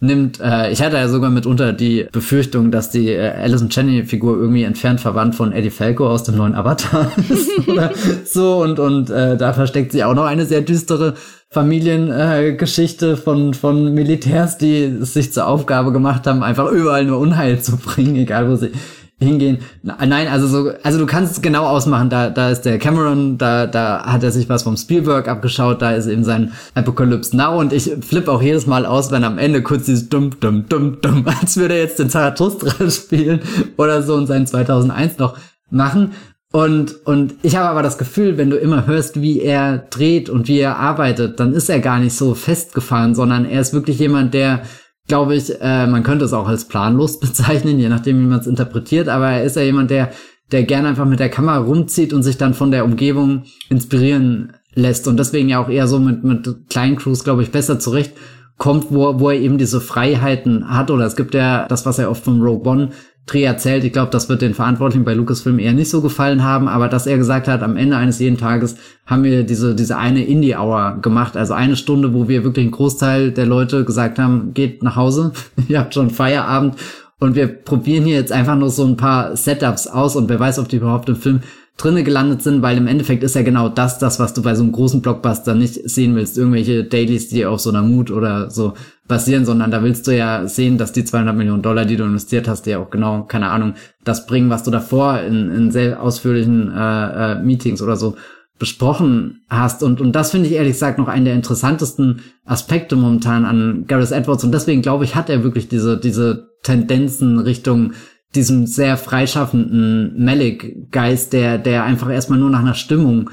übernimmt. 0.00 0.40
Äh, 0.40 0.72
ich 0.72 0.82
hatte 0.82 0.96
ja 0.96 1.08
sogar 1.08 1.30
mitunter 1.30 1.72
die 1.72 2.06
Befürchtung, 2.10 2.70
dass 2.70 2.90
die 2.90 3.08
äh, 3.08 3.30
Alison 3.30 3.68
Cheney-Figur 3.68 4.36
irgendwie 4.36 4.64
entfernt 4.64 5.00
verwandt 5.00 5.34
von 5.34 5.52
Eddie 5.52 5.70
Falco 5.70 6.08
aus 6.08 6.24
dem 6.24 6.36
neuen 6.36 6.54
Avatar 6.54 7.10
ist 7.28 7.68
oder 7.68 7.92
so 8.24 8.62
und 8.62 8.78
und 8.78 9.10
äh, 9.10 9.36
da 9.36 9.52
versteckt 9.52 9.92
sie 9.92 10.04
auch 10.04 10.14
noch 10.14 10.24
eine 10.24 10.46
sehr 10.46 10.60
düstere 10.60 11.14
Familiengeschichte 11.50 13.12
äh, 13.12 13.16
von, 13.16 13.54
von 13.54 13.94
Militärs, 13.94 14.58
die 14.58 14.82
es 14.82 15.14
sich 15.14 15.32
zur 15.32 15.46
Aufgabe 15.46 15.92
gemacht 15.92 16.26
haben, 16.26 16.42
einfach 16.42 16.70
überall 16.70 17.04
nur 17.04 17.18
Unheil 17.18 17.62
zu 17.62 17.76
bringen, 17.76 18.16
egal 18.16 18.50
wo 18.50 18.56
sie 18.56 18.72
hingehen. 19.18 19.58
Nein, 19.82 20.28
also 20.28 20.46
so, 20.46 20.72
also 20.82 20.98
du 20.98 21.06
kannst 21.06 21.32
es 21.32 21.42
genau 21.42 21.64
ausmachen, 21.64 22.10
da, 22.10 22.28
da 22.28 22.50
ist 22.50 22.62
der 22.62 22.78
Cameron, 22.78 23.38
da, 23.38 23.66
da 23.66 24.04
hat 24.04 24.22
er 24.22 24.30
sich 24.30 24.48
was 24.50 24.64
vom 24.64 24.76
Spielberg 24.76 25.26
abgeschaut, 25.26 25.80
da 25.80 25.92
ist 25.92 26.06
eben 26.06 26.22
sein 26.22 26.52
Apocalypse 26.74 27.34
Now 27.34 27.58
und 27.58 27.72
ich 27.72 27.90
flippe 28.02 28.30
auch 28.30 28.42
jedes 28.42 28.66
Mal 28.66 28.84
aus, 28.84 29.10
wenn 29.10 29.24
am 29.24 29.38
Ende 29.38 29.62
kurz 29.62 29.86
dieses 29.86 30.10
dumm, 30.10 30.38
dumm, 30.38 30.66
dumm, 30.68 30.98
dumm, 31.00 31.24
als 31.40 31.56
würde 31.56 31.74
er 31.74 31.80
jetzt 31.80 31.98
den 31.98 32.10
Zarathustra 32.10 32.90
spielen 32.90 33.40
oder 33.78 34.02
so 34.02 34.14
und 34.14 34.26
seinen 34.26 34.46
2001 34.46 35.18
noch 35.18 35.38
machen. 35.70 36.12
Und, 36.52 37.06
und 37.06 37.34
ich 37.42 37.56
habe 37.56 37.68
aber 37.68 37.82
das 37.82 37.98
Gefühl, 37.98 38.36
wenn 38.36 38.50
du 38.50 38.56
immer 38.56 38.86
hörst, 38.86 39.20
wie 39.20 39.40
er 39.40 39.78
dreht 39.78 40.30
und 40.30 40.46
wie 40.46 40.58
er 40.58 40.76
arbeitet, 40.76 41.40
dann 41.40 41.52
ist 41.52 41.68
er 41.68 41.80
gar 41.80 41.98
nicht 41.98 42.14
so 42.14 42.34
festgefahren, 42.34 43.14
sondern 43.14 43.44
er 43.44 43.60
ist 43.60 43.74
wirklich 43.74 43.98
jemand, 43.98 44.32
der, 44.32 44.62
glaube 45.06 45.36
ich, 45.36 45.60
äh, 45.60 45.86
man 45.86 46.02
könnte 46.02 46.24
es 46.24 46.32
auch 46.32 46.48
als 46.48 46.66
planlos 46.66 47.20
bezeichnen, 47.20 47.78
je 47.78 47.88
nachdem, 47.88 48.20
wie 48.20 48.26
man 48.26 48.40
es 48.40 48.46
interpretiert, 48.46 49.08
aber 49.08 49.30
er 49.30 49.44
ist 49.44 49.56
ja 49.56 49.62
jemand, 49.62 49.90
der, 49.90 50.10
der 50.52 50.64
gerne 50.64 50.88
einfach 50.88 51.06
mit 51.06 51.20
der 51.20 51.28
Kamera 51.28 51.58
rumzieht 51.58 52.12
und 52.12 52.22
sich 52.22 52.36
dann 52.36 52.54
von 52.54 52.70
der 52.70 52.84
Umgebung 52.84 53.44
inspirieren 53.68 54.52
lässt 54.74 55.08
und 55.08 55.18
deswegen 55.18 55.48
ja 55.48 55.62
auch 55.62 55.68
eher 55.68 55.88
so 55.88 55.98
mit, 55.98 56.22
mit 56.22 56.68
kleinen 56.68 56.96
Crews, 56.96 57.24
glaube 57.24 57.42
ich, 57.42 57.50
besser 57.50 57.78
zurechtkommt, 57.78 58.86
wo, 58.90 59.18
wo 59.18 59.30
er 59.30 59.40
eben 59.40 59.58
diese 59.58 59.80
Freiheiten 59.80 60.68
hat. 60.70 60.90
Oder 60.90 61.06
es 61.06 61.16
gibt 61.16 61.34
ja 61.34 61.66
das, 61.66 61.86
was 61.86 61.98
er 61.98 62.10
oft 62.10 62.22
vom 62.22 62.42
Rogue 62.42 62.70
One 62.70 62.90
Dreh 63.26 63.42
erzählt. 63.42 63.82
Ich 63.82 63.92
glaube, 63.92 64.12
das 64.12 64.28
wird 64.28 64.40
den 64.40 64.54
Verantwortlichen 64.54 65.04
bei 65.04 65.12
Lucasfilm 65.12 65.58
eher 65.58 65.72
nicht 65.72 65.90
so 65.90 66.00
gefallen 66.00 66.44
haben, 66.44 66.68
aber 66.68 66.88
dass 66.88 67.08
er 67.08 67.18
gesagt 67.18 67.48
hat, 67.48 67.62
am 67.62 67.76
Ende 67.76 67.96
eines 67.96 68.20
jeden 68.20 68.38
Tages 68.38 68.76
haben 69.04 69.24
wir 69.24 69.42
diese, 69.42 69.74
diese 69.74 69.98
eine 69.98 70.24
Indie-Hour 70.24 70.98
gemacht, 71.02 71.36
also 71.36 71.52
eine 71.52 71.74
Stunde, 71.74 72.14
wo 72.14 72.28
wir 72.28 72.44
wirklich 72.44 72.64
einen 72.64 72.72
Großteil 72.72 73.32
der 73.32 73.46
Leute 73.46 73.84
gesagt 73.84 74.20
haben, 74.20 74.54
geht 74.54 74.84
nach 74.84 74.94
Hause, 74.94 75.32
ihr 75.68 75.80
habt 75.80 75.94
schon 75.94 76.10
Feierabend 76.10 76.76
und 77.18 77.34
wir 77.34 77.46
probieren 77.48 78.04
hier 78.04 78.16
jetzt 78.16 78.32
einfach 78.32 78.56
nur 78.56 78.70
so 78.70 78.84
ein 78.84 78.96
paar 78.96 79.36
Setups 79.36 79.86
aus 79.86 80.16
und 80.16 80.28
wer 80.28 80.38
weiß, 80.38 80.58
ob 80.58 80.68
die 80.68 80.76
überhaupt 80.76 81.08
im 81.08 81.16
Film 81.16 81.40
drinne 81.76 82.04
gelandet 82.04 82.42
sind, 82.42 82.62
weil 82.62 82.78
im 82.78 82.86
Endeffekt 82.86 83.22
ist 83.22 83.34
ja 83.34 83.42
genau 83.42 83.68
das, 83.68 83.98
das, 83.98 84.18
was 84.18 84.32
du 84.32 84.42
bei 84.42 84.54
so 84.54 84.62
einem 84.62 84.72
großen 84.72 85.02
Blockbuster 85.02 85.54
nicht 85.54 85.88
sehen 85.88 86.14
willst. 86.14 86.38
Irgendwelche 86.38 86.84
Dailies, 86.84 87.28
die 87.28 87.44
auf 87.44 87.60
so 87.60 87.70
einer 87.70 87.82
Mut 87.82 88.10
oder 88.10 88.50
so 88.50 88.72
basieren, 89.06 89.44
sondern 89.44 89.70
da 89.70 89.82
willst 89.82 90.06
du 90.06 90.16
ja 90.16 90.46
sehen, 90.46 90.78
dass 90.78 90.92
die 90.92 91.04
200 91.04 91.36
Millionen 91.36 91.62
Dollar, 91.62 91.84
die 91.84 91.96
du 91.96 92.04
investiert 92.04 92.48
hast, 92.48 92.62
dir 92.62 92.80
auch 92.80 92.90
genau, 92.90 93.24
keine 93.24 93.50
Ahnung, 93.50 93.74
das 94.04 94.26
bringen, 94.26 94.48
was 94.48 94.62
du 94.62 94.70
davor 94.70 95.20
in, 95.20 95.50
in 95.50 95.70
sehr 95.70 96.02
ausführlichen 96.02 96.72
äh, 96.74 97.32
äh, 97.32 97.42
Meetings 97.42 97.82
oder 97.82 97.96
so 97.96 98.16
besprochen 98.58 99.42
hast. 99.50 99.82
Und, 99.82 100.00
und 100.00 100.12
das 100.12 100.30
finde 100.30 100.48
ich 100.48 100.54
ehrlich 100.54 100.72
gesagt 100.72 100.98
noch 100.98 101.08
einen 101.08 101.26
der 101.26 101.34
interessantesten 101.34 102.22
Aspekte 102.46 102.96
momentan 102.96 103.44
an 103.44 103.84
Gareth 103.86 104.12
Edwards. 104.12 104.44
Und 104.44 104.52
deswegen 104.52 104.80
glaube 104.80 105.04
ich, 105.04 105.14
hat 105.14 105.28
er 105.28 105.44
wirklich 105.44 105.68
diese, 105.68 105.98
diese 105.98 106.48
Tendenzen 106.66 107.38
Richtung 107.38 107.92
diesem 108.34 108.66
sehr 108.66 108.96
freischaffenden 108.96 110.22
Malik-Geist, 110.22 111.32
der, 111.32 111.58
der 111.58 111.84
einfach 111.84 112.10
erstmal 112.10 112.38
nur 112.38 112.50
nach 112.50 112.60
einer 112.60 112.74
Stimmung 112.74 113.30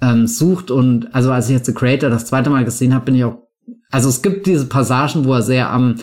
ähm, 0.00 0.26
sucht. 0.26 0.70
Und 0.70 1.14
also 1.14 1.32
als 1.32 1.48
ich 1.48 1.56
jetzt 1.56 1.66
The 1.66 1.74
Creator 1.74 2.08
das 2.08 2.26
zweite 2.26 2.50
Mal 2.50 2.64
gesehen 2.64 2.94
habe, 2.94 3.04
bin 3.06 3.14
ich 3.16 3.24
auch 3.24 3.48
also 3.90 4.08
es 4.08 4.22
gibt 4.22 4.46
diese 4.46 4.66
Passagen, 4.66 5.24
wo 5.24 5.32
er 5.32 5.42
sehr 5.42 5.70
am 5.70 5.96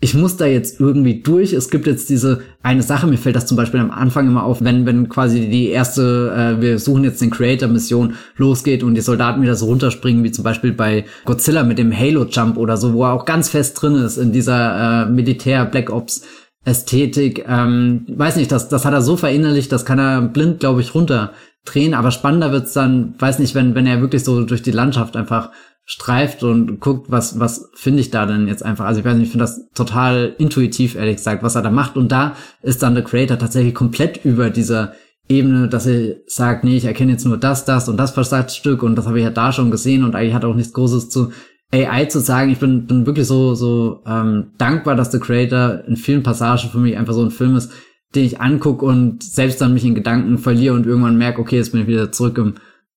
ich 0.00 0.14
muss 0.14 0.36
da 0.36 0.44
jetzt 0.44 0.80
irgendwie 0.80 1.22
durch. 1.22 1.52
Es 1.52 1.70
gibt 1.70 1.86
jetzt 1.86 2.10
diese 2.10 2.42
eine 2.62 2.82
Sache, 2.82 3.06
mir 3.06 3.16
fällt 3.16 3.36
das 3.36 3.46
zum 3.46 3.56
Beispiel 3.56 3.80
am 3.80 3.90
Anfang 3.90 4.26
immer 4.26 4.42
auf, 4.42 4.62
wenn, 4.62 4.84
wenn 4.84 5.08
quasi 5.08 5.48
die 5.48 5.68
erste, 5.68 6.30
äh, 6.36 6.60
wir 6.60 6.78
suchen 6.78 7.04
jetzt 7.04 7.22
den 7.22 7.30
Creator-Mission 7.30 8.14
losgeht 8.36 8.82
und 8.82 8.96
die 8.96 9.00
Soldaten 9.00 9.40
wieder 9.40 9.54
so 9.54 9.66
runterspringen, 9.66 10.22
wie 10.24 10.32
zum 10.32 10.44
Beispiel 10.44 10.72
bei 10.72 11.04
Godzilla 11.24 11.62
mit 11.62 11.78
dem 11.78 11.96
Halo-Jump 11.96 12.58
oder 12.58 12.76
so, 12.76 12.92
wo 12.92 13.04
er 13.04 13.12
auch 13.12 13.24
ganz 13.24 13.48
fest 13.48 13.80
drin 13.80 13.94
ist 13.94 14.18
in 14.18 14.32
dieser 14.32 15.04
äh, 15.04 15.10
Militär-Black 15.10 15.90
Ops. 15.90 16.22
Ästhetik, 16.66 17.44
ähm, 17.46 18.06
weiß 18.08 18.36
nicht, 18.36 18.50
das, 18.50 18.70
das 18.70 18.86
hat 18.86 18.94
er 18.94 19.02
so 19.02 19.18
verinnerlicht, 19.18 19.70
das 19.70 19.84
kann 19.84 19.98
er 19.98 20.22
blind, 20.22 20.60
glaube 20.60 20.80
ich, 20.80 20.94
runterdrehen, 20.94 21.92
aber 21.92 22.10
spannender 22.10 22.52
wird's 22.52 22.72
dann, 22.72 23.14
weiß 23.18 23.38
nicht, 23.38 23.54
wenn, 23.54 23.74
wenn 23.74 23.86
er 23.86 24.00
wirklich 24.00 24.24
so 24.24 24.44
durch 24.44 24.62
die 24.62 24.70
Landschaft 24.70 25.14
einfach 25.14 25.50
streift 25.86 26.42
und 26.42 26.80
guckt, 26.80 27.10
was, 27.10 27.38
was 27.38 27.70
finde 27.74 28.00
ich 28.00 28.10
da 28.10 28.24
denn 28.24 28.48
jetzt 28.48 28.64
einfach. 28.64 28.86
Also 28.86 29.00
ich 29.00 29.06
weiß 29.06 29.14
nicht, 29.14 29.26
ich 29.26 29.30
finde 29.30 29.44
das 29.44 29.68
total 29.74 30.34
intuitiv, 30.38 30.94
ehrlich 30.94 31.16
gesagt, 31.16 31.42
was 31.42 31.56
er 31.56 31.62
da 31.62 31.70
macht. 31.70 31.96
Und 31.96 32.10
da 32.10 32.36
ist 32.62 32.82
dann 32.82 32.94
der 32.94 33.04
Creator 33.04 33.38
tatsächlich 33.38 33.74
komplett 33.74 34.24
über 34.24 34.48
dieser 34.48 34.94
Ebene, 35.28 35.68
dass 35.68 35.86
er 35.86 36.16
sagt, 36.26 36.64
nee, 36.64 36.76
ich 36.76 36.86
erkenne 36.86 37.12
jetzt 37.12 37.24
nur 37.24 37.36
das, 37.36 37.64
das 37.64 37.88
und 37.88 37.98
das 37.98 38.12
Versatzstück 38.12 38.82
und 38.82 38.96
das 38.96 39.06
habe 39.06 39.18
ich 39.18 39.24
ja 39.24 39.30
da 39.30 39.52
schon 39.52 39.70
gesehen 39.70 40.04
und 40.04 40.14
eigentlich 40.14 40.34
hat 40.34 40.44
auch 40.44 40.54
nichts 40.54 40.72
Großes 40.72 41.10
zu 41.10 41.32
AI 41.72 42.06
zu 42.06 42.20
sagen. 42.20 42.50
Ich 42.50 42.58
bin, 42.58 42.86
bin 42.86 43.06
wirklich 43.06 43.26
so, 43.26 43.54
so 43.54 44.02
ähm, 44.06 44.52
dankbar, 44.58 44.96
dass 44.96 45.10
der 45.10 45.20
Creator 45.20 45.84
in 45.86 45.96
vielen 45.96 46.22
Passagen 46.22 46.70
für 46.70 46.78
mich 46.78 46.96
einfach 46.96 47.14
so 47.14 47.22
ein 47.22 47.30
Film 47.30 47.56
ist, 47.56 47.72
den 48.14 48.24
ich 48.24 48.40
angucke 48.40 48.84
und 48.84 49.22
selbst 49.22 49.60
dann 49.60 49.74
mich 49.74 49.84
in 49.84 49.94
Gedanken 49.94 50.38
verliere 50.38 50.74
und 50.74 50.86
irgendwann 50.86 51.18
merke, 51.18 51.40
okay, 51.40 51.56
jetzt 51.56 51.72
bin 51.72 51.82
ich 51.82 51.86
wieder 51.86 52.12
zurück 52.12 52.38
im 52.38 52.54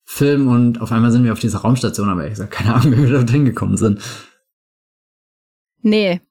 Film 0.09 0.47
und 0.47 0.79
auf 0.79 0.93
einmal 0.93 1.11
sind 1.11 1.25
wir 1.25 1.33
auf 1.33 1.39
dieser 1.39 1.59
Raumstation, 1.59 2.07
aber 2.07 2.23
ich 2.23 2.29
gesagt, 2.31 2.51
keine 2.51 2.73
Ahnung, 2.73 2.93
wie 2.93 3.03
wir 3.03 3.17
dort 3.17 3.29
hingekommen 3.29 3.75
sind. 3.75 4.01
Nee. 5.81 6.21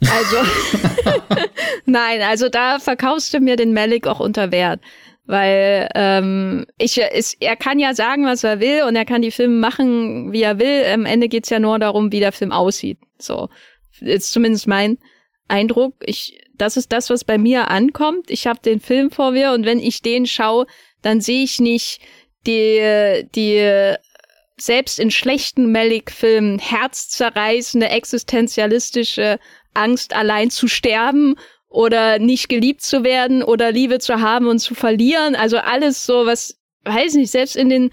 Also, 0.00 0.36
nein, 1.86 2.20
also 2.22 2.48
da 2.48 2.80
verkaufst 2.80 3.32
du 3.32 3.38
mir 3.38 3.54
den 3.54 3.72
Malik 3.72 4.08
auch 4.08 4.18
unter 4.18 4.50
Wert. 4.50 4.80
Weil 5.24 5.88
ähm, 5.94 6.66
ich, 6.78 6.98
ist, 6.98 7.36
er 7.38 7.54
kann 7.54 7.78
ja 7.78 7.94
sagen, 7.94 8.26
was 8.26 8.42
er 8.42 8.58
will 8.58 8.82
und 8.88 8.96
er 8.96 9.04
kann 9.04 9.22
die 9.22 9.30
Filme 9.30 9.54
machen, 9.54 10.32
wie 10.32 10.42
er 10.42 10.58
will. 10.58 10.84
Am 10.92 11.06
Ende 11.06 11.28
geht's 11.28 11.48
ja 11.48 11.60
nur 11.60 11.78
darum, 11.78 12.10
wie 12.10 12.18
der 12.18 12.32
Film 12.32 12.50
aussieht. 12.50 12.98
So 13.18 13.48
ist 14.00 14.32
zumindest 14.32 14.66
mein 14.66 14.98
Eindruck. 15.46 15.94
Ich, 16.04 16.40
das 16.56 16.76
ist 16.76 16.90
das, 16.90 17.08
was 17.08 17.22
bei 17.22 17.38
mir 17.38 17.70
ankommt. 17.70 18.30
Ich 18.30 18.48
habe 18.48 18.58
den 18.60 18.80
Film 18.80 19.12
vor 19.12 19.30
mir 19.30 19.52
und 19.52 19.64
wenn 19.64 19.78
ich 19.78 20.02
den 20.02 20.26
schaue, 20.26 20.66
dann 21.02 21.20
sehe 21.20 21.44
ich 21.44 21.60
nicht 21.60 22.00
die, 22.46 23.26
die 23.34 23.96
selbst 24.56 24.98
in 24.98 25.10
schlechten 25.10 25.72
Malik-Filmen 25.72 26.58
herzzerreißende 26.58 27.88
existenzialistische 27.88 29.38
Angst, 29.74 30.14
allein 30.14 30.50
zu 30.50 30.68
sterben 30.68 31.36
oder 31.68 32.18
nicht 32.18 32.48
geliebt 32.48 32.82
zu 32.82 33.02
werden 33.02 33.42
oder 33.42 33.72
Liebe 33.72 33.98
zu 33.98 34.20
haben 34.20 34.46
und 34.46 34.58
zu 34.58 34.74
verlieren. 34.74 35.34
Also 35.34 35.58
alles 35.58 36.04
so, 36.04 36.26
was, 36.26 36.60
weiß 36.84 37.14
nicht, 37.14 37.30
selbst 37.30 37.56
in 37.56 37.70
den, 37.70 37.90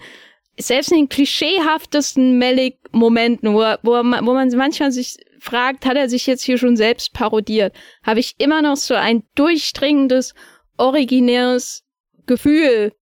selbst 0.58 0.92
in 0.92 0.98
den 0.98 1.08
klischeehaftesten 1.08 2.38
Malik-Momenten, 2.38 3.54
wo, 3.54 3.60
wo, 3.82 3.92
wo 3.92 4.34
man 4.34 4.50
manchmal 4.50 4.92
sich 4.92 5.16
fragt, 5.40 5.86
hat 5.86 5.96
er 5.96 6.08
sich 6.08 6.26
jetzt 6.26 6.42
hier 6.42 6.58
schon 6.58 6.76
selbst 6.76 7.14
parodiert, 7.14 7.74
habe 8.02 8.20
ich 8.20 8.34
immer 8.38 8.60
noch 8.60 8.76
so 8.76 8.94
ein 8.94 9.22
durchdringendes, 9.34 10.34
originäres 10.76 11.84
Gefühl 12.26 12.92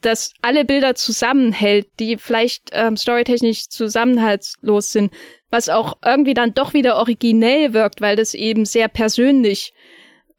das 0.00 0.32
alle 0.42 0.64
Bilder 0.64 0.94
zusammenhält, 0.94 1.88
die 1.98 2.16
vielleicht 2.16 2.70
ähm, 2.72 2.96
storytechnisch 2.96 3.68
zusammenhaltslos 3.68 4.92
sind, 4.92 5.12
was 5.50 5.68
auch 5.68 5.98
irgendwie 6.04 6.34
dann 6.34 6.54
doch 6.54 6.74
wieder 6.74 6.96
originell 6.96 7.72
wirkt, 7.72 8.00
weil 8.00 8.16
das 8.16 8.34
eben 8.34 8.64
sehr 8.64 8.88
persönlich 8.88 9.72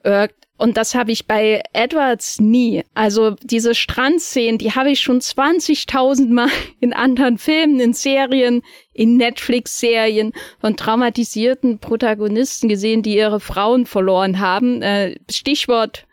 wirkt. 0.03 0.36
Und 0.57 0.78
das 0.78 0.93
habe 0.93 1.12
ich 1.12 1.26
bei 1.26 1.64
Edwards 1.74 2.39
nie. 2.39 2.84
Also 2.93 3.32
diese 3.41 3.74
Strandszenen, 3.74 4.59
die 4.59 4.74
habe 4.74 4.91
ich 4.91 4.99
schon 4.99 5.20
20.000 5.20 6.32
Mal 6.32 6.49
in 6.80 6.93
anderen 6.93 7.39
Filmen, 7.39 7.80
in 7.80 7.93
Serien, 7.93 8.62
in 8.93 9.18
Netflix-Serien 9.18 10.34
von 10.59 10.78
traumatisierten 10.78 11.80
Protagonisten 11.80 12.70
gesehen, 12.70 13.01
die 13.01 13.18
ihre 13.18 13.39
Frauen 13.39 13.88
verloren 13.88 14.39
haben. 14.39 14.84
Äh, 14.84 15.16
Stichwort 15.32 16.05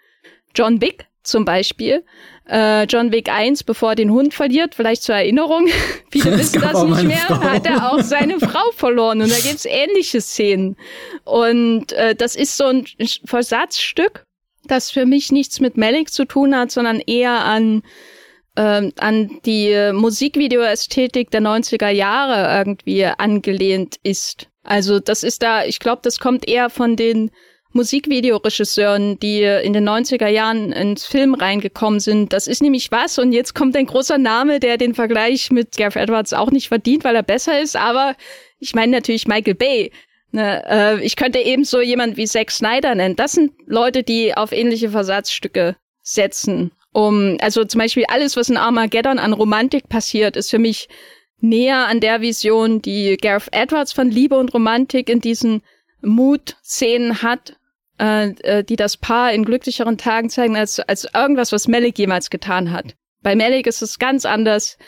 John 0.55 0.81
Wick 0.81 1.07
zum 1.29 1.45
Beispiel 1.45 2.05
äh, 2.49 2.85
John 2.85 3.13
Wick 3.13 3.31
1, 3.31 3.65
bevor 3.65 3.91
er 3.91 3.95
den 3.95 4.11
Hund 4.11 4.35
verliert, 4.35 4.75
vielleicht 4.75 5.03
zur 5.03 5.15
Erinnerung, 5.15 5.69
viele 6.11 6.39
wissen 6.39 6.61
das 6.61 6.83
nicht 6.83 7.05
mehr, 7.05 7.19
Frau. 7.19 7.41
hat 7.41 7.67
er 7.67 7.93
auch 7.93 8.01
seine 8.01 8.41
Frau 8.41 8.71
verloren 8.73 9.23
und 9.23 9.31
da 9.31 9.37
gibt's 9.37 9.67
ähnliche 9.67 10.21
Szenen. 10.21 10.77
Und 11.25 11.93
äh, 11.93 12.15
das 12.15 12.37
ist 12.37 12.57
so 12.57 12.65
ein 12.65 12.87
Versatzstück, 13.25 14.25
das 14.65 14.91
für 14.91 15.07
mich 15.07 15.31
nichts 15.31 15.61
mit 15.61 15.77
Malik 15.77 16.11
zu 16.11 16.25
tun 16.25 16.57
hat, 16.57 16.71
sondern 16.71 17.01
eher 17.01 17.45
an 17.45 17.83
äh, 18.57 18.91
an 18.99 19.41
die 19.45 19.93
Musikvideo-Ästhetik 19.93 21.31
der 21.31 21.43
90er 21.43 21.91
Jahre 21.91 22.59
irgendwie 22.59 23.05
angelehnt 23.05 23.97
ist. 24.03 24.49
Also 24.65 25.01
das 25.01 25.23
ist 25.23 25.43
da, 25.43 25.65
ich 25.65 25.79
glaube, 25.79 26.01
das 26.03 26.19
kommt 26.19 26.47
eher 26.47 26.69
von 26.69 26.97
den 26.97 27.31
Musikvideoregisseuren, 27.79 29.21
die 29.21 29.43
in 29.43 29.73
den 29.73 29.89
90er 29.89 30.27
Jahren 30.27 30.73
ins 30.73 31.07
Film 31.07 31.35
reingekommen 31.35 32.01
sind. 32.01 32.33
Das 32.33 32.49
ist 32.49 32.61
nämlich 32.61 32.91
was. 32.91 33.19
Und 33.19 33.33
jetzt 33.33 33.55
kommt 33.55 33.77
ein 33.77 33.87
großer 33.87 34.19
Name, 34.19 34.59
der 34.59 34.77
den 34.77 34.95
Vergleich 34.95 35.53
mit 35.53 35.77
Gareth 35.77 35.97
Edwards 35.97 36.33
auch 36.33 36.51
nicht 36.51 36.69
verdient, 36.69 37.05
weil 37.05 37.15
er 37.15 37.23
besser 37.23 37.61
ist. 37.61 37.77
Aber 37.77 38.17
ich 38.59 38.75
meine 38.75 38.93
natürlich 38.93 39.29
Michael 39.29 39.55
Bay. 39.55 39.93
Ne, 40.33 40.63
äh, 40.69 41.05
ich 41.05 41.17
könnte 41.17 41.39
ebenso 41.39 41.81
jemand 41.81 42.17
wie 42.17 42.27
Zack 42.27 42.51
Snyder 42.51 42.95
nennen. 42.95 43.17
Das 43.17 43.33
sind 43.33 43.53
Leute, 43.67 44.03
die 44.03 44.37
auf 44.37 44.53
ähnliche 44.53 44.91
Versatzstücke 44.91 45.77
setzen. 46.03 46.73
Um, 46.93 47.37
also 47.41 47.65
zum 47.65 47.79
Beispiel 47.79 48.05
alles, 48.09 48.37
was 48.37 48.49
in 48.49 48.57
Armageddon 48.57 49.19
an 49.19 49.33
Romantik 49.33 49.89
passiert, 49.89 50.37
ist 50.37 50.51
für 50.51 50.59
mich 50.59 50.89
näher 51.41 51.87
an 51.87 52.01
der 52.01 52.21
Vision, 52.21 52.83
die 52.83 53.17
Gareth 53.17 53.53
Edwards 53.53 53.93
von 53.93 54.11
Liebe 54.11 54.37
und 54.37 54.53
Romantik 54.53 55.09
in 55.09 55.21
diesen 55.21 55.63
Mood-Szenen 56.01 57.23
hat, 57.23 57.58
äh, 57.99 58.29
äh, 58.43 58.65
die 58.65 58.77
das 58.77 58.97
Paar 58.97 59.33
in 59.33 59.45
glücklicheren 59.45 59.99
Tagen 59.99 60.31
zeigen, 60.31 60.57
als, 60.57 60.81
als 60.81 61.07
irgendwas, 61.15 61.53
was 61.53 61.69
Malik 61.69 61.99
jemals 61.99 62.31
getan 62.31 62.73
hat. 62.73 62.95
Bei 63.23 63.35
Malik 63.35 63.67
ist 63.67 63.83
es 63.83 63.99
ganz 63.99 64.25
anders, 64.25 64.79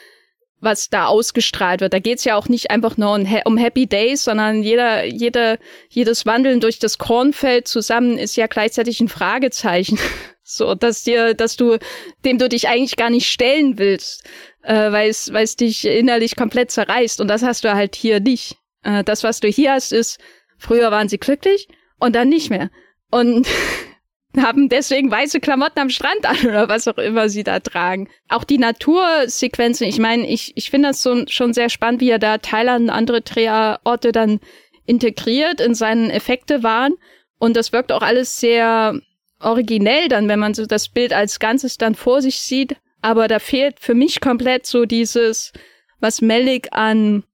was 0.60 0.90
da 0.90 1.06
ausgestrahlt 1.06 1.80
wird. 1.80 1.92
Da 1.92 1.98
geht's 1.98 2.24
ja 2.24 2.36
auch 2.36 2.48
nicht 2.48 2.70
einfach 2.70 2.96
nur 2.96 3.18
um, 3.44 3.56
Happy 3.56 3.86
Days, 3.86 4.24
sondern 4.24 4.62
jeder, 4.62 5.04
jeder, 5.04 5.58
jedes 5.88 6.26
Wandeln 6.26 6.60
durch 6.60 6.78
das 6.78 6.98
Kornfeld 6.98 7.66
zusammen 7.66 8.18
ist 8.18 8.36
ja 8.36 8.46
gleichzeitig 8.46 9.00
ein 9.00 9.08
Fragezeichen. 9.08 9.98
so, 10.42 10.74
dass 10.74 11.02
dir, 11.02 11.34
dass 11.34 11.56
du, 11.56 11.78
dem 12.24 12.38
du 12.38 12.48
dich 12.48 12.68
eigentlich 12.68 12.96
gar 12.96 13.10
nicht 13.10 13.28
stellen 13.28 13.78
willst, 13.78 14.24
äh, 14.62 14.92
weil 14.92 15.08
es, 15.08 15.32
weil 15.32 15.44
es 15.44 15.56
dich 15.56 15.86
innerlich 15.86 16.36
komplett 16.36 16.70
zerreißt. 16.70 17.20
Und 17.20 17.28
das 17.28 17.42
hast 17.42 17.64
du 17.64 17.74
halt 17.74 17.96
hier 17.96 18.20
nicht. 18.20 18.56
Äh, 18.82 19.02
das, 19.02 19.24
was 19.24 19.40
du 19.40 19.48
hier 19.48 19.72
hast, 19.72 19.92
ist, 19.92 20.18
früher 20.58 20.90
waren 20.90 21.08
sie 21.08 21.18
glücklich 21.18 21.68
und 21.98 22.14
dann 22.14 22.28
nicht 22.28 22.50
mehr 22.50 22.70
und 23.10 23.46
haben 24.36 24.68
deswegen 24.68 25.10
weiße 25.10 25.40
Klamotten 25.40 25.80
am 25.80 25.90
Strand 25.90 26.24
an 26.24 26.38
oder 26.46 26.68
was 26.68 26.86
auch 26.86 26.98
immer 26.98 27.28
sie 27.28 27.42
da 27.42 27.60
tragen. 27.60 28.08
Auch 28.28 28.44
die 28.44 28.58
Natursequenzen, 28.58 29.86
ich 29.86 29.98
meine, 29.98 30.28
ich, 30.28 30.52
ich 30.56 30.70
finde 30.70 30.88
das 30.88 31.02
so, 31.02 31.24
schon 31.26 31.52
sehr 31.52 31.68
spannend, 31.68 32.00
wie 32.00 32.10
er 32.10 32.18
da 32.18 32.38
Thailand 32.38 32.84
und 32.84 32.90
andere 32.90 33.22
Drehorte 33.22 34.12
dann 34.12 34.40
integriert 34.86 35.60
in 35.60 35.74
seinen 35.74 36.10
Effekte 36.10 36.62
waren. 36.62 36.94
Und 37.38 37.56
das 37.56 37.72
wirkt 37.72 37.90
auch 37.90 38.02
alles 38.02 38.38
sehr 38.38 39.00
originell 39.40 40.08
dann, 40.08 40.28
wenn 40.28 40.38
man 40.38 40.54
so 40.54 40.66
das 40.66 40.88
Bild 40.88 41.12
als 41.12 41.38
Ganzes 41.38 41.78
dann 41.78 41.94
vor 41.94 42.22
sich 42.22 42.40
sieht. 42.40 42.76
Aber 43.02 43.28
da 43.28 43.38
fehlt 43.38 43.80
für 43.80 43.94
mich 43.94 44.20
komplett 44.20 44.66
so 44.66 44.84
dieses, 44.84 45.52
was 46.00 46.20
Melik 46.20 46.68
an 46.72 47.24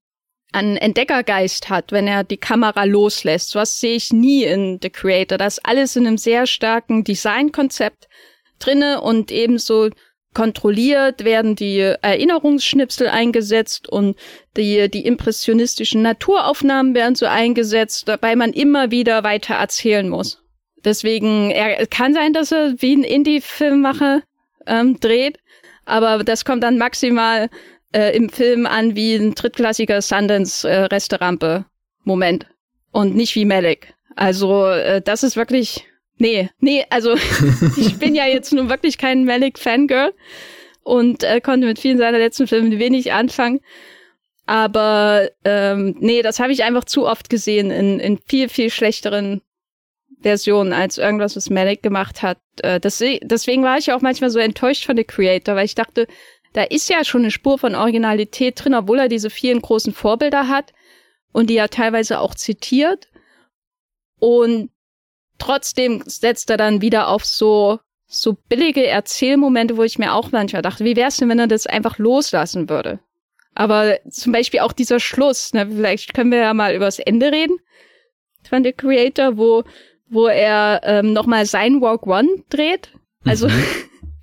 an 0.53 0.77
Entdeckergeist 0.77 1.69
hat, 1.69 1.93
wenn 1.93 2.07
er 2.07 2.25
die 2.25 2.37
Kamera 2.37 2.85
loslässt. 2.85 3.55
Was 3.55 3.81
sehe 3.81 3.97
ich 3.97 4.13
nie 4.13 4.45
in 4.45 4.79
The 4.83 4.91
Creator. 4.91 5.39
Das 5.39 5.59
alles 5.59 5.97
in 5.97 6.07
einem 6.07 6.19
sehr 6.19 6.47
starken 6.47 7.05
Designkonzept 7.05 8.09
drinne 8.59 9.01
und 9.01 9.31
ebenso 9.31 9.91
kontrolliert 10.37 11.25
werden 11.25 11.57
die 11.57 11.79
Erinnerungsschnipsel 11.79 13.09
eingesetzt 13.09 13.89
und 13.89 14.17
die, 14.59 14.91
die 14.91 15.07
impressionistischen 15.07 16.03
Naturaufnahmen 16.03 16.95
werden 16.95 17.15
so 17.15 17.25
eingesetzt, 17.25 18.07
dabei 18.07 18.37
man 18.37 18.53
immer 18.53 18.91
wieder 18.91 19.25
weiter 19.25 19.55
erzählen 19.55 20.07
muss. 20.07 20.43
Deswegen, 20.85 21.51
er 21.51 21.87
kann 21.87 22.13
sein, 22.13 22.35
dass 22.35 22.53
er 22.53 22.75
wie 22.83 22.97
ein 22.97 23.03
Indie-Filmmacher 23.03 24.23
ähm, 24.67 25.01
dreht, 25.01 25.39
aber 25.87 26.23
das 26.23 26.45
kommt 26.45 26.63
dann 26.63 26.77
maximal 26.77 27.49
äh, 27.97 28.15
im 28.15 28.29
Film 28.29 28.67
an 28.67 28.95
wie 28.95 29.15
ein 29.15 29.35
drittklassiger 29.35 30.03
Sundance-Resterampe-Moment 30.03 32.45
äh, 32.45 32.49
und 32.93 33.17
nicht 33.17 33.35
wie 33.35 33.47
Malik. 33.47 33.95
Also 34.15 34.67
äh, 34.67 35.01
das 35.01 35.23
ist 35.23 35.37
wirklich, 35.37 35.87
nee, 36.19 36.51
nee, 36.61 36.85
also 36.91 37.15
ich 37.77 37.99
bin 37.99 38.15
ja 38.15 38.27
jetzt 38.27 38.53
nun 38.53 38.69
wirklich 38.69 38.99
kein 38.99 39.25
Malik-Fangirl 39.25 40.13
und 40.83 41.25
äh, 41.25 41.41
konnte 41.41 41.67
mit 41.67 41.79
vielen 41.79 41.97
seiner 41.97 42.19
letzten 42.19 42.47
Filmen 42.47 42.79
wenig 42.79 43.15
anfangen. 43.15 43.61
Aber 44.45 45.31
ähm, 45.45 45.97
nee, 45.99 46.21
das 46.21 46.39
habe 46.39 46.53
ich 46.53 46.65
einfach 46.65 46.85
zu 46.85 47.07
oft 47.07 47.31
gesehen 47.31 47.71
in, 47.71 47.99
in 47.99 48.19
viel, 48.19 48.51
viel 48.51 48.69
schlechteren 48.71 49.41
Versionen 50.21 50.73
als 50.73 50.99
irgendwas, 50.99 51.35
was 51.35 51.51
Malik 51.51 51.83
gemacht 51.83 52.23
hat. 52.23 52.39
Äh, 52.63 52.79
deswegen, 52.79 53.27
deswegen 53.27 53.63
war 53.63 53.79
ich 53.79 53.93
auch 53.93 54.03
manchmal 54.03 54.31
so 54.31 54.39
enttäuscht 54.39 54.85
von 54.85 54.97
The 54.97 55.05
Creator, 55.05 55.57
weil 55.57 55.65
ich 55.65 55.75
dachte, 55.75 56.07
da 56.57 56.63
ist 56.63 56.89
ja 56.89 57.05
schon 57.05 57.21
eine 57.21 57.31
Spur 57.31 57.59
von 57.59 57.75
Originalität 57.75 58.65
drin, 58.65 58.73
obwohl 58.73 58.99
er 58.99 59.09
diese 59.09 59.29
vielen 59.29 59.61
großen 59.61 59.93
Vorbilder 59.93 60.49
hat 60.49 60.73
und 61.31 61.51
die 61.51 61.57
er 61.59 61.69
teilweise 61.69 62.19
auch 62.19 62.35
zitiert. 62.35 63.09
Und 64.19 64.71
trotzdem 65.39 66.03
setzt 66.07 66.49
er 66.49 66.57
dann 66.57 66.81
wieder 66.81 67.09
auf 67.09 67.27
so 67.27 67.79
so 68.07 68.39
billige 68.49 68.87
Erzählmomente, 68.87 69.77
wo 69.77 69.83
ich 69.83 69.99
mir 69.99 70.15
auch 70.15 70.33
manchmal 70.33 70.63
dachte, 70.63 70.85
wie 70.85 70.97
wär's 70.97 71.19
denn, 71.19 71.29
wenn 71.29 71.41
er 71.41 71.47
das 71.47 71.67
einfach 71.67 71.99
loslassen 71.99 72.71
würde? 72.71 73.01
Aber 73.55 73.99
zum 74.09 74.33
Beispiel 74.33 74.61
auch 74.61 74.73
dieser 74.73 74.99
Schluss, 74.99 75.53
ne, 75.53 75.69
vielleicht 75.69 76.15
können 76.15 76.31
wir 76.31 76.39
ja 76.39 76.55
mal 76.55 76.75
übers 76.75 77.01
Ende 77.01 77.33
reden 77.33 77.59
von 78.49 78.65
The 78.65 78.73
Creator, 78.73 79.37
wo, 79.37 79.65
wo 80.09 80.27
er 80.29 80.81
ähm, 80.85 81.13
nochmal 81.13 81.45
sein 81.45 81.83
Walk 81.83 82.07
One 82.07 82.45
dreht. 82.49 82.93
Also, 83.25 83.49
mhm. 83.49 83.65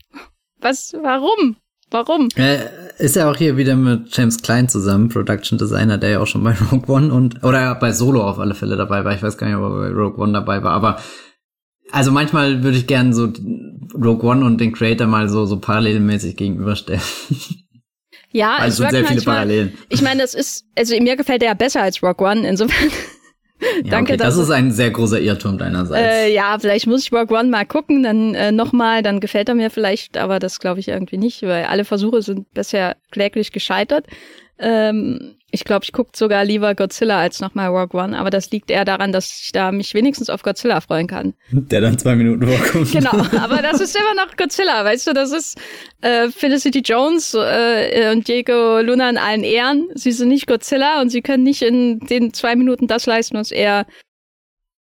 was, 0.60 0.96
warum? 1.00 1.58
Warum? 1.94 2.28
Äh, 2.36 2.58
ist 2.98 3.16
ja 3.16 3.30
auch 3.30 3.36
hier 3.36 3.56
wieder 3.56 3.76
mit 3.76 4.18
James 4.18 4.42
Klein 4.42 4.68
zusammen, 4.68 5.10
Production 5.10 5.60
Designer, 5.60 6.00
der 6.00 6.10
ja 6.10 6.20
auch 6.22 6.28
schon 6.28 6.44
bei 6.44 6.56
Rogue 6.72 6.94
One 6.94 7.14
und, 7.14 7.44
oder 7.44 7.76
bei 7.76 7.92
Solo 7.92 8.28
auf 8.28 8.40
alle 8.40 8.56
Fälle 8.56 8.76
dabei 8.76 9.06
war. 9.06 9.14
Ich 9.14 9.22
weiß 9.22 9.38
gar 9.38 9.46
nicht, 9.46 9.56
ob 9.56 9.64
er 9.64 9.70
bei 9.70 9.90
Rogue 9.90 10.18
One 10.18 10.34
dabei 10.34 10.64
war, 10.64 10.72
aber 10.72 11.00
also 11.92 12.12
manchmal 12.12 12.64
würde 12.64 12.78
ich 12.78 12.88
gern 12.88 13.14
so 13.14 13.32
Rogue 13.94 14.28
One 14.28 14.44
und 14.44 14.60
den 14.60 14.74
Creator 14.74 15.06
mal 15.06 15.30
so, 15.30 15.46
so 15.46 15.60
parallelmäßig 15.60 16.36
gegenüberstellen. 16.36 17.02
Ja, 18.32 18.56
also 18.56 18.90
sehr 18.90 19.06
viele 19.06 19.22
Parallelen. 19.22 19.78
Ich 19.90 20.02
meine, 20.02 20.24
das 20.24 20.34
ist, 20.34 20.66
also 20.76 21.00
mir 21.00 21.16
gefällt 21.16 21.44
der 21.44 21.50
ja 21.50 21.54
besser 21.54 21.84
als 21.84 22.02
Rogue 22.02 22.28
One, 22.28 22.48
insofern. 22.48 22.90
Ja, 23.84 23.92
Danke, 23.92 24.14
okay, 24.14 24.18
das 24.24 24.38
ist 24.38 24.50
ein 24.50 24.72
sehr 24.72 24.92
großer 24.92 25.20
Irrtum 25.20 25.58
deinerseits. 25.58 26.02
Äh, 26.02 26.34
ja, 26.34 26.58
vielleicht 26.60 26.88
muss 26.88 27.04
ich 27.04 27.14
Rogue 27.14 27.38
One 27.38 27.50
mal 27.50 27.66
gucken, 27.66 28.04
dann 28.04 28.36
äh, 28.36 28.52
nochmal, 28.52 29.02
dann 29.02 29.20
gefällt 29.20 29.50
er 29.50 29.56
mir 29.56 29.70
vielleicht, 29.70 30.18
aber 30.18 30.40
das 30.40 30.60
glaube 30.60 30.80
ich 30.80 30.88
irgendwie 30.88 31.18
nicht, 31.18 31.44
weil 31.44 31.66
alle 31.66 31.86
Versuche 31.86 32.22
sind 32.22 32.52
bisher 32.54 32.96
kläglich 33.12 33.52
gescheitert. 33.52 34.06
Ähm, 34.60 35.36
ich 35.54 35.66
glaube, 35.66 35.86
ich 35.86 35.94
gucke 35.94 36.10
sogar 36.16 36.44
lieber 36.44 36.74
Godzilla 36.74 37.20
als 37.20 37.40
nochmal 37.40 37.68
Rogue 37.68 38.02
One, 38.02 38.18
aber 38.18 38.32
das 38.32 38.50
liegt 38.50 38.72
eher 38.72 38.86
daran, 38.86 39.12
dass 39.12 39.42
ich 39.44 39.52
da 39.52 39.72
mich 39.72 39.94
wenigstens 39.94 40.32
auf 40.32 40.42
Godzilla 40.42 40.82
freuen 40.82 41.06
kann. 41.06 41.36
Der 41.52 41.80
dann 41.80 42.00
zwei 42.00 42.16
Minuten 42.16 42.48
vorkommt. 42.48 42.92
Genau, 42.92 43.12
aber 43.40 43.62
das 43.62 43.80
ist 43.80 43.96
immer 43.96 44.16
noch 44.16 44.36
Godzilla, 44.36 44.84
weißt 44.84 45.06
du, 45.06 45.14
das 45.14 45.32
ist 45.32 45.60
äh, 46.02 46.30
Felicity 46.30 46.80
Jones 46.80 47.36
äh, 47.36 48.12
und 48.12 48.28
Diego 48.28 48.80
Luna 48.82 49.12
in 49.12 49.20
allen 49.20 49.44
Ehren. 49.44 49.90
Sie 49.94 50.12
sind 50.12 50.30
nicht 50.30 50.48
Godzilla 50.48 51.02
und 51.02 51.12
sie 51.12 51.22
können 51.22 51.44
nicht 51.44 51.62
in 51.62 52.00
den 52.00 52.34
zwei 52.34 52.56
Minuten 52.56 52.88
das 52.88 53.06
leisten, 53.06 53.38
was 53.38 53.52
er 53.52 53.86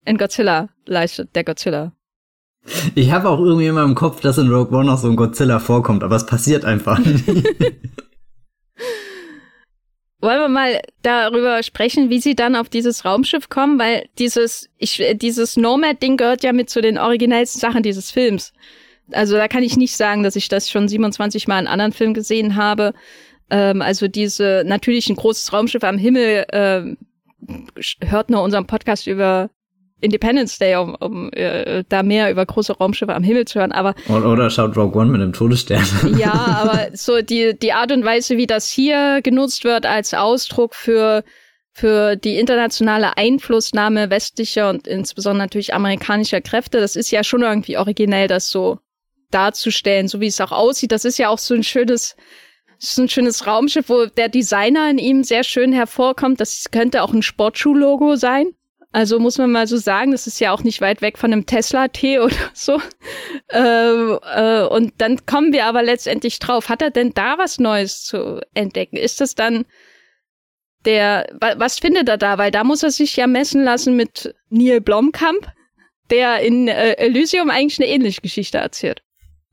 in 0.05 0.18
Godzilla 0.18 0.68
leistet, 0.87 1.35
der 1.35 1.43
Godzilla. 1.43 1.93
Ich 2.95 3.11
habe 3.11 3.29
auch 3.29 3.41
irgendwie 3.41 3.66
immer 3.66 3.83
im 3.83 3.97
Kopf, 3.97 4.21
dass 4.21 4.39
in 4.39 4.49
Rogue 4.49 4.79
One 4.79 4.87
noch 4.87 4.99
so 4.99 5.09
ein 5.09 5.16
Godzilla 5.16 5.59
vorkommt, 5.59 6.05
aber 6.05 6.14
es 6.14 6.27
passiert 6.27 6.64
einfach 6.64 7.01
nicht. 7.01 7.25
Wollen 10.21 10.41
wir 10.41 10.49
mal 10.49 10.83
darüber 11.03 11.62
sprechen, 11.62 12.11
wie 12.11 12.21
sie 12.21 12.35
dann 12.35 12.55
auf 12.55 12.68
dieses 12.68 13.05
Raumschiff 13.05 13.49
kommen, 13.49 13.79
weil 13.79 14.07
dieses 14.18 14.68
ich 14.77 15.03
dieses 15.14 15.57
Nomad-Ding 15.57 16.18
gehört 16.18 16.43
ja 16.43 16.53
mit 16.53 16.68
zu 16.68 16.83
den 16.83 16.99
originellsten 16.99 17.61
Sachen 17.61 17.83
dieses 17.83 18.11
Films. 18.11 18.53
Also 19.12 19.37
da 19.37 19.49
kann 19.49 19.62
ich 19.62 19.77
nicht 19.77 19.97
sagen, 19.97 20.23
dass 20.23 20.37
ich 20.37 20.49
das 20.49 20.71
schon 20.71 20.89
27 20.89 21.49
Mal 21.49 21.61
in 21.61 21.66
anderen 21.66 21.93
Filmen 21.93 22.14
gesehen 22.14 22.57
habe. 22.57 22.93
Ähm, 23.51 23.83
also 23.83 24.09
diese 24.09 24.62
natürlich 24.66 25.09
ein 25.09 25.16
großes 25.16 25.53
Raumschiff 25.53 25.85
am 25.85 25.99
Himmel 25.99 26.45
äh, 26.49 26.97
hört 28.05 28.31
nur 28.31 28.43
unseren 28.43 28.66
Podcast 28.66 29.07
über 29.07 29.51
Independence 30.01 30.59
Day, 30.59 30.76
um, 30.76 30.94
um 30.94 31.32
äh, 31.32 31.84
da 31.88 32.03
mehr 32.03 32.30
über 32.30 32.44
große 32.44 32.72
Raumschiffe 32.72 33.14
am 33.14 33.22
Himmel 33.22 33.46
zu 33.46 33.59
hören. 33.59 33.72
Aber 33.72 33.94
oder 34.09 34.51
schaut 34.51 34.76
Rogue 34.76 35.01
One 35.01 35.11
mit 35.11 35.20
dem 35.20 35.32
Todesstern. 35.32 35.84
ja, 36.18 36.32
aber 36.32 36.96
so 36.96 37.22
die 37.22 37.59
die 37.59 37.72
Art 37.72 37.92
und 37.92 38.05
Weise, 38.05 38.36
wie 38.36 38.46
das 38.46 38.68
hier 38.68 39.20
genutzt 39.22 39.64
wird 39.64 39.86
als 39.86 40.14
Ausdruck 40.14 40.74
für 40.74 41.24
für 41.72 42.16
die 42.16 42.38
internationale 42.38 43.16
Einflussnahme 43.16 44.11
westlicher 44.11 44.68
und 44.68 44.86
insbesondere 44.86 45.44
natürlich 45.44 45.72
amerikanischer 45.72 46.40
Kräfte, 46.40 46.80
das 46.80 46.96
ist 46.96 47.11
ja 47.11 47.22
schon 47.24 47.42
irgendwie 47.42 47.78
originell, 47.78 48.26
das 48.28 48.51
so 48.51 48.78
darzustellen, 49.30 50.09
so 50.09 50.20
wie 50.20 50.26
es 50.26 50.40
auch 50.40 50.53
aussieht. 50.53 50.92
Das 50.92 51.05
ist 51.05 51.18
ja 51.18 51.28
auch 51.28 51.38
so 51.38 51.55
ein 51.55 51.62
schönes 51.62 52.16
so 52.82 53.03
ein 53.03 53.09
schönes 53.09 53.46
Raumschiff, 53.46 53.88
wo 53.88 54.07
der 54.07 54.30
Designer 54.30 54.90
in 54.90 54.98
ihm 54.98 55.22
sehr 55.22 55.44
schön 55.44 55.72
hervorkommt. 55.72 56.40
Das 56.40 56.70
könnte 56.70 57.03
auch 57.03 57.12
ein 57.12 57.22
Sportschuhlogo 57.22 58.16
sein. 58.16 58.55
Also 58.93 59.20
muss 59.20 59.38
man 59.38 59.53
mal 59.53 59.68
so 59.68 59.76
sagen, 59.76 60.11
das 60.11 60.26
ist 60.26 60.41
ja 60.41 60.53
auch 60.53 60.64
nicht 60.64 60.80
weit 60.80 61.01
weg 61.01 61.16
von 61.16 61.32
einem 61.32 61.47
Tesla-T 61.47 62.18
oder 62.20 62.34
so. 62.55 62.80
Ähm, 63.51 64.18
äh, 64.34 64.62
und 64.64 64.95
dann 64.99 65.24
kommen 65.26 65.53
wir 65.53 65.66
aber 65.66 65.82
letztendlich 65.82 66.38
drauf, 66.38 66.68
hat 66.68 66.82
er 66.82 66.91
denn 66.91 67.12
da 67.14 67.38
was 67.38 67.59
Neues 67.59 68.03
zu 68.05 68.41
entdecken? 68.55 68.97
Ist 68.97 69.20
das 69.20 69.34
dann 69.34 69.64
der, 70.84 71.26
was 71.57 71.78
findet 71.78 72.09
er 72.09 72.16
da? 72.18 72.38
Weil 72.38 72.51
da 72.51 72.64
muss 72.64 72.82
er 72.82 72.91
sich 72.91 73.14
ja 73.16 73.26
messen 73.26 73.62
lassen 73.62 73.97
mit 73.97 74.34
Neil 74.49 74.80
Blomkamp, 74.80 75.47
der 76.11 76.41
in 76.41 76.68
äh, 76.68 76.95
Elysium 76.95 77.51
eigentlich 77.51 77.78
eine 77.78 77.88
ähnliche 77.88 78.22
Geschichte 78.22 78.59
erzählt. 78.59 79.03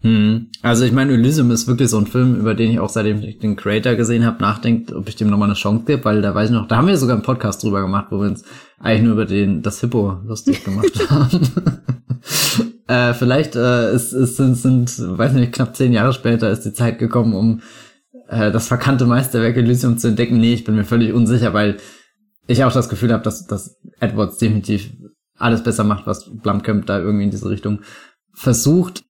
Hm. 0.01 0.51
Also 0.61 0.85
ich 0.85 0.91
meine, 0.91 1.13
Elysium 1.13 1.51
ist 1.51 1.67
wirklich 1.67 1.89
so 1.89 1.97
ein 1.97 2.07
Film, 2.07 2.35
über 2.35 2.53
den 2.53 2.71
ich 2.71 2.79
auch 2.79 2.89
seitdem 2.89 3.21
ich 3.23 3.39
den 3.39 3.55
Creator 3.55 3.95
gesehen 3.95 4.25
habe, 4.25 4.41
nachdenkt, 4.41 4.93
ob 4.93 5.09
ich 5.09 5.15
dem 5.15 5.29
nochmal 5.29 5.49
eine 5.49 5.55
Chance 5.55 5.85
gebe, 5.85 6.05
weil 6.05 6.21
da 6.21 6.33
weiß 6.33 6.49
ich 6.49 6.55
noch, 6.55 6.67
da 6.67 6.77
haben 6.77 6.87
wir 6.87 6.97
sogar 6.97 7.15
einen 7.15 7.25
Podcast 7.25 7.63
drüber 7.63 7.81
gemacht, 7.81 8.07
wo 8.11 8.19
wir 8.19 8.27
uns 8.27 8.43
eigentlich 8.79 9.03
nur 9.03 9.13
über 9.13 9.25
den 9.25 9.61
das 9.61 9.81
Hippo 9.81 10.19
lustig 10.25 10.63
gemacht 10.63 10.93
haben. 11.09 11.41
äh, 12.87 13.13
vielleicht 13.13 13.55
äh, 13.55 13.93
ist, 13.93 14.13
ist, 14.13 14.37
sind, 14.37 14.55
sind, 14.55 15.17
weiß 15.17 15.33
nicht, 15.33 15.53
knapp 15.53 15.75
zehn 15.75 15.93
Jahre 15.93 16.13
später 16.13 16.49
ist 16.49 16.63
die 16.63 16.73
Zeit 16.73 16.99
gekommen, 16.99 17.33
um 17.33 17.61
äh, 18.27 18.51
das 18.51 18.67
verkannte 18.67 19.05
Meisterwerk 19.05 19.57
Elysium 19.57 19.97
zu 19.97 20.07
entdecken. 20.07 20.37
Nee, 20.37 20.53
ich 20.53 20.63
bin 20.63 20.75
mir 20.75 20.85
völlig 20.85 21.13
unsicher, 21.13 21.53
weil 21.53 21.77
ich 22.47 22.63
auch 22.63 22.71
das 22.71 22.89
Gefühl 22.89 23.13
habe, 23.13 23.23
dass, 23.23 23.45
dass 23.45 23.77
Edwards 23.99 24.37
definitiv 24.37 24.91
alles 25.37 25.63
besser 25.63 25.83
macht, 25.83 26.07
was 26.07 26.29
Blumkamp 26.41 26.85
da 26.85 26.99
irgendwie 26.99 27.25
in 27.25 27.31
diese 27.31 27.49
Richtung 27.49 27.81
versucht. 28.33 29.03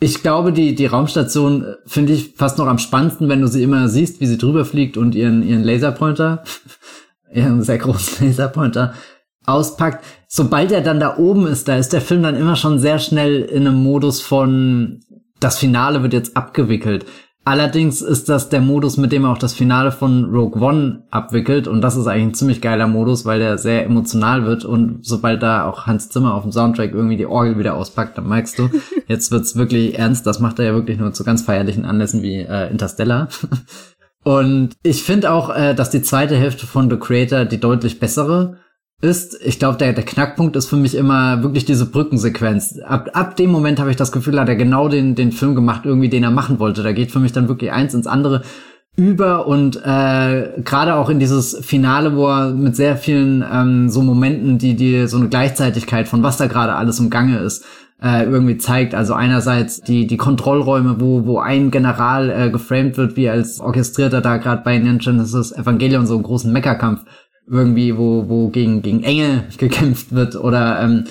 Ich 0.00 0.22
glaube, 0.22 0.52
die, 0.52 0.74
die 0.74 0.86
Raumstation 0.86 1.64
äh, 1.64 1.74
finde 1.86 2.12
ich 2.12 2.34
fast 2.36 2.58
noch 2.58 2.66
am 2.66 2.78
spannendsten, 2.78 3.28
wenn 3.28 3.40
du 3.40 3.46
sie 3.46 3.62
immer 3.62 3.88
siehst, 3.88 4.20
wie 4.20 4.26
sie 4.26 4.38
drüber 4.38 4.64
fliegt 4.64 4.96
und 4.96 5.14
ihren, 5.14 5.42
ihren 5.42 5.62
Laserpointer, 5.62 6.42
ihren 7.32 7.62
sehr 7.62 7.78
großen 7.78 8.26
Laserpointer 8.26 8.94
auspackt. 9.46 10.04
Sobald 10.28 10.72
er 10.72 10.80
dann 10.80 11.00
da 11.00 11.16
oben 11.16 11.46
ist, 11.46 11.68
da 11.68 11.76
ist 11.76 11.92
der 11.92 12.00
Film 12.00 12.22
dann 12.22 12.36
immer 12.36 12.56
schon 12.56 12.78
sehr 12.78 12.98
schnell 12.98 13.42
in 13.42 13.66
einem 13.66 13.82
Modus 13.82 14.20
von, 14.20 15.00
das 15.40 15.58
Finale 15.58 16.02
wird 16.02 16.12
jetzt 16.12 16.36
abgewickelt. 16.36 17.06
Allerdings 17.44 18.02
ist 18.02 18.28
das 18.28 18.50
der 18.50 18.60
Modus, 18.60 18.96
mit 18.96 19.10
dem 19.10 19.24
er 19.24 19.32
auch 19.32 19.38
das 19.38 19.52
Finale 19.52 19.90
von 19.90 20.26
Rogue 20.26 20.62
One 20.62 21.02
abwickelt. 21.10 21.66
Und 21.66 21.80
das 21.80 21.96
ist 21.96 22.06
eigentlich 22.06 22.26
ein 22.28 22.34
ziemlich 22.34 22.60
geiler 22.60 22.86
Modus, 22.86 23.24
weil 23.24 23.40
der 23.40 23.58
sehr 23.58 23.84
emotional 23.84 24.46
wird. 24.46 24.64
Und 24.64 25.04
sobald 25.04 25.42
da 25.42 25.66
auch 25.66 25.86
Hans 25.86 26.08
Zimmer 26.08 26.34
auf 26.34 26.44
dem 26.44 26.52
Soundtrack 26.52 26.92
irgendwie 26.92 27.16
die 27.16 27.26
Orgel 27.26 27.58
wieder 27.58 27.74
auspackt, 27.74 28.16
dann 28.16 28.28
merkst 28.28 28.60
du, 28.60 28.70
jetzt 29.08 29.32
wird's 29.32 29.56
wirklich 29.56 29.98
ernst. 29.98 30.24
Das 30.24 30.38
macht 30.38 30.60
er 30.60 30.66
ja 30.66 30.74
wirklich 30.74 30.98
nur 30.98 31.12
zu 31.14 31.24
ganz 31.24 31.42
feierlichen 31.42 31.84
Anlässen 31.84 32.22
wie 32.22 32.38
äh, 32.38 32.70
Interstellar. 32.70 33.28
Und 34.24 34.76
ich 34.84 35.02
finde 35.02 35.32
auch, 35.32 35.50
äh, 35.50 35.74
dass 35.74 35.90
die 35.90 36.02
zweite 36.02 36.36
Hälfte 36.36 36.68
von 36.68 36.88
The 36.88 36.96
Creator 36.96 37.44
die 37.44 37.58
deutlich 37.58 37.98
bessere 37.98 38.58
ist, 39.02 39.36
ich 39.44 39.58
glaube, 39.58 39.78
der, 39.78 39.92
der 39.92 40.04
Knackpunkt 40.04 40.54
ist 40.54 40.68
für 40.68 40.76
mich 40.76 40.94
immer 40.94 41.42
wirklich 41.42 41.64
diese 41.64 41.86
Brückensequenz. 41.86 42.78
Ab, 42.86 43.10
ab 43.14 43.36
dem 43.36 43.50
Moment 43.50 43.80
habe 43.80 43.90
ich 43.90 43.96
das 43.96 44.12
Gefühl, 44.12 44.40
hat 44.40 44.48
er 44.48 44.54
genau 44.54 44.88
den, 44.88 45.16
den 45.16 45.32
Film 45.32 45.56
gemacht, 45.56 45.82
irgendwie, 45.84 46.08
den 46.08 46.22
er 46.22 46.30
machen 46.30 46.60
wollte. 46.60 46.84
Da 46.84 46.92
geht 46.92 47.10
für 47.10 47.18
mich 47.18 47.32
dann 47.32 47.48
wirklich 47.48 47.72
eins 47.72 47.94
ins 47.94 48.06
andere 48.06 48.42
über 48.94 49.46
und 49.46 49.76
äh, 49.84 50.60
gerade 50.62 50.94
auch 50.94 51.08
in 51.08 51.18
dieses 51.18 51.58
Finale, 51.62 52.14
wo 52.14 52.28
er 52.28 52.50
mit 52.50 52.76
sehr 52.76 52.96
vielen 52.96 53.42
ähm, 53.50 53.88
so 53.88 54.02
Momenten, 54.02 54.58
die 54.58 54.76
die 54.76 55.06
so 55.06 55.16
eine 55.16 55.28
Gleichzeitigkeit 55.28 56.08
von 56.08 56.22
was 56.22 56.36
da 56.36 56.46
gerade 56.46 56.74
alles 56.74 57.00
im 57.00 57.08
Gange 57.08 57.38
ist, 57.38 57.64
äh, 58.02 58.24
irgendwie 58.24 58.58
zeigt. 58.58 58.94
Also 58.94 59.14
einerseits 59.14 59.80
die 59.80 60.06
die 60.06 60.18
Kontrollräume, 60.18 61.00
wo 61.00 61.24
wo 61.24 61.38
ein 61.38 61.70
General 61.70 62.28
äh, 62.28 62.50
geframed 62.50 62.98
wird, 62.98 63.16
wie 63.16 63.30
als 63.30 63.60
orchestrierter 63.60 64.20
da 64.20 64.36
gerade 64.36 64.62
bei 64.62 64.78
Neon 64.78 64.98
Genesis 64.98 65.52
Evangelion 65.52 66.06
so 66.06 66.14
einen 66.14 66.22
großen 66.22 66.52
Meckerkampf 66.52 67.04
irgendwie, 67.48 67.96
wo, 67.96 68.28
wo 68.28 68.48
gegen, 68.48 68.82
gegen 68.82 69.02
Engel 69.02 69.44
gekämpft 69.58 70.12
wird 70.12 70.36
oder 70.36 70.80
ähm, 70.82 71.04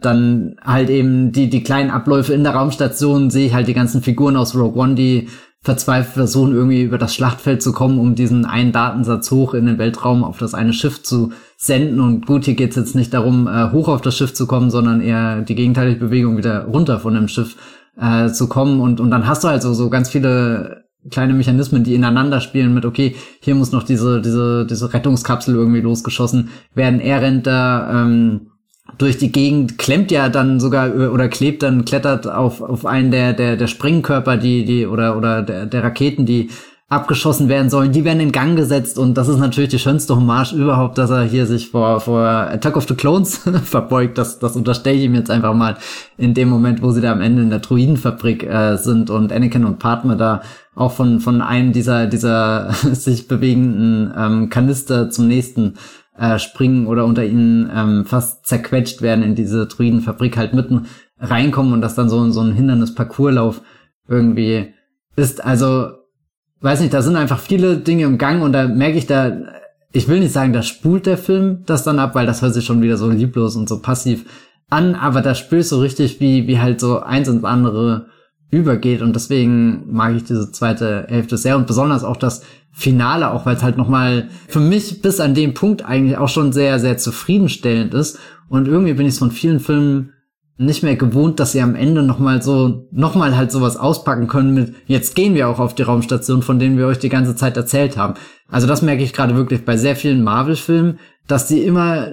dann 0.00 0.56
halt 0.62 0.90
eben 0.90 1.32
die, 1.32 1.50
die 1.50 1.62
kleinen 1.62 1.90
Abläufe 1.90 2.32
in 2.32 2.44
der 2.44 2.54
Raumstation 2.54 3.30
sehe 3.30 3.46
ich 3.46 3.54
halt 3.54 3.66
die 3.66 3.74
ganzen 3.74 4.02
Figuren 4.02 4.36
aus 4.36 4.54
Rogue 4.54 4.80
One, 4.80 4.94
die 4.94 5.28
verzweifelt 5.60 6.14
versuchen, 6.14 6.54
irgendwie 6.54 6.82
über 6.82 6.98
das 6.98 7.14
Schlachtfeld 7.14 7.62
zu 7.62 7.72
kommen, 7.72 7.98
um 7.98 8.14
diesen 8.14 8.44
einen 8.44 8.70
Datensatz 8.72 9.30
hoch 9.30 9.54
in 9.54 9.66
den 9.66 9.78
Weltraum 9.78 10.22
auf 10.22 10.38
das 10.38 10.54
eine 10.54 10.72
Schiff 10.72 11.02
zu 11.02 11.32
senden. 11.56 12.00
Und 12.00 12.26
gut, 12.26 12.44
hier 12.44 12.54
geht's 12.54 12.76
jetzt 12.76 12.94
nicht 12.94 13.12
darum, 13.12 13.48
äh, 13.48 13.72
hoch 13.72 13.88
auf 13.88 14.00
das 14.00 14.16
Schiff 14.16 14.32
zu 14.32 14.46
kommen, 14.46 14.70
sondern 14.70 15.00
eher 15.00 15.42
die 15.42 15.56
gegenteilige 15.56 15.98
Bewegung 15.98 16.36
wieder 16.36 16.66
runter 16.66 17.00
von 17.00 17.14
dem 17.14 17.26
Schiff 17.26 17.56
äh, 18.00 18.30
zu 18.30 18.48
kommen. 18.48 18.80
Und, 18.80 19.00
und 19.00 19.10
dann 19.10 19.26
hast 19.26 19.42
du 19.42 19.48
halt 19.48 19.62
so, 19.62 19.74
so 19.74 19.90
ganz 19.90 20.08
viele 20.08 20.87
kleine 21.10 21.34
Mechanismen, 21.34 21.84
die 21.84 21.94
ineinander 21.94 22.40
spielen 22.40 22.74
mit, 22.74 22.84
okay, 22.84 23.16
hier 23.40 23.54
muss 23.54 23.72
noch 23.72 23.82
diese, 23.82 24.20
diese, 24.20 24.66
diese 24.66 24.92
Rettungskapsel 24.92 25.54
irgendwie 25.54 25.80
losgeschossen 25.80 26.50
werden. 26.74 27.00
Er 27.00 27.22
rennt 27.22 27.46
da 27.46 28.02
ähm, 28.02 28.50
durch 28.96 29.18
die 29.18 29.32
Gegend, 29.32 29.78
klemmt 29.78 30.10
ja 30.10 30.28
dann 30.28 30.60
sogar 30.60 30.94
oder 31.12 31.28
klebt 31.28 31.62
dann, 31.62 31.84
klettert 31.84 32.26
auf, 32.26 32.62
auf 32.62 32.86
einen 32.86 33.10
der, 33.10 33.32
der, 33.32 33.56
der 33.56 33.66
Springkörper, 33.66 34.36
die, 34.36 34.64
die, 34.64 34.86
oder, 34.86 35.16
oder 35.16 35.42
der, 35.42 35.66
der 35.66 35.84
Raketen, 35.84 36.26
die 36.26 36.50
abgeschossen 36.90 37.50
werden 37.50 37.68
sollen, 37.68 37.92
die 37.92 38.04
werden 38.04 38.20
in 38.20 38.32
Gang 38.32 38.56
gesetzt 38.56 38.98
und 38.98 39.14
das 39.14 39.28
ist 39.28 39.38
natürlich 39.38 39.68
die 39.68 39.78
schönste 39.78 40.16
Hommage 40.16 40.54
überhaupt, 40.54 40.96
dass 40.96 41.10
er 41.10 41.22
hier 41.22 41.44
sich 41.44 41.68
vor, 41.70 42.00
vor 42.00 42.22
Attack 42.24 42.78
of 42.78 42.88
the 42.88 42.94
Clones 42.94 43.36
verbeugt. 43.64 44.16
Das, 44.16 44.38
das 44.38 44.56
unterstelle 44.56 44.96
ich 44.96 45.04
ihm 45.04 45.14
jetzt 45.14 45.30
einfach 45.30 45.52
mal 45.52 45.76
in 46.16 46.32
dem 46.32 46.48
Moment, 46.48 46.80
wo 46.80 46.90
sie 46.90 47.02
da 47.02 47.12
am 47.12 47.20
Ende 47.20 47.42
in 47.42 47.50
der 47.50 47.58
Druidenfabrik 47.58 48.42
äh, 48.42 48.76
sind 48.76 49.10
und 49.10 49.32
Anakin 49.32 49.66
und 49.66 49.78
Padme 49.78 50.16
da 50.16 50.40
auch 50.74 50.92
von, 50.92 51.20
von 51.20 51.42
einem 51.42 51.72
dieser, 51.72 52.06
dieser 52.06 52.72
sich 52.92 53.28
bewegenden 53.28 54.10
ähm, 54.16 54.48
Kanister 54.48 55.10
zum 55.10 55.28
nächsten 55.28 55.74
äh, 56.16 56.38
springen 56.38 56.86
oder 56.86 57.04
unter 57.04 57.24
ihnen 57.24 57.70
ähm, 57.74 58.06
fast 58.06 58.46
zerquetscht 58.46 59.02
werden 59.02 59.22
in 59.22 59.34
diese 59.34 59.66
Druidenfabrik 59.66 60.38
halt 60.38 60.54
mitten 60.54 60.86
reinkommen 61.20 61.74
und 61.74 61.82
das 61.82 61.96
dann 61.96 62.08
so, 62.08 62.30
so 62.30 62.40
ein 62.40 62.52
Hindernis-Parcourslauf 62.52 63.60
irgendwie 64.08 64.72
ist. 65.16 65.44
Also 65.44 65.97
weiß 66.60 66.80
nicht, 66.80 66.92
da 66.92 67.02
sind 67.02 67.16
einfach 67.16 67.38
viele 67.38 67.76
Dinge 67.76 68.04
im 68.04 68.18
Gang 68.18 68.42
und 68.42 68.52
da 68.52 68.66
merke 68.66 68.98
ich 68.98 69.06
da, 69.06 69.32
ich 69.92 70.08
will 70.08 70.20
nicht 70.20 70.32
sagen, 70.32 70.52
da 70.52 70.62
spult 70.62 71.06
der 71.06 71.18
Film 71.18 71.62
das 71.66 71.84
dann 71.84 71.98
ab, 71.98 72.14
weil 72.14 72.26
das 72.26 72.42
hört 72.42 72.54
sich 72.54 72.64
schon 72.64 72.82
wieder 72.82 72.96
so 72.96 73.08
lieblos 73.08 73.56
und 73.56 73.68
so 73.68 73.80
passiv 73.80 74.24
an, 74.70 74.94
aber 74.94 75.22
da 75.22 75.34
spürst 75.34 75.72
du 75.72 75.76
richtig, 75.76 76.20
wie, 76.20 76.46
wie 76.46 76.58
halt 76.58 76.80
so 76.80 77.00
eins 77.00 77.28
ins 77.28 77.44
andere 77.44 78.06
übergeht 78.50 79.02
und 79.02 79.14
deswegen 79.14 79.84
mag 79.92 80.14
ich 80.16 80.24
diese 80.24 80.50
zweite 80.52 81.06
Hälfte 81.08 81.36
sehr 81.36 81.56
und 81.56 81.66
besonders 81.66 82.04
auch 82.04 82.16
das 82.16 82.42
Finale, 82.72 83.30
auch 83.30 83.44
weil 83.44 83.56
es 83.56 83.62
halt 83.62 83.76
nochmal 83.76 84.28
für 84.46 84.60
mich 84.60 85.02
bis 85.02 85.20
an 85.20 85.34
dem 85.34 85.54
Punkt 85.54 85.84
eigentlich 85.84 86.16
auch 86.16 86.28
schon 86.28 86.52
sehr, 86.52 86.78
sehr 86.78 86.96
zufriedenstellend 86.96 87.94
ist 87.94 88.18
und 88.48 88.68
irgendwie 88.68 88.94
bin 88.94 89.06
ich 89.06 89.18
von 89.18 89.30
vielen 89.30 89.60
Filmen 89.60 90.12
nicht 90.58 90.82
mehr 90.82 90.96
gewohnt, 90.96 91.38
dass 91.38 91.52
sie 91.52 91.62
am 91.62 91.76
Ende 91.76 92.02
nochmal 92.02 92.42
so, 92.42 92.88
nochmal 92.90 93.36
halt 93.36 93.52
sowas 93.52 93.76
auspacken 93.76 94.26
können 94.26 94.54
mit, 94.54 94.74
jetzt 94.86 95.14
gehen 95.14 95.34
wir 95.34 95.48
auch 95.48 95.60
auf 95.60 95.74
die 95.74 95.82
Raumstation, 95.82 96.42
von 96.42 96.58
denen 96.58 96.76
wir 96.76 96.86
euch 96.86 96.98
die 96.98 97.08
ganze 97.08 97.36
Zeit 97.36 97.56
erzählt 97.56 97.96
haben. 97.96 98.14
Also 98.48 98.66
das 98.66 98.82
merke 98.82 99.04
ich 99.04 99.12
gerade 99.12 99.36
wirklich 99.36 99.64
bei 99.64 99.76
sehr 99.76 99.94
vielen 99.94 100.24
Marvel-Filmen, 100.24 100.98
dass 101.28 101.46
die 101.46 101.62
immer 101.62 102.08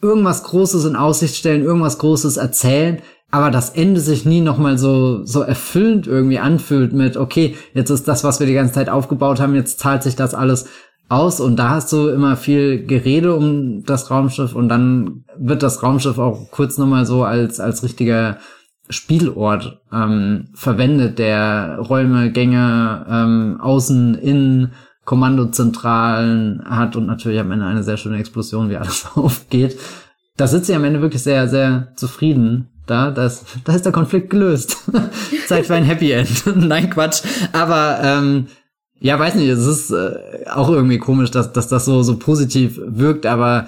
irgendwas 0.00 0.44
Großes 0.44 0.84
in 0.84 0.96
Aussicht 0.96 1.34
stellen, 1.34 1.64
irgendwas 1.64 1.98
Großes 1.98 2.36
erzählen, 2.36 3.02
aber 3.34 3.50
das 3.50 3.70
Ende 3.70 4.00
sich 4.00 4.24
nie 4.24 4.40
nochmal 4.40 4.78
so, 4.78 5.24
so 5.24 5.40
erfüllend 5.40 6.06
irgendwie 6.06 6.38
anfühlt 6.38 6.92
mit, 6.92 7.16
okay, 7.16 7.56
jetzt 7.72 7.90
ist 7.90 8.06
das, 8.06 8.22
was 8.22 8.38
wir 8.38 8.46
die 8.46 8.54
ganze 8.54 8.74
Zeit 8.74 8.88
aufgebaut 8.88 9.40
haben, 9.40 9.56
jetzt 9.56 9.80
zahlt 9.80 10.04
sich 10.04 10.14
das 10.14 10.34
alles 10.34 10.66
aus 11.08 11.40
und 11.40 11.56
da 11.56 11.70
hast 11.70 11.92
du 11.92 12.08
immer 12.08 12.36
viel 12.36 12.86
Gerede 12.86 13.34
um 13.34 13.84
das 13.84 14.10
Raumschiff 14.10 14.54
und 14.54 14.68
dann 14.68 15.24
wird 15.36 15.62
das 15.62 15.82
Raumschiff 15.82 16.18
auch 16.18 16.50
kurz 16.50 16.78
nochmal 16.78 17.06
so 17.06 17.24
als, 17.24 17.60
als 17.60 17.82
richtiger 17.82 18.38
Spielort 18.90 19.80
ähm, 19.92 20.48
verwendet, 20.54 21.18
der 21.18 21.78
Räume, 21.78 22.30
Gänge, 22.30 23.06
ähm, 23.08 23.58
Außen, 23.60 24.14
Innen, 24.16 24.72
Kommandozentralen 25.04 26.62
hat 26.64 26.96
und 26.96 27.06
natürlich 27.06 27.40
am 27.40 27.50
Ende 27.50 27.66
eine 27.66 27.82
sehr 27.82 27.96
schöne 27.96 28.18
Explosion, 28.18 28.70
wie 28.70 28.76
alles 28.76 29.06
aufgeht. 29.14 29.78
Da 30.36 30.46
sitzt 30.46 30.66
sie 30.66 30.74
am 30.74 30.84
Ende 30.84 31.00
wirklich 31.00 31.22
sehr, 31.22 31.48
sehr 31.48 31.92
zufrieden. 31.96 32.68
Da, 32.86 33.10
das, 33.10 33.44
da 33.64 33.74
ist 33.74 33.86
der 33.86 33.92
Konflikt 33.92 34.30
gelöst. 34.30 34.90
Zeit 35.46 35.66
für 35.66 35.74
ein 35.74 35.84
Happy 35.84 36.10
End. 36.10 36.44
Nein, 36.56 36.90
Quatsch. 36.90 37.22
Aber 37.52 38.00
ähm, 38.02 38.46
ja, 39.04 39.18
weiß 39.18 39.34
nicht, 39.34 39.50
es 39.50 39.66
ist 39.66 39.90
äh, 39.90 40.46
auch 40.50 40.70
irgendwie 40.70 40.96
komisch, 40.96 41.30
dass, 41.30 41.52
dass 41.52 41.68
das 41.68 41.84
so, 41.84 42.02
so 42.02 42.16
positiv 42.16 42.80
wirkt, 42.82 43.26
aber 43.26 43.66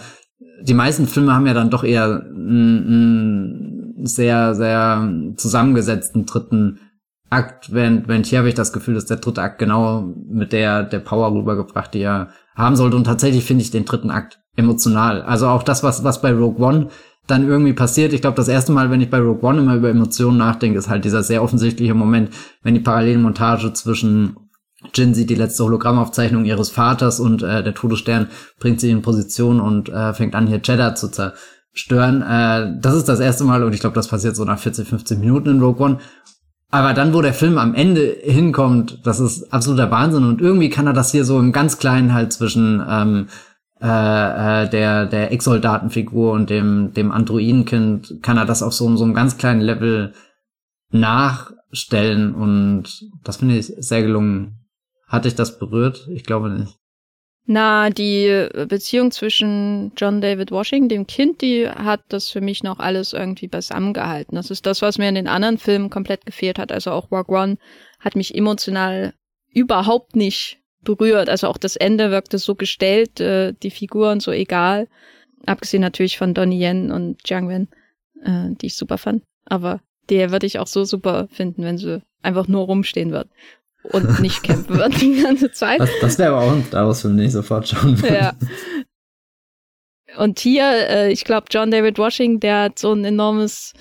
die 0.62 0.72
meisten 0.72 1.07
Filme 1.07 1.34
haben 1.34 1.47
ja 1.47 1.53
dann 1.53 1.68
doch 1.68 1.84
eher 1.84 2.22
einen, 2.24 4.03
sehr, 4.03 4.55
sehr 4.55 5.12
zusammengesetzten 5.37 6.24
dritten 6.24 6.80
Akt, 7.28 7.74
während, 7.74 8.09
während 8.09 8.24
hier 8.24 8.39
habe 8.39 8.49
ich 8.49 8.55
das 8.55 8.72
Gefühl, 8.72 8.95
dass 8.95 9.05
der 9.05 9.18
dritte 9.18 9.43
Akt 9.43 9.59
genau 9.59 10.11
mit 10.26 10.53
der, 10.55 10.84
der 10.84 11.01
Power 11.01 11.34
rübergebracht, 11.34 11.93
die 11.93 12.01
er 12.01 12.28
haben 12.55 12.76
sollte. 12.76 12.97
Und 12.97 13.05
tatsächlich 13.05 13.45
finde 13.45 13.62
ich 13.62 13.70
den 13.70 13.84
dritten 13.84 14.11
Akt 14.11 14.41
emotional. 14.57 15.20
Also 15.20 15.49
auch 15.49 15.64
das, 15.64 15.82
was, 15.82 16.03
was 16.03 16.22
bei 16.22 16.32
Rogue 16.32 16.64
One 16.64 16.89
dann 17.26 17.47
irgendwie 17.47 17.74
passiert. 17.74 18.14
Ich 18.14 18.22
glaube, 18.22 18.37
das 18.37 18.49
erste 18.49 18.72
Mal, 18.72 18.91
wenn 18.91 19.01
ich 19.03 19.11
bei 19.11 19.18
Rogue 19.18 19.47
One 19.47 19.61
immer 19.61 19.74
über 19.74 19.91
Emotionen 19.91 20.39
nachdenke, 20.39 20.78
ist 20.78 20.89
halt 20.89 21.05
dieser 21.05 21.22
sehr 21.22 21.43
offensichtliche 21.43 21.95
Moment, 21.95 22.30
wenn 22.62 22.74
die 22.74 22.80
Parallelmontage 22.80 23.72
zwischen 23.72 24.37
Jin 24.95 25.14
sieht 25.14 25.30
die 25.30 25.34
letzte 25.34 25.64
Hologrammaufzeichnung 25.64 26.45
ihres 26.45 26.70
Vaters 26.70 27.20
und 27.20 27.43
äh, 27.43 27.62
der 27.62 27.74
Todesstern 27.74 28.28
bringt 28.59 28.80
sie 28.80 28.91
in 28.91 29.03
Position 29.03 29.61
und 29.61 29.89
äh, 29.89 30.12
fängt 30.14 30.34
an, 30.34 30.47
hier 30.47 30.62
Cheddar 30.62 30.95
zu 30.95 31.09
zerstören. 31.09 32.22
Äh, 32.22 32.80
das 32.80 32.95
ist 32.95 33.09
das 33.09 33.20
erste 33.20 33.45
Mal 33.45 33.62
und 33.62 33.72
ich 33.72 33.80
glaube, 33.80 33.95
das 33.95 34.09
passiert 34.09 34.37
so 34.37 34.45
nach 34.45 34.59
40, 34.59 34.89
15 34.89 35.20
Minuten 35.20 35.51
in 35.51 35.61
Rogue 35.61 35.84
One. 35.84 35.99
Aber 36.70 36.95
dann, 36.95 37.14
wo 37.14 37.22
der 37.22 37.34
Film 37.34 37.59
am 37.59 37.74
Ende 37.74 38.16
hinkommt, 38.22 39.01
das 39.05 39.20
ist 39.20 39.53
absoluter 39.53 39.91
Wahnsinn 39.91 40.24
und 40.24 40.41
irgendwie 40.41 40.68
kann 40.68 40.87
er 40.87 40.93
das 40.93 41.12
hier 41.12 41.24
so 41.24 41.39
im 41.39 41.53
ganz 41.53 41.78
kleinen 41.78 42.12
halt 42.12 42.32
zwischen 42.32 42.84
ähm, 42.89 43.28
äh, 43.80 43.87
äh, 44.64 44.68
der 44.68 45.07
der 45.07 45.32
Ex-Soldatenfigur 45.32 46.32
und 46.32 46.51
dem 46.51 46.93
dem 46.95 47.12
Androidenkind 47.12 48.22
kann 48.22 48.37
er 48.37 48.47
das 48.47 48.62
auf 48.62 48.72
so, 48.72 48.97
so 48.97 49.05
einem 49.05 49.14
ganz 49.14 49.37
kleinen 49.37 49.61
Level 49.61 50.12
nachstellen 50.91 52.34
und 52.34 53.05
das 53.22 53.37
finde 53.37 53.59
ich 53.59 53.66
sehr 53.78 54.03
gelungen. 54.03 54.66
Hat 55.07 55.25
dich 55.25 55.35
das 55.35 55.59
berührt? 55.59 56.09
Ich 56.11 56.25
glaube 56.25 56.51
nicht. 56.51 56.77
Na, 57.49 57.91
die 57.91 58.49
Beziehung 58.69 59.13
zwischen 59.13 59.93
John 59.97 60.21
David 60.21 60.51
Washington, 60.51 60.89
dem 60.89 61.07
Kind, 61.07 61.43
die 61.43 61.69
hat 61.69 62.03
das 62.09 62.29
für 62.29 62.41
mich 62.41 62.65
noch 62.65 62.81
alles 62.81 63.13
irgendwie 63.13 63.47
beisammengehalten. 63.47 64.35
Das 64.35 64.51
ist 64.51 64.67
das, 64.67 64.83
was 64.83 64.99
mir 64.99 65.09
in 65.09 65.15
den 65.15 65.29
anderen 65.29 65.59
Filmen 65.59 65.89
komplett 65.89 66.27
gefehlt 66.27 66.59
hat. 66.59 66.73
Also 66.73 66.91
auch 66.91 67.13
Rogue 67.13 67.37
One 67.37 67.57
hat 68.01 68.17
mich 68.17 68.35
emotional 68.35 69.15
überhaupt 69.53 70.17
nicht 70.17 70.59
berührt. 70.83 71.29
Also 71.29 71.47
auch 71.47 71.57
das 71.57 71.77
Ende 71.77 72.11
wirkte 72.11 72.39
so 72.39 72.57
gestellt, 72.57 73.21
äh, 73.21 73.53
die 73.63 73.71
Figuren 73.71 74.19
so 74.19 74.33
egal. 74.33 74.89
Abgesehen 75.47 75.83
natürlich 75.83 76.19
von 76.19 76.35
Donnie 76.35 76.61
Yen 76.61 76.91
und 76.91 77.19
Jiang 77.29 77.49
Wen, 77.49 77.69
äh, 78.25 78.57
die 78.57 78.67
ich 78.67 78.77
super 78.77 78.99
fand. 78.99 79.23
Aber 79.45 79.81
der 80.11 80.33
würde 80.33 80.47
ich 80.47 80.59
auch 80.59 80.67
so 80.67 80.83
super 80.85 81.29
finden, 81.31 81.63
wenn 81.63 81.79
sie 81.79 82.03
einfach 82.23 82.49
nur 82.49 82.65
rumstehen 82.65 83.13
wird 83.13 83.29
und 83.93 84.20
nicht 84.20 84.43
campen 84.43 84.78
wird 84.78 85.01
die 85.01 85.22
ganze 85.22 85.51
Zeit. 85.53 85.80
Das, 85.80 85.91
das 86.01 86.18
wäre 86.18 86.34
aber 86.34 86.47
auch 86.47 86.53
ein 86.53 86.64
Star 86.64 86.87
Wars-Film, 86.87 87.16
den 87.16 87.26
ich 87.26 87.32
sofort 87.32 87.68
schauen 87.68 88.01
würde. 88.01 88.14
Ja. 88.14 88.32
Und 90.16 90.39
hier, 90.39 90.64
äh, 90.89 91.12
ich 91.12 91.24
glaube, 91.24 91.47
John 91.51 91.70
David 91.70 91.99
Washington, 91.99 92.41
der 92.41 92.62
hat 92.62 92.78
so 92.78 92.93
ein 92.93 93.05
enormes 93.05 93.74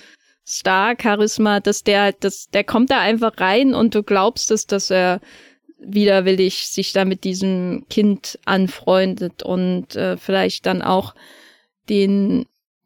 Star-Charisma, 0.46 1.60
dass 1.60 1.84
der, 1.84 2.12
dass 2.14 2.48
der 2.48 2.64
kommt 2.64 2.92
da 2.92 3.00
einfach 3.00 3.40
rein 3.40 3.74
und 3.74 3.96
du 3.96 4.04
glaubst 4.04 4.52
es, 4.52 4.68
dass 4.68 4.92
er 4.92 5.22
widerwillig 5.80 6.68
sich 6.68 6.94
da 6.94 7.06
mit 7.06 7.24
diesem 7.24 7.86
Kind 7.90 8.40
anfreundet 8.46 9.44
und 9.44 9.96
äh, 9.96 10.18
vielleicht 10.18 10.66
dann 10.66 10.82
auch 10.82 11.16
den 11.90 12.46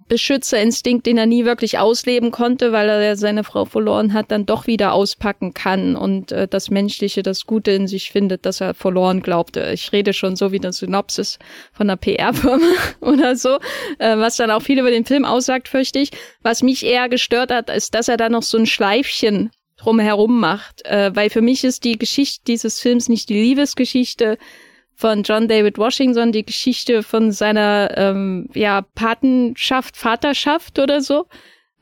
Beschützerinstinkt, 0.09 1.05
den 1.05 1.17
er 1.17 1.25
nie 1.25 1.45
wirklich 1.45 1.79
ausleben 1.79 2.31
konnte, 2.31 2.71
weil 2.71 2.89
er 2.89 3.15
seine 3.15 3.43
Frau 3.43 3.65
verloren 3.65 4.13
hat, 4.13 4.31
dann 4.31 4.45
doch 4.45 4.67
wieder 4.67 4.93
auspacken 4.93 5.53
kann 5.53 5.95
und 5.95 6.31
äh, 6.31 6.47
das 6.47 6.69
Menschliche, 6.69 7.23
das 7.23 7.45
Gute 7.45 7.71
in 7.71 7.87
sich 7.87 8.11
findet, 8.11 8.45
das 8.45 8.59
er 8.59 8.73
verloren 8.73 9.21
glaubte. 9.21 9.71
Ich 9.73 9.91
rede 9.93 10.11
schon 10.13 10.35
so 10.35 10.51
wie 10.51 10.59
eine 10.59 10.73
Synopsis 10.73 11.39
von 11.71 11.89
einer 11.89 11.97
PR-Firma 11.97 12.65
oder 12.99 13.35
so, 13.35 13.59
äh, 13.99 14.17
was 14.17 14.35
dann 14.35 14.51
auch 14.51 14.61
viel 14.61 14.79
über 14.79 14.91
den 14.91 15.05
Film 15.05 15.23
aussagt, 15.23 15.69
fürchte 15.69 15.99
ich. 15.99 16.09
Was 16.41 16.63
mich 16.63 16.85
eher 16.85 17.07
gestört 17.07 17.51
hat, 17.51 17.69
ist, 17.69 17.95
dass 17.95 18.07
er 18.07 18.17
da 18.17 18.27
noch 18.27 18.43
so 18.43 18.57
ein 18.57 18.65
Schleifchen 18.65 19.51
drumherum 19.77 20.39
macht, 20.39 20.85
äh, 20.85 21.15
weil 21.15 21.29
für 21.29 21.41
mich 21.41 21.63
ist 21.63 21.83
die 21.83 21.97
Geschichte 21.97 22.41
dieses 22.47 22.79
Films 22.81 23.07
nicht 23.07 23.29
die 23.29 23.41
Liebesgeschichte, 23.41 24.37
von 24.99 25.23
John 25.23 25.47
David 25.47 25.77
Washington, 25.77 26.33
die 26.33 26.45
Geschichte 26.45 27.03
von 27.03 27.31
seiner 27.31 27.97
ähm, 27.97 28.49
ja, 28.53 28.81
Patenschaft, 28.95 29.95
Vaterschaft 29.95 30.77
oder 30.77 30.99
so. 30.99 31.25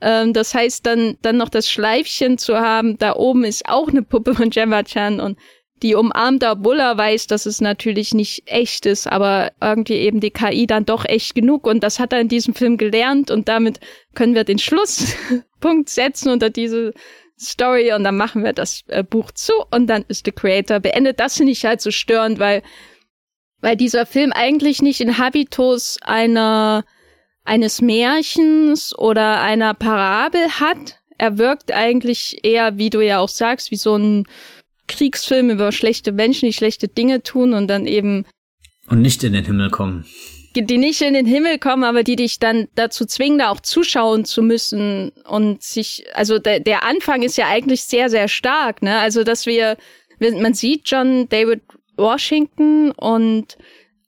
Ähm, 0.01 0.33
das 0.33 0.53
heißt, 0.53 0.85
dann, 0.85 1.17
dann 1.23 1.37
noch 1.37 1.49
das 1.49 1.67
Schleifchen 1.67 2.37
zu 2.37 2.57
haben, 2.57 2.99
da 2.99 3.15
oben 3.15 3.43
ist 3.43 3.67
auch 3.67 3.87
eine 3.87 4.03
Puppe 4.03 4.35
von 4.35 4.51
Gemma 4.51 4.83
Chan 4.83 5.19
und 5.19 5.39
die 5.81 5.95
umarmt, 5.95 6.43
obwohl 6.43 6.79
er 6.79 6.95
weiß, 6.95 7.25
dass 7.25 7.47
es 7.47 7.59
natürlich 7.59 8.13
nicht 8.13 8.43
echt 8.45 8.85
ist, 8.85 9.07
aber 9.07 9.51
irgendwie 9.59 9.95
eben 9.95 10.19
die 10.19 10.29
KI 10.29 10.67
dann 10.67 10.85
doch 10.85 11.03
echt 11.03 11.33
genug 11.33 11.65
und 11.65 11.81
das 11.81 11.99
hat 11.99 12.13
er 12.13 12.21
in 12.21 12.27
diesem 12.27 12.53
Film 12.53 12.77
gelernt 12.77 13.31
und 13.31 13.49
damit 13.49 13.79
können 14.13 14.35
wir 14.35 14.43
den 14.43 14.59
Schlusspunkt 14.59 15.89
setzen 15.89 16.29
unter 16.29 16.51
diese 16.51 16.93
Story 17.39 17.93
und 17.93 18.03
dann 18.03 18.15
machen 18.15 18.43
wir 18.43 18.53
das 18.53 18.83
äh, 18.89 19.03
Buch 19.03 19.31
zu 19.31 19.53
und 19.71 19.87
dann 19.87 20.05
ist 20.07 20.25
The 20.25 20.31
Creator 20.31 20.79
beendet. 20.79 21.19
Das 21.19 21.37
finde 21.37 21.53
ich 21.53 21.65
halt 21.65 21.81
so 21.81 21.89
störend, 21.89 22.37
weil 22.37 22.61
weil 23.61 23.75
dieser 23.75 24.05
Film 24.05 24.31
eigentlich 24.33 24.81
nicht 24.81 25.01
in 25.01 25.17
Habitus 25.17 25.97
einer 26.01 26.85
eines 27.43 27.81
Märchens 27.81 28.97
oder 28.97 29.41
einer 29.41 29.73
Parabel 29.73 30.49
hat. 30.59 30.99
Er 31.17 31.37
wirkt 31.37 31.71
eigentlich 31.71 32.39
eher, 32.43 32.77
wie 32.77 32.89
du 32.89 32.99
ja 32.99 33.19
auch 33.19 33.29
sagst, 33.29 33.71
wie 33.71 33.77
so 33.77 33.95
ein 33.95 34.27
Kriegsfilm 34.87 35.49
über 35.49 35.71
schlechte 35.71 36.11
Menschen, 36.11 36.47
die 36.47 36.53
schlechte 36.53 36.87
Dinge 36.89 37.23
tun 37.23 37.53
und 37.53 37.67
dann 37.67 37.87
eben 37.87 38.25
und 38.89 39.01
nicht 39.01 39.23
in 39.23 39.33
den 39.33 39.45
Himmel 39.45 39.69
kommen. 39.69 40.05
Die 40.55 40.77
nicht 40.77 41.01
in 41.01 41.13
den 41.13 41.27
Himmel 41.27 41.59
kommen, 41.59 41.83
aber 41.83 42.03
die 42.03 42.15
dich 42.15 42.39
dann 42.39 42.67
dazu 42.73 43.05
zwingen, 43.05 43.37
da 43.37 43.49
auch 43.49 43.59
zuschauen 43.59 44.25
zu 44.25 44.41
müssen 44.41 45.11
und 45.25 45.61
sich, 45.61 46.05
also 46.15 46.39
der, 46.39 46.61
der 46.61 46.83
Anfang 46.83 47.21
ist 47.21 47.37
ja 47.37 47.47
eigentlich 47.47 47.83
sehr, 47.83 48.09
sehr 48.09 48.27
stark, 48.27 48.81
ne? 48.81 48.97
Also, 48.97 49.23
dass 49.23 49.45
wir, 49.45 49.77
man 50.19 50.55
sieht 50.55 50.89
John 50.89 51.29
David 51.29 51.61
Washington 51.97 52.91
und 52.91 53.57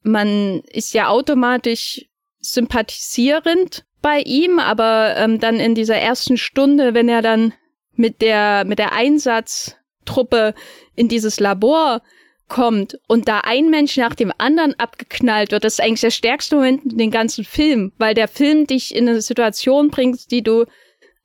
man 0.04 0.62
ist 0.72 0.94
ja 0.94 1.10
automatisch 1.10 2.06
sympathisierend 2.40 3.86
bei 4.02 4.22
ihm, 4.22 4.60
aber 4.60 5.16
ähm, 5.18 5.40
dann 5.40 5.60
in 5.60 5.76
dieser 5.76 5.98
ersten 5.98 6.38
Stunde, 6.38 6.94
wenn 6.94 7.10
er 7.10 7.22
dann 7.22 7.54
mit 7.94 8.22
der 8.22 8.64
mit 8.66 8.80
der 8.80 8.94
Einsatztruppe 8.94 10.54
in 10.96 11.10
dieses 11.10 11.40
Labor 11.40 12.02
kommt 12.48 12.98
und 13.08 13.28
da 13.28 13.42
ein 13.42 13.70
Mensch 13.70 13.98
nach 13.98 14.16
dem 14.16 14.32
anderen 14.38 14.74
abgeknallt 14.80 15.52
wird, 15.52 15.64
das 15.64 15.74
ist 15.74 15.82
eigentlich 15.82 16.02
der 16.02 16.12
stärkste 16.12 16.56
Moment 16.56 16.94
in 16.94 16.98
den 16.98 17.12
ganzen 17.12 17.44
Film, 17.44 17.92
weil 17.98 18.14
der 18.14 18.28
Film 18.28 18.68
dich 18.68 18.96
in 18.96 19.08
eine 19.08 19.22
Situation 19.22 19.90
bringt, 19.90 20.32
die 20.32 20.42
du 20.42 20.66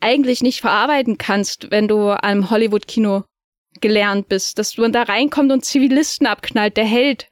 eigentlich 0.01 0.43
nicht 0.43 0.61
verarbeiten 0.61 1.17
kannst, 1.17 1.71
wenn 1.71 1.89
du 1.89 2.11
am 2.11 2.51
Hollywood-Kino 2.51 3.25
gelernt 3.81 4.29
bist, 4.29 4.59
dass 4.59 4.77
man 4.79 4.93
da 4.93 5.03
reinkommt 5.03 5.53
und 5.53 5.65
Zivilisten 5.65 6.27
abknallt, 6.27 6.77
der 6.77 6.85
Held, 6.85 7.29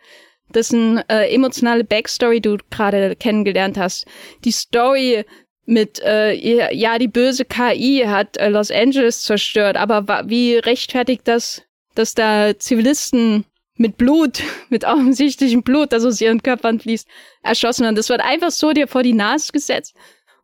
dessen 0.54 0.98
äh, 1.08 1.28
emotionale 1.32 1.84
Backstory 1.84 2.40
du 2.40 2.58
gerade 2.70 3.16
kennengelernt 3.16 3.78
hast. 3.78 4.06
Die 4.44 4.52
Story 4.52 5.24
mit, 5.64 6.00
äh, 6.00 6.32
ja, 6.34 6.98
die 6.98 7.08
böse 7.08 7.44
KI 7.44 8.04
hat 8.06 8.36
äh, 8.36 8.48
Los 8.48 8.70
Angeles 8.70 9.22
zerstört, 9.22 9.76
aber 9.76 10.24
wie 10.26 10.56
rechtfertigt 10.56 11.22
das, 11.24 11.62
dass 11.94 12.14
da 12.14 12.58
Zivilisten 12.58 13.44
mit 13.76 13.96
Blut, 13.96 14.42
mit 14.68 14.84
offensichtlichem 14.84 15.62
Blut, 15.62 15.92
das 15.92 16.04
aus 16.04 16.20
ihren 16.20 16.42
Körpern 16.42 16.80
fließt, 16.80 17.08
erschossen 17.42 17.84
werden? 17.84 17.96
Das 17.96 18.08
wird 18.08 18.20
einfach 18.20 18.50
so 18.50 18.72
dir 18.72 18.88
vor 18.88 19.02
die 19.02 19.14
Nase 19.14 19.52
gesetzt. 19.52 19.94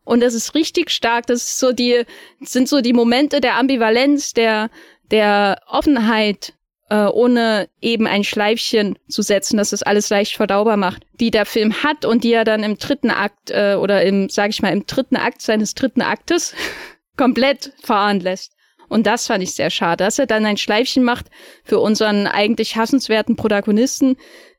Und 0.05 0.21
das 0.21 0.33
ist 0.33 0.55
richtig 0.55 0.91
stark. 0.91 1.27
Das 1.27 1.43
ist 1.43 1.59
so 1.59 1.73
die, 1.73 2.05
sind 2.41 2.67
so 2.67 2.81
die 2.81 2.95
Momente 2.95 3.43
der 3.43 3.57
Ambivalenz, 3.57 4.33
der, 4.33 4.71
der 5.11 5.61
Offenheit, 5.67 6.55
äh, 6.91 7.05
ohne 7.05 7.69
eben 7.81 8.07
ein 8.07 8.25
Schleifchen 8.25 8.99
zu 9.09 9.23
setzen, 9.23 9.57
dass 9.59 9.71
das 9.71 9.83
alles 9.83 10.11
leicht 10.11 10.37
verdaubar 10.37 10.77
macht, 10.77 11.05
die 11.21 11.31
der 11.31 11.47
Film 11.47 11.83
hat 11.83 12.05
und 12.05 12.25
die 12.25 12.33
er 12.33 12.45
dann 12.45 12.63
im 12.63 12.79
dritten 12.79 13.11
Akt 13.11 13.51
äh, 13.51 13.75
oder 13.75 14.03
im, 14.05 14.29
sag 14.29 14.51
ich 14.51 14.63
mal, 14.63 14.73
im 14.73 14.87
dritten 14.87 15.17
Akt 15.17 15.43
seines 15.43 15.75
dritten 15.75 16.03
Aktes 16.03 16.55
komplett 17.17 17.73
fahren 17.83 18.21
lässt. 18.21 18.53
Und 18.89 19.07
das 19.07 19.27
fand 19.27 19.43
ich 19.43 19.55
sehr 19.55 19.71
schade, 19.71 20.05
dass 20.05 20.19
er 20.19 20.27
dann 20.27 20.47
ein 20.47 20.57
Schleifchen 20.57 21.05
macht 21.05 21.27
für 21.63 21.79
unseren 21.79 22.27
eigentlich 22.27 22.77
hassenswerten 22.77 23.37
Protagonisten. 23.37 24.17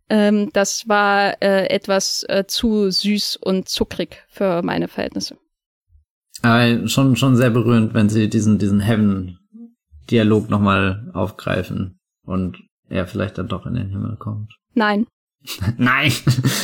Ähm, 0.09 0.51
das 0.53 0.87
war 0.87 1.41
äh, 1.41 1.67
etwas 1.67 2.25
äh, 2.29 2.45
zu 2.47 2.91
süß 2.91 3.37
und 3.37 3.69
zuckrig 3.69 4.23
für 4.29 4.61
meine 4.61 4.87
Verhältnisse. 4.87 5.37
Aber 6.41 6.87
schon, 6.87 7.15
schon 7.15 7.35
sehr 7.35 7.49
berührend, 7.49 7.93
wenn 7.93 8.09
sie 8.09 8.29
diesen, 8.29 8.59
diesen 8.59 8.79
Heaven-Dialog 10.09 10.49
nochmal 10.49 11.09
aufgreifen 11.13 11.99
und 12.25 12.57
er 12.89 13.07
vielleicht 13.07 13.37
dann 13.37 13.47
doch 13.47 13.65
in 13.65 13.75
den 13.75 13.89
Himmel 13.89 14.17
kommt. 14.17 14.53
Nein. 14.73 15.05
Nein. 15.77 16.11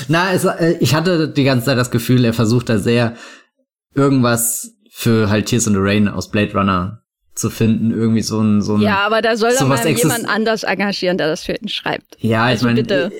Na, 0.07 0.33
es, 0.33 0.43
äh, 0.45 0.75
ich 0.79 0.95
hatte 0.95 1.29
die 1.29 1.43
ganze 1.43 1.65
Zeit 1.65 1.77
das 1.77 1.91
Gefühl, 1.91 2.25
er 2.25 2.33
versucht 2.33 2.69
da 2.69 2.77
sehr 2.77 3.15
irgendwas 3.93 4.73
für 4.91 5.29
halt 5.29 5.45
Tears 5.45 5.67
in 5.67 5.73
the 5.73 5.79
Rain 5.81 6.07
aus 6.07 6.29
Blade 6.29 6.53
Runner 6.53 7.01
zu 7.35 7.49
finden, 7.49 7.91
irgendwie 7.91 8.21
so 8.21 8.39
ein 8.39 8.61
so 8.61 8.75
ein 8.75 8.81
Ja, 8.81 9.05
aber 9.05 9.21
da 9.21 9.35
soll 9.35 9.53
doch 9.57 9.67
mal 9.67 9.85
jemand 9.87 10.27
anders 10.27 10.63
engagieren, 10.63 11.17
der 11.17 11.27
das 11.27 11.43
für 11.43 11.53
ihn 11.53 11.67
schreibt. 11.67 12.17
Ja, 12.19 12.45
also 12.45 12.67
ich 12.69 12.87
meine, 12.87 13.11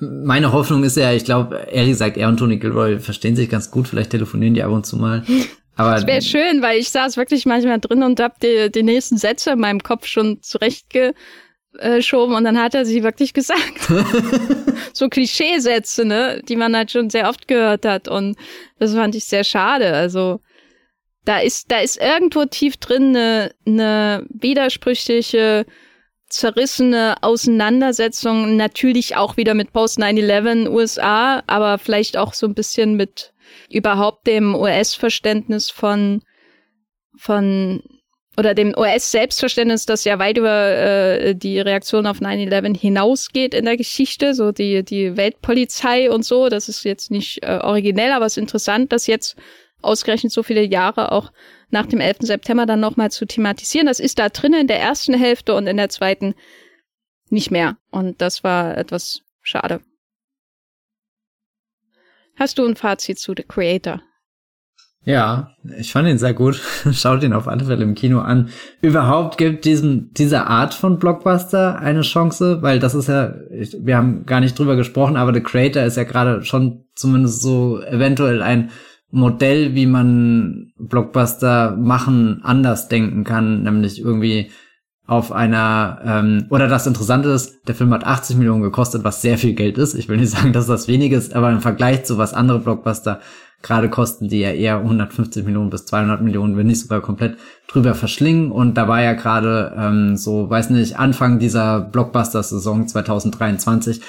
meine 0.00 0.52
Hoffnung 0.52 0.84
ist 0.84 0.96
ja, 0.96 1.12
ich 1.12 1.24
glaube, 1.24 1.56
ehrlich 1.70 1.92
gesagt, 1.92 2.16
er 2.16 2.28
und 2.28 2.36
Tony 2.36 2.58
Gilroy 2.58 2.98
verstehen 3.00 3.36
sich 3.36 3.48
ganz 3.48 3.70
gut, 3.70 3.88
vielleicht 3.88 4.10
telefonieren 4.10 4.54
die 4.54 4.62
ab 4.62 4.70
und 4.70 4.84
zu 4.86 4.96
mal. 4.96 5.24
Aber 5.76 5.94
das 5.94 6.06
wäre 6.06 6.22
schön, 6.22 6.62
weil 6.62 6.78
ich 6.78 6.90
saß 6.90 7.16
wirklich 7.16 7.46
manchmal 7.46 7.80
drin 7.80 8.02
und 8.02 8.20
hab 8.20 8.38
die, 8.40 8.70
die 8.70 8.82
nächsten 8.82 9.16
Sätze 9.16 9.50
in 9.50 9.60
meinem 9.60 9.82
Kopf 9.82 10.06
schon 10.06 10.40
zurechtge 10.42 11.14
geschoben 11.72 12.34
und 12.34 12.44
dann 12.44 12.60
hat 12.60 12.74
er 12.74 12.84
sie 12.84 13.02
wirklich 13.02 13.34
gesagt. 13.34 13.92
so 14.92 15.08
Klischeesätze, 15.08 16.04
ne, 16.04 16.40
die 16.48 16.56
man 16.56 16.76
halt 16.76 16.90
schon 16.90 17.10
sehr 17.10 17.28
oft 17.28 17.48
gehört 17.48 17.84
hat 17.84 18.08
und 18.08 18.36
das 18.78 18.94
fand 18.94 19.14
ich 19.14 19.24
sehr 19.24 19.44
schade. 19.44 19.92
Also 19.92 20.40
da 21.24 21.38
ist 21.38 21.70
da 21.70 21.80
ist 21.80 22.00
irgendwo 22.00 22.44
tief 22.44 22.76
drin 22.76 23.16
eine, 23.16 23.54
eine 23.66 24.26
widersprüchliche 24.28 25.66
zerrissene 26.28 27.16
Auseinandersetzung, 27.22 28.56
natürlich 28.56 29.16
auch 29.16 29.36
wieder 29.36 29.54
mit 29.54 29.72
Post 29.72 29.98
9/11 29.98 30.68
USA, 30.68 31.42
aber 31.46 31.78
vielleicht 31.78 32.16
auch 32.16 32.34
so 32.34 32.46
ein 32.46 32.54
bisschen 32.54 32.96
mit 32.96 33.33
überhaupt 33.70 34.26
dem 34.26 34.54
US-Verständnis 34.54 35.70
von 35.70 36.22
von 37.16 37.82
oder 38.36 38.54
dem 38.54 38.74
US-Selbstverständnis, 38.76 39.86
das 39.86 40.04
ja 40.04 40.18
weit 40.18 40.38
über 40.38 40.50
äh, 40.50 41.34
die 41.36 41.60
Reaktion 41.60 42.06
auf 42.06 42.18
9-11 42.18 42.76
hinausgeht 42.76 43.54
in 43.54 43.64
der 43.64 43.76
Geschichte, 43.76 44.34
so 44.34 44.50
die, 44.50 44.84
die 44.84 45.16
Weltpolizei 45.16 46.10
und 46.10 46.24
so, 46.24 46.48
das 46.48 46.68
ist 46.68 46.84
jetzt 46.84 47.12
nicht 47.12 47.44
äh, 47.44 47.60
originell, 47.62 48.10
aber 48.10 48.26
es 48.26 48.32
ist 48.32 48.42
interessant, 48.42 48.92
dass 48.92 49.06
jetzt 49.06 49.36
ausgerechnet 49.82 50.32
so 50.32 50.42
viele 50.42 50.64
Jahre 50.64 51.12
auch 51.12 51.30
nach 51.70 51.86
dem 51.86 52.00
11. 52.00 52.18
September 52.20 52.66
dann 52.66 52.80
nochmal 52.80 53.10
zu 53.10 53.26
thematisieren. 53.26 53.86
Das 53.86 54.00
ist 54.00 54.18
da 54.18 54.28
drinnen 54.28 54.62
in 54.62 54.66
der 54.66 54.80
ersten 54.80 55.14
Hälfte 55.14 55.54
und 55.54 55.66
in 55.66 55.76
der 55.76 55.90
zweiten 55.90 56.34
nicht 57.30 57.50
mehr. 57.50 57.76
Und 57.90 58.20
das 58.20 58.42
war 58.42 58.76
etwas 58.76 59.20
schade. 59.42 59.80
Hast 62.36 62.58
du 62.58 62.66
ein 62.66 62.76
Fazit 62.76 63.18
zu 63.18 63.32
The 63.36 63.44
Creator? 63.44 64.00
Ja, 65.06 65.50
ich 65.78 65.92
fand 65.92 66.08
ihn 66.08 66.18
sehr 66.18 66.32
gut. 66.32 66.60
Schaut 66.92 67.22
ihn 67.22 67.34
auf 67.34 67.46
alle 67.46 67.64
Fälle 67.64 67.84
im 67.84 67.94
Kino 67.94 68.20
an. 68.20 68.48
Überhaupt 68.80 69.36
gibt 69.36 69.66
diesem, 69.66 70.10
dieser 70.14 70.46
Art 70.46 70.72
von 70.72 70.98
Blockbuster 70.98 71.78
eine 71.78 72.00
Chance, 72.00 72.62
weil 72.62 72.78
das 72.78 72.94
ist 72.94 73.08
ja, 73.08 73.34
wir 73.50 73.96
haben 73.96 74.24
gar 74.24 74.40
nicht 74.40 74.58
drüber 74.58 74.76
gesprochen, 74.76 75.16
aber 75.16 75.34
The 75.34 75.42
Creator 75.42 75.82
ist 75.82 75.96
ja 75.96 76.04
gerade 76.04 76.42
schon 76.44 76.86
zumindest 76.94 77.42
so 77.42 77.82
eventuell 77.82 78.42
ein 78.42 78.70
Modell, 79.10 79.74
wie 79.74 79.86
man 79.86 80.72
Blockbuster 80.78 81.76
machen 81.76 82.40
anders 82.42 82.88
denken 82.88 83.24
kann, 83.24 83.62
nämlich 83.62 84.00
irgendwie 84.00 84.50
auf 85.06 85.32
einer, 85.32 86.00
ähm, 86.04 86.46
oder 86.48 86.66
das 86.66 86.86
Interessante 86.86 87.28
ist, 87.28 87.68
der 87.68 87.74
Film 87.74 87.92
hat 87.92 88.04
80 88.04 88.36
Millionen 88.36 88.62
gekostet, 88.62 89.04
was 89.04 89.20
sehr 89.20 89.36
viel 89.36 89.54
Geld 89.54 89.76
ist. 89.76 89.94
Ich 89.94 90.08
will 90.08 90.16
nicht 90.16 90.30
sagen, 90.36 90.52
dass 90.52 90.66
das 90.66 90.88
wenig 90.88 91.12
ist, 91.12 91.34
aber 91.34 91.50
im 91.50 91.60
Vergleich 91.60 92.04
zu 92.04 92.16
was 92.16 92.32
andere 92.32 92.60
Blockbuster 92.60 93.20
gerade 93.62 93.88
kosten, 93.88 94.28
die 94.28 94.40
ja 94.40 94.50
eher 94.50 94.78
150 94.78 95.44
Millionen 95.44 95.70
bis 95.70 95.86
200 95.86 96.20
Millionen, 96.20 96.56
wenn 96.56 96.66
nicht 96.66 96.80
sogar 96.80 97.00
komplett 97.00 97.38
drüber 97.66 97.94
verschlingen. 97.94 98.52
Und 98.52 98.74
da 98.74 98.88
war 98.88 99.02
ja 99.02 99.14
gerade 99.14 99.74
ähm, 99.76 100.16
so, 100.16 100.48
weiß 100.48 100.70
nicht, 100.70 100.98
Anfang 100.98 101.38
dieser 101.38 101.80
Blockbuster-Saison 101.80 102.86
2023 102.86 104.00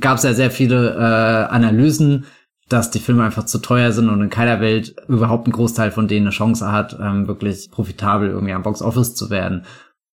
gab 0.00 0.16
es 0.16 0.24
ja 0.24 0.32
sehr 0.32 0.50
viele 0.50 0.94
äh, 0.94 1.52
Analysen, 1.52 2.24
dass 2.68 2.90
die 2.90 3.00
Filme 3.00 3.24
einfach 3.24 3.44
zu 3.44 3.58
teuer 3.58 3.92
sind 3.92 4.08
und 4.08 4.22
in 4.22 4.30
keiner 4.30 4.60
Welt 4.60 4.94
überhaupt 5.08 5.46
ein 5.46 5.52
Großteil 5.52 5.90
von 5.90 6.08
denen 6.08 6.26
eine 6.26 6.34
Chance 6.34 6.72
hat, 6.72 6.96
ähm, 6.98 7.28
wirklich 7.28 7.70
profitabel 7.70 8.30
irgendwie 8.30 8.54
am 8.54 8.62
Box 8.62 8.80
Office 8.80 9.14
zu 9.14 9.28
werden. 9.28 9.66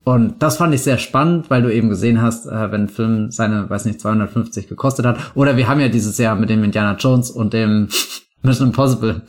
Und 0.05 0.41
das 0.41 0.57
fand 0.57 0.73
ich 0.73 0.81
sehr 0.81 0.97
spannend, 0.97 1.49
weil 1.49 1.61
du 1.61 1.73
eben 1.73 1.89
gesehen 1.89 2.21
hast, 2.21 2.45
äh, 2.45 2.71
wenn 2.71 2.83
ein 2.83 2.89
Film 2.89 3.31
seine, 3.31 3.69
weiß 3.69 3.85
nicht, 3.85 3.99
250 3.99 4.67
gekostet 4.67 5.05
hat. 5.05 5.17
Oder 5.35 5.57
wir 5.57 5.67
haben 5.67 5.79
ja 5.79 5.89
dieses 5.89 6.17
Jahr 6.17 6.35
mit 6.35 6.49
dem 6.49 6.63
Indiana 6.63 6.95
Jones 6.97 7.29
und 7.29 7.53
dem 7.53 7.89
Mission 8.41 8.69
Impossible, 8.69 9.21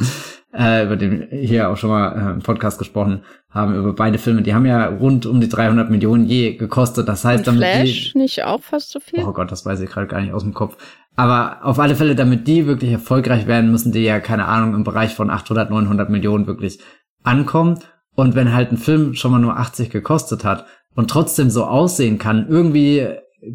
äh, 0.56 0.84
über 0.84 0.96
den 0.96 1.26
hier 1.30 1.68
auch 1.68 1.76
schon 1.76 1.90
mal 1.90 2.12
äh, 2.16 2.32
im 2.32 2.42
Podcast 2.42 2.78
gesprochen 2.78 3.24
haben, 3.50 3.74
über 3.74 3.92
beide 3.92 4.18
Filme. 4.18 4.42
Die 4.42 4.54
haben 4.54 4.66
ja 4.66 4.86
rund 4.86 5.26
um 5.26 5.40
die 5.40 5.48
300 5.48 5.90
Millionen 5.90 6.24
je 6.26 6.54
gekostet. 6.54 7.08
Das 7.08 7.24
heißt, 7.24 7.48
Und 7.48 7.56
damit 7.56 7.68
Flash 7.68 8.12
die, 8.12 8.18
nicht 8.18 8.44
auch 8.44 8.62
fast 8.62 8.90
so 8.90 9.00
viel? 9.00 9.24
Oh 9.24 9.32
Gott, 9.32 9.50
das 9.50 9.66
weiß 9.66 9.80
ich 9.80 9.90
gerade 9.90 10.06
gar 10.06 10.20
nicht 10.20 10.32
aus 10.32 10.44
dem 10.44 10.54
Kopf. 10.54 10.76
Aber 11.16 11.58
auf 11.62 11.78
alle 11.78 11.96
Fälle, 11.96 12.14
damit 12.14 12.46
die 12.46 12.66
wirklich 12.66 12.92
erfolgreich 12.92 13.46
werden, 13.46 13.70
müssen 13.70 13.92
die 13.92 14.04
ja, 14.04 14.20
keine 14.20 14.46
Ahnung, 14.46 14.74
im 14.74 14.84
Bereich 14.84 15.14
von 15.14 15.30
800, 15.30 15.68
900 15.70 16.08
Millionen 16.08 16.46
wirklich 16.46 16.78
ankommen. 17.24 17.80
Und 18.20 18.34
wenn 18.34 18.52
halt 18.52 18.70
ein 18.70 18.76
Film 18.76 19.14
schon 19.14 19.30
mal 19.30 19.38
nur 19.38 19.56
80 19.56 19.88
gekostet 19.88 20.44
hat 20.44 20.66
und 20.94 21.08
trotzdem 21.08 21.48
so 21.48 21.64
aussehen 21.64 22.18
kann, 22.18 22.48
irgendwie 22.50 23.06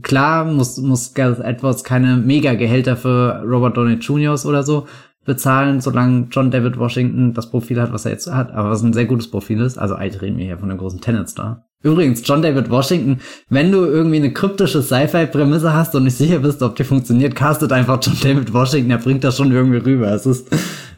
klar 0.02 0.44
muss, 0.44 0.78
muss 0.78 1.14
Gareth 1.14 1.40
Edwards 1.40 1.84
keine 1.84 2.18
Mega-Gehälter 2.18 2.98
für 2.98 3.44
Robert 3.46 3.78
Downey 3.78 3.98
Jr. 3.98 4.36
oder 4.44 4.64
so 4.64 4.88
bezahlen, 5.24 5.82
solange 5.82 6.30
John 6.32 6.50
David 6.50 6.80
Washington 6.80 7.36
das 7.36 7.52
Profil 7.52 7.80
hat, 7.80 7.94
was 7.94 8.06
er 8.06 8.14
jetzt 8.14 8.26
hat, 8.26 8.52
aber 8.54 8.72
was 8.72 8.82
ein 8.82 8.94
sehr 8.94 9.06
gutes 9.06 9.30
Profil 9.30 9.62
ist. 9.62 9.78
Also 9.78 9.94
eigentlich 9.94 10.24
reden 10.24 10.40
wir 10.40 10.46
hier 10.46 10.58
von 10.58 10.72
einem 10.72 10.80
großen 10.80 11.00
Tenet-Star. 11.00 11.68
Übrigens, 11.84 12.24
John 12.26 12.42
David 12.42 12.72
Washington, 12.72 13.20
wenn 13.50 13.72
du 13.72 13.86
irgendwie 13.86 14.18
eine 14.18 14.34
kryptische 14.34 14.82
Sci-Fi-Prämisse 14.82 15.74
hast 15.74 15.94
und 15.94 16.06
nicht 16.06 16.18
sicher 16.18 16.40
bist, 16.40 16.64
ob 16.64 16.76
die 16.76 16.84
funktioniert, 16.84 17.36
castet 17.36 17.72
einfach 17.72 18.00
John 18.02 18.18
David 18.20 18.52
Washington, 18.52 18.90
er 18.90 18.98
bringt 18.98 19.24
das 19.24 19.38
schon 19.38 19.52
irgendwie 19.52 19.78
rüber. 19.78 20.12
Es 20.12 20.26
ist, 20.26 20.48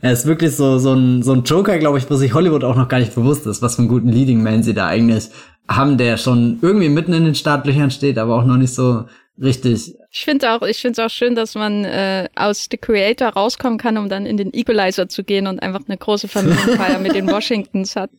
er 0.02 0.12
ist 0.12 0.26
wirklich 0.26 0.56
so, 0.56 0.78
so 0.78 0.94
ein, 0.94 1.24
so 1.24 1.34
ein 1.34 1.44
Joker, 1.44 1.78
glaube 1.78 1.98
ich, 1.98 2.10
wo 2.10 2.16
sich 2.16 2.34
Hollywood 2.34 2.64
auch 2.64 2.76
noch 2.76 2.88
gar 2.88 3.00
nicht 3.00 3.16
bewusst 3.16 3.46
ist, 3.46 3.62
was 3.62 3.76
für 3.76 3.84
einen 3.84 3.90
guten 3.90 4.10
Leading 4.10 4.44
Man 4.44 4.64
sie 4.64 4.74
da 4.74 4.88
eigentlich 4.88 5.30
haben, 5.68 5.98
der 5.98 6.18
schon 6.18 6.60
irgendwie 6.62 6.90
mitten 6.90 7.14
in 7.14 7.26
den 7.26 7.36
Startlöchern 7.36 7.92
steht, 7.92 8.18
aber 8.18 8.36
auch 8.36 8.46
noch 8.46 8.58
nicht 8.58 8.74
so 8.74 9.06
richtig. 9.42 9.96
Ich 10.12 10.24
finde 10.24 10.52
auch, 10.52 10.62
ich 10.62 10.78
finde 10.78 11.02
es 11.02 11.06
auch 11.06 11.14
schön, 11.14 11.36
dass 11.36 11.56
man 11.56 11.84
äh, 11.84 12.28
aus 12.36 12.68
The 12.72 12.78
Creator 12.78 13.30
rauskommen 13.30 13.78
kann, 13.78 13.98
um 13.98 14.10
dann 14.10 14.26
in 14.26 14.38
den 14.38 14.54
Equalizer 14.54 15.10
zu 15.10 15.24
gehen 15.24 15.48
und 15.48 15.62
einfach 15.62 15.82
eine 15.88 15.98
große 15.98 16.28
Familienfeier 16.28 17.00
mit 17.00 17.16
den 17.16 17.28
Washingtons 17.32 17.96
hat. 17.96 18.10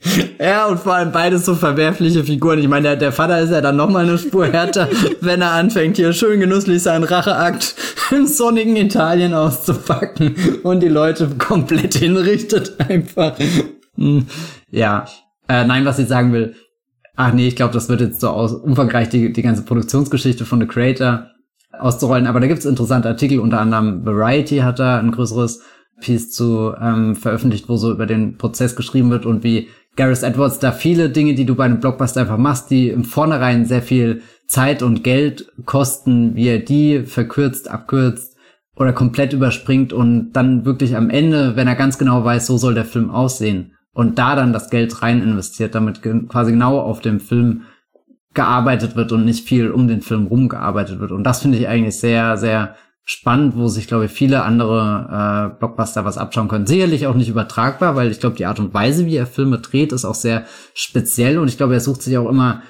Ja, 0.38 0.66
und 0.66 0.78
vor 0.80 0.94
allem 0.94 1.12
beides 1.12 1.44
so 1.44 1.54
verwerfliche 1.54 2.24
Figuren. 2.24 2.58
Ich 2.58 2.68
meine, 2.68 2.88
der, 2.88 2.96
der 2.96 3.12
Vater 3.12 3.40
ist 3.40 3.50
ja 3.50 3.60
dann 3.60 3.76
noch 3.76 3.90
mal 3.90 4.04
eine 4.04 4.18
Spur 4.18 4.46
härter, 4.52 4.88
wenn 5.20 5.42
er 5.42 5.52
anfängt, 5.52 5.96
hier 5.96 6.12
schön 6.12 6.40
genüsslich 6.40 6.82
seinen 6.82 7.04
Racheakt 7.04 7.74
im 8.10 8.26
sonnigen 8.26 8.76
Italien 8.76 9.34
auszupacken 9.34 10.34
und 10.62 10.80
die 10.80 10.88
Leute 10.88 11.28
komplett 11.38 11.94
hinrichtet 11.94 12.76
einfach. 12.88 13.36
Hm, 13.96 14.26
ja, 14.70 15.06
äh, 15.48 15.64
nein, 15.64 15.84
was 15.84 15.98
ich 15.98 16.08
sagen 16.08 16.32
will. 16.32 16.54
Ach 17.16 17.32
nee, 17.32 17.48
ich 17.48 17.56
glaube, 17.56 17.74
das 17.74 17.88
wird 17.88 18.00
jetzt 18.00 18.20
so 18.20 18.28
aus, 18.28 18.52
umfangreich 18.52 19.08
die, 19.08 19.32
die 19.32 19.42
ganze 19.42 19.62
Produktionsgeschichte 19.62 20.44
von 20.44 20.60
The 20.60 20.68
Creator 20.68 21.26
auszurollen. 21.72 22.28
Aber 22.28 22.38
da 22.38 22.46
gibt's 22.46 22.64
interessante 22.64 23.08
Artikel, 23.08 23.40
unter 23.40 23.60
anderem 23.60 24.06
Variety 24.06 24.58
hat 24.58 24.78
da 24.78 24.98
ein 24.98 25.10
größeres 25.10 25.62
Piece 26.00 26.30
zu 26.30 26.74
ähm, 26.80 27.16
veröffentlicht, 27.16 27.68
wo 27.68 27.76
so 27.76 27.90
über 27.90 28.06
den 28.06 28.38
Prozess 28.38 28.76
geschrieben 28.76 29.10
wird 29.10 29.26
und 29.26 29.42
wie 29.42 29.68
Gareth 29.98 30.22
Edwards 30.22 30.60
da 30.60 30.70
viele 30.70 31.10
Dinge, 31.10 31.34
die 31.34 31.44
du 31.44 31.56
bei 31.56 31.64
einem 31.64 31.80
Blockbuster 31.80 32.20
einfach 32.20 32.38
machst, 32.38 32.70
die 32.70 32.88
im 32.88 33.02
Vornherein 33.02 33.66
sehr 33.66 33.82
viel 33.82 34.22
Zeit 34.46 34.80
und 34.82 35.02
Geld 35.02 35.52
kosten, 35.66 36.36
wie 36.36 36.46
er 36.46 36.60
die 36.60 37.00
verkürzt, 37.00 37.68
abkürzt 37.68 38.36
oder 38.76 38.92
komplett 38.92 39.32
überspringt 39.32 39.92
und 39.92 40.32
dann 40.32 40.64
wirklich 40.64 40.96
am 40.96 41.10
Ende, 41.10 41.56
wenn 41.56 41.66
er 41.66 41.74
ganz 41.74 41.98
genau 41.98 42.24
weiß, 42.24 42.46
so 42.46 42.56
soll 42.58 42.74
der 42.74 42.84
Film 42.84 43.10
aussehen 43.10 43.72
und 43.92 44.20
da 44.20 44.36
dann 44.36 44.52
das 44.52 44.70
Geld 44.70 45.02
rein 45.02 45.20
investiert, 45.20 45.74
damit 45.74 46.00
quasi 46.28 46.52
genau 46.52 46.78
auf 46.78 47.00
dem 47.00 47.18
Film 47.18 47.62
gearbeitet 48.34 48.94
wird 48.94 49.10
und 49.10 49.24
nicht 49.24 49.48
viel 49.48 49.72
um 49.72 49.88
den 49.88 50.00
Film 50.00 50.28
rumgearbeitet 50.28 51.00
wird. 51.00 51.10
Und 51.10 51.24
das 51.24 51.42
finde 51.42 51.58
ich 51.58 51.66
eigentlich 51.66 51.98
sehr, 51.98 52.36
sehr 52.36 52.76
spannend, 53.10 53.56
wo 53.56 53.68
sich, 53.68 53.86
glaube 53.88 54.04
ich, 54.04 54.10
viele 54.10 54.42
andere 54.42 55.54
äh, 55.54 55.58
Blockbuster 55.58 56.04
was 56.04 56.18
abschauen 56.18 56.48
können. 56.48 56.66
Sicherlich 56.66 57.06
auch 57.06 57.14
nicht 57.14 57.30
übertragbar, 57.30 57.96
weil 57.96 58.10
ich 58.10 58.20
glaube, 58.20 58.36
die 58.36 58.44
Art 58.44 58.60
und 58.60 58.74
Weise, 58.74 59.06
wie 59.06 59.16
er 59.16 59.26
Filme 59.26 59.60
dreht, 59.60 59.92
ist 59.92 60.04
auch 60.04 60.14
sehr 60.14 60.44
speziell 60.74 61.38
und 61.38 61.48
ich 61.48 61.56
glaube, 61.56 61.72
er 61.72 61.80
sucht 61.80 62.02
sich 62.02 62.18
auch 62.18 62.28
immer 62.28 62.60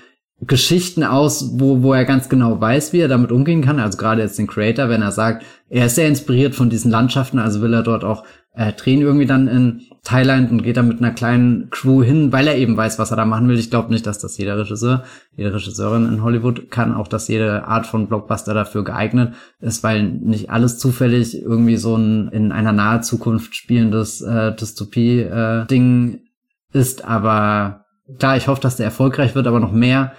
Geschichten 0.40 1.02
aus, 1.02 1.58
wo, 1.58 1.82
wo 1.82 1.92
er 1.92 2.04
ganz 2.04 2.28
genau 2.28 2.60
weiß, 2.60 2.92
wie 2.92 3.00
er 3.00 3.08
damit 3.08 3.32
umgehen 3.32 3.62
kann. 3.62 3.80
Also 3.80 3.98
gerade 3.98 4.22
jetzt 4.22 4.38
den 4.38 4.46
Creator, 4.46 4.88
wenn 4.88 5.02
er 5.02 5.10
sagt, 5.10 5.44
er 5.68 5.86
ist 5.86 5.96
sehr 5.96 6.06
inspiriert 6.06 6.54
von 6.54 6.70
diesen 6.70 6.90
Landschaften, 6.90 7.38
also 7.38 7.60
will 7.60 7.74
er 7.74 7.82
dort 7.82 8.04
auch 8.04 8.24
äh, 8.54 8.72
drehen 8.72 9.00
irgendwie 9.00 9.26
dann 9.26 9.48
in 9.48 9.82
Thailand 10.04 10.50
und 10.50 10.62
geht 10.62 10.76
da 10.76 10.82
mit 10.82 10.98
einer 10.98 11.12
kleinen 11.12 11.70
Crew 11.70 12.02
hin, 12.02 12.32
weil 12.32 12.46
er 12.46 12.56
eben 12.56 12.76
weiß, 12.76 12.98
was 12.98 13.10
er 13.10 13.16
da 13.16 13.24
machen 13.24 13.48
will. 13.48 13.58
Ich 13.58 13.70
glaube 13.70 13.92
nicht, 13.92 14.06
dass 14.06 14.18
das 14.20 14.38
jeder 14.38 14.58
Regisseur, 14.58 15.04
jede 15.36 15.54
Regisseurin 15.54 16.06
in 16.06 16.22
Hollywood 16.22 16.70
kann, 16.70 16.94
auch 16.94 17.08
dass 17.08 17.28
jede 17.28 17.66
Art 17.66 17.86
von 17.86 18.08
Blockbuster 18.08 18.54
dafür 18.54 18.84
geeignet 18.84 19.34
ist, 19.60 19.82
weil 19.82 20.04
nicht 20.04 20.50
alles 20.50 20.78
zufällig 20.78 21.40
irgendwie 21.40 21.76
so 21.76 21.96
ein 21.96 22.28
in 22.28 22.52
einer 22.52 22.72
nahe 22.72 23.00
Zukunft 23.00 23.54
spielendes 23.54 24.22
äh, 24.22 24.54
Dystopie-Ding 24.54 26.14
äh, 26.14 26.78
ist. 26.78 27.04
Aber 27.04 27.84
klar, 28.18 28.36
ich 28.36 28.48
hoffe, 28.48 28.60
dass 28.60 28.76
der 28.76 28.86
erfolgreich 28.86 29.34
wird, 29.34 29.46
aber 29.46 29.60
noch 29.60 29.72
mehr 29.72 30.12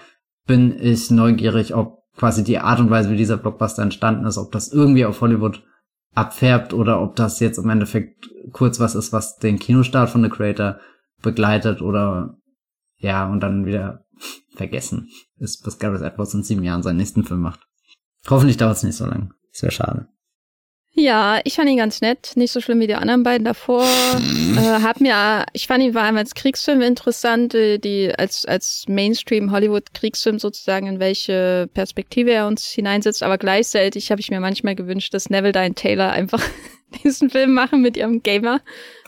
bin 0.49 0.75
ich 0.81 1.11
neugierig, 1.11 1.75
ob 1.75 2.01
quasi 2.17 2.43
die 2.43 2.57
Art 2.57 2.79
und 2.79 2.89
Weise, 2.89 3.11
wie 3.11 3.17
dieser 3.17 3.37
Blockbuster 3.37 3.83
entstanden 3.83 4.25
ist, 4.25 4.39
ob 4.39 4.51
das 4.51 4.73
irgendwie 4.73 5.05
auf 5.05 5.21
Hollywood 5.21 5.63
abfärbt 6.15 6.73
oder 6.73 7.01
ob 7.03 7.15
das 7.15 7.39
jetzt 7.39 7.59
im 7.59 7.69
Endeffekt 7.69 8.27
kurz 8.51 8.79
was 8.79 8.95
ist, 8.95 9.13
was 9.13 9.37
den 9.37 9.59
Kinostart 9.59 10.09
von 10.09 10.23
The 10.23 10.29
Creator 10.29 10.79
begleitet 11.21 11.83
oder 11.83 12.35
ja, 12.97 13.29
und 13.29 13.41
dann 13.41 13.67
wieder 13.67 14.05
vergessen 14.55 15.09
ist, 15.37 15.63
bis 15.63 15.77
Gareth 15.77 16.01
Edwards 16.01 16.33
in 16.33 16.41
sieben 16.41 16.63
Jahren 16.63 16.81
seinen 16.81 16.97
nächsten 16.97 17.23
Film 17.23 17.41
macht. 17.41 17.59
Hoffentlich 18.27 18.57
dauert 18.57 18.77
es 18.77 18.83
nicht 18.83 18.97
so 18.97 19.05
lange. 19.05 19.29
Das 19.53 19.61
wäre 19.61 19.71
schade. 19.71 20.07
Ja, 20.93 21.39
ich 21.43 21.53
fand 21.53 21.69
ihn 21.69 21.77
ganz 21.77 22.01
nett, 22.01 22.31
nicht 22.35 22.51
so 22.51 22.59
schlimm 22.59 22.79
wie 22.79 22.87
die 22.87 22.95
anderen 22.95 23.23
beiden 23.23 23.45
davor. 23.45 23.83
äh, 23.83 24.81
hab 24.81 24.99
mir, 24.99 25.45
ich 25.53 25.67
fand 25.67 25.83
ihn 25.83 25.93
vor 25.93 26.01
allem 26.01 26.17
als 26.17 26.33
Kriegsfilm 26.35 26.81
interessant, 26.81 27.53
äh, 27.53 27.77
die 27.77 28.11
als 28.17 28.45
als 28.45 28.85
Mainstream 28.87 29.51
Hollywood 29.51 29.93
Kriegsfilm 29.93 30.39
sozusagen 30.39 30.87
in 30.87 30.99
welche 30.99 31.69
Perspektive 31.73 32.31
er 32.31 32.47
uns 32.47 32.65
hineinsetzt. 32.65 33.23
Aber 33.23 33.37
gleichzeitig 33.37 34.11
habe 34.11 34.19
ich 34.19 34.29
mir 34.29 34.39
manchmal 34.39 34.75
gewünscht, 34.75 35.13
dass 35.13 35.29
Neville 35.29 35.53
Dine 35.53 35.75
Taylor 35.75 36.11
einfach 36.11 36.43
diesen 37.03 37.29
Film 37.29 37.53
machen 37.53 37.81
mit 37.81 37.95
ihrem 37.95 38.21
Gamer, 38.23 38.59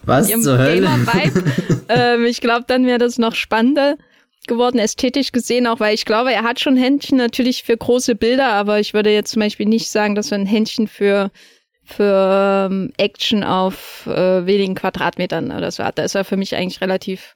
was 0.03 0.27
mit 0.27 0.31
ihrem 0.31 0.41
zur 0.43 0.57
Hölle? 0.59 0.81
Gamer-Vibe. 0.81 1.43
ähm, 1.89 2.25
ich 2.25 2.41
glaube, 2.41 2.65
dann 2.67 2.85
wäre 2.85 2.99
das 2.99 3.17
noch 3.17 3.35
spannender 3.35 3.97
geworden, 4.47 4.79
ästhetisch 4.79 5.31
gesehen, 5.31 5.67
auch 5.67 5.79
weil 5.79 5.93
ich 5.93 6.05
glaube, 6.05 6.31
er 6.31 6.43
hat 6.43 6.59
schon 6.59 6.77
Händchen 6.77 7.17
natürlich 7.17 7.63
für 7.63 7.77
große 7.77 8.15
Bilder, 8.15 8.47
aber 8.47 8.79
ich 8.79 8.93
würde 8.93 9.11
jetzt 9.11 9.31
zum 9.31 9.41
Beispiel 9.41 9.67
nicht 9.67 9.89
sagen, 9.89 10.15
dass 10.15 10.31
er 10.31 10.39
ein 10.39 10.45
Händchen 10.45 10.87
für 10.87 11.31
für 11.93 12.69
ähm, 12.71 12.91
Action 12.97 13.43
auf 13.43 14.07
äh, 14.07 14.45
wenigen 14.45 14.75
Quadratmetern 14.75 15.51
oder 15.51 15.71
so 15.71 15.83
hat. 15.83 15.97
Da 15.97 16.03
ist 16.03 16.15
er 16.15 16.23
für 16.23 16.37
mich 16.37 16.55
eigentlich 16.55 16.81
relativ 16.81 17.35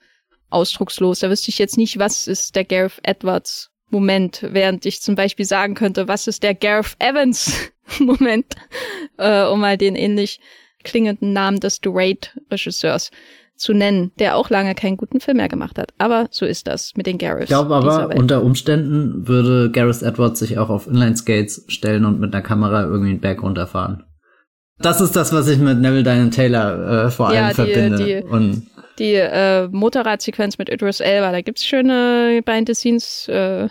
ausdruckslos. 0.50 1.20
Da 1.20 1.30
wüsste 1.30 1.50
ich 1.50 1.58
jetzt 1.58 1.78
nicht, 1.78 2.00
was 2.00 2.28
ist 2.28 2.56
der 2.56 2.66
Gareth 2.66 3.00
Edwards 3.04 3.72
Moment, 3.90 4.42
während 4.52 4.86
ich 4.86 5.02
zum 5.02 5.16
Beispiel 5.16 5.46
sagen 5.46 5.76
könnte, 5.76 6.08
was 6.08 6.28
ist 6.28 6.44
der 6.44 6.56
Gareth 6.56 6.96
Evans 7.00 7.72
Moment, 8.00 8.56
äh, 9.18 9.46
um 9.46 9.60
mal 9.60 9.78
den 9.78 9.96
ähnlich 9.96 10.40
klingenden 10.84 11.34
Namen 11.34 11.60
des 11.60 11.82
Durate-Regisseurs 11.82 13.12
zu 13.56 13.74
nennen, 13.74 14.12
der 14.20 14.36
auch 14.36 14.50
lange 14.50 14.76
keinen 14.76 14.98
guten 14.98 15.20
Film 15.20 15.38
mehr 15.38 15.48
gemacht 15.48 15.80
hat. 15.80 15.94
Aber 15.98 16.28
so 16.30 16.46
ist 16.46 16.68
das 16.68 16.94
mit 16.96 17.06
den 17.06 17.18
Gareths. 17.18 17.44
Ich 17.44 17.50
glaube 17.50 17.74
aber, 17.74 18.16
unter 18.16 18.44
Umständen 18.44 19.28
würde 19.28 19.72
Gareth 19.72 20.02
Edwards 20.02 20.40
sich 20.40 20.58
auch 20.58 20.70
auf 20.70 20.88
Inline-Skates 20.88 21.66
stellen 21.68 22.06
und 22.06 22.20
mit 22.20 22.34
einer 22.34 22.44
Kamera 22.44 22.84
irgendwie 22.84 23.12
einen 23.12 23.22
Berg 23.22 23.42
runterfahren. 23.44 24.04
Das 24.80 25.02
ist 25.02 25.16
das, 25.16 25.32
was 25.32 25.48
ich 25.48 25.58
mit 25.58 25.80
Neville 25.80 26.04
Diane 26.04 26.30
Taylor 26.30 27.06
äh, 27.06 27.12
vor 27.12 27.30
allem 27.30 27.36
ja, 27.38 27.50
die, 27.50 27.56
verbinde. 27.56 28.04
Die, 28.04 28.24
und 28.28 28.68
die 29.00 29.14
äh, 29.14 29.68
Motorradsequenz 29.68 30.58
mit 30.58 30.70
Idris 30.70 31.00
Elba, 31.00 31.32
da 31.32 31.42
gibt's 31.42 31.66
schöne 31.66 32.42
Behind-the-Scenes 32.46 33.28
äh, 33.30 33.70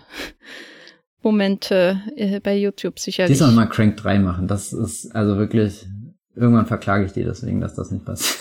Momente 1.23 2.01
äh, 2.17 2.41
bei 2.41 2.57
YouTube 2.57 2.99
sicherlich. 2.99 3.37
Die 3.37 3.43
sollen 3.43 3.55
mal 3.55 3.67
Crank 3.67 3.97
3 3.97 4.19
machen. 4.19 4.49
Das 4.49 4.73
ist 4.73 5.15
also 5.15 5.39
wirklich, 5.39 5.87
irgendwann 6.35 6.67
verklage 6.67 7.05
ich 7.05 7.13
die 7.13 7.25
deswegen, 7.25 7.61
dass 7.61 7.75
das 7.75 7.91
nicht 7.91 8.05
passiert. 8.05 8.39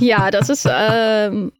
Ja, 0.00 0.30
das 0.30 0.50
ist 0.50 0.68
ähm, 0.70 1.52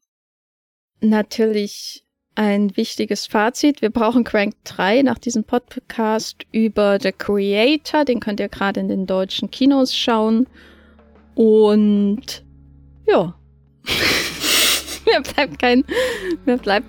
natürlich 1.01 2.06
ein 2.37 2.77
wichtiges 2.77 3.27
Fazit. 3.27 3.83
Wir 3.83 3.91
brauchen 3.91 4.23
Crank 4.23 4.55
3 4.65 5.03
nach 5.03 5.19
diesem 5.19 5.45
Podcast 5.45 6.45
über 6.53 6.99
The 7.01 7.13
Creator. 7.13 8.05
Den 8.05 8.21
könnt 8.21 8.41
ihr 8.41 8.49
gerade 8.49 8.81
in 8.81 8.89
den 8.89 9.07
deutschen 9.07 9.51
Kinos 9.51 9.97
schauen. 9.97 10.47
Und 11.35 12.45
ja. 13.07 13.35
mir 15.07 15.21
bleibt 15.23 15.59
kein, 15.59 15.85
mir 16.45 16.59
bleibt 16.59 16.87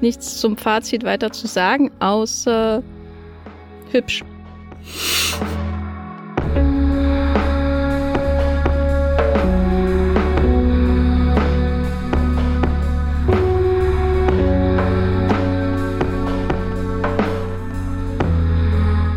nichts 0.00 0.40
zum 0.40 0.56
Fazit 0.56 1.04
weiter 1.04 1.30
zu 1.30 1.46
sagen, 1.46 1.90
außer 2.00 2.82
hübsch. 3.92 4.24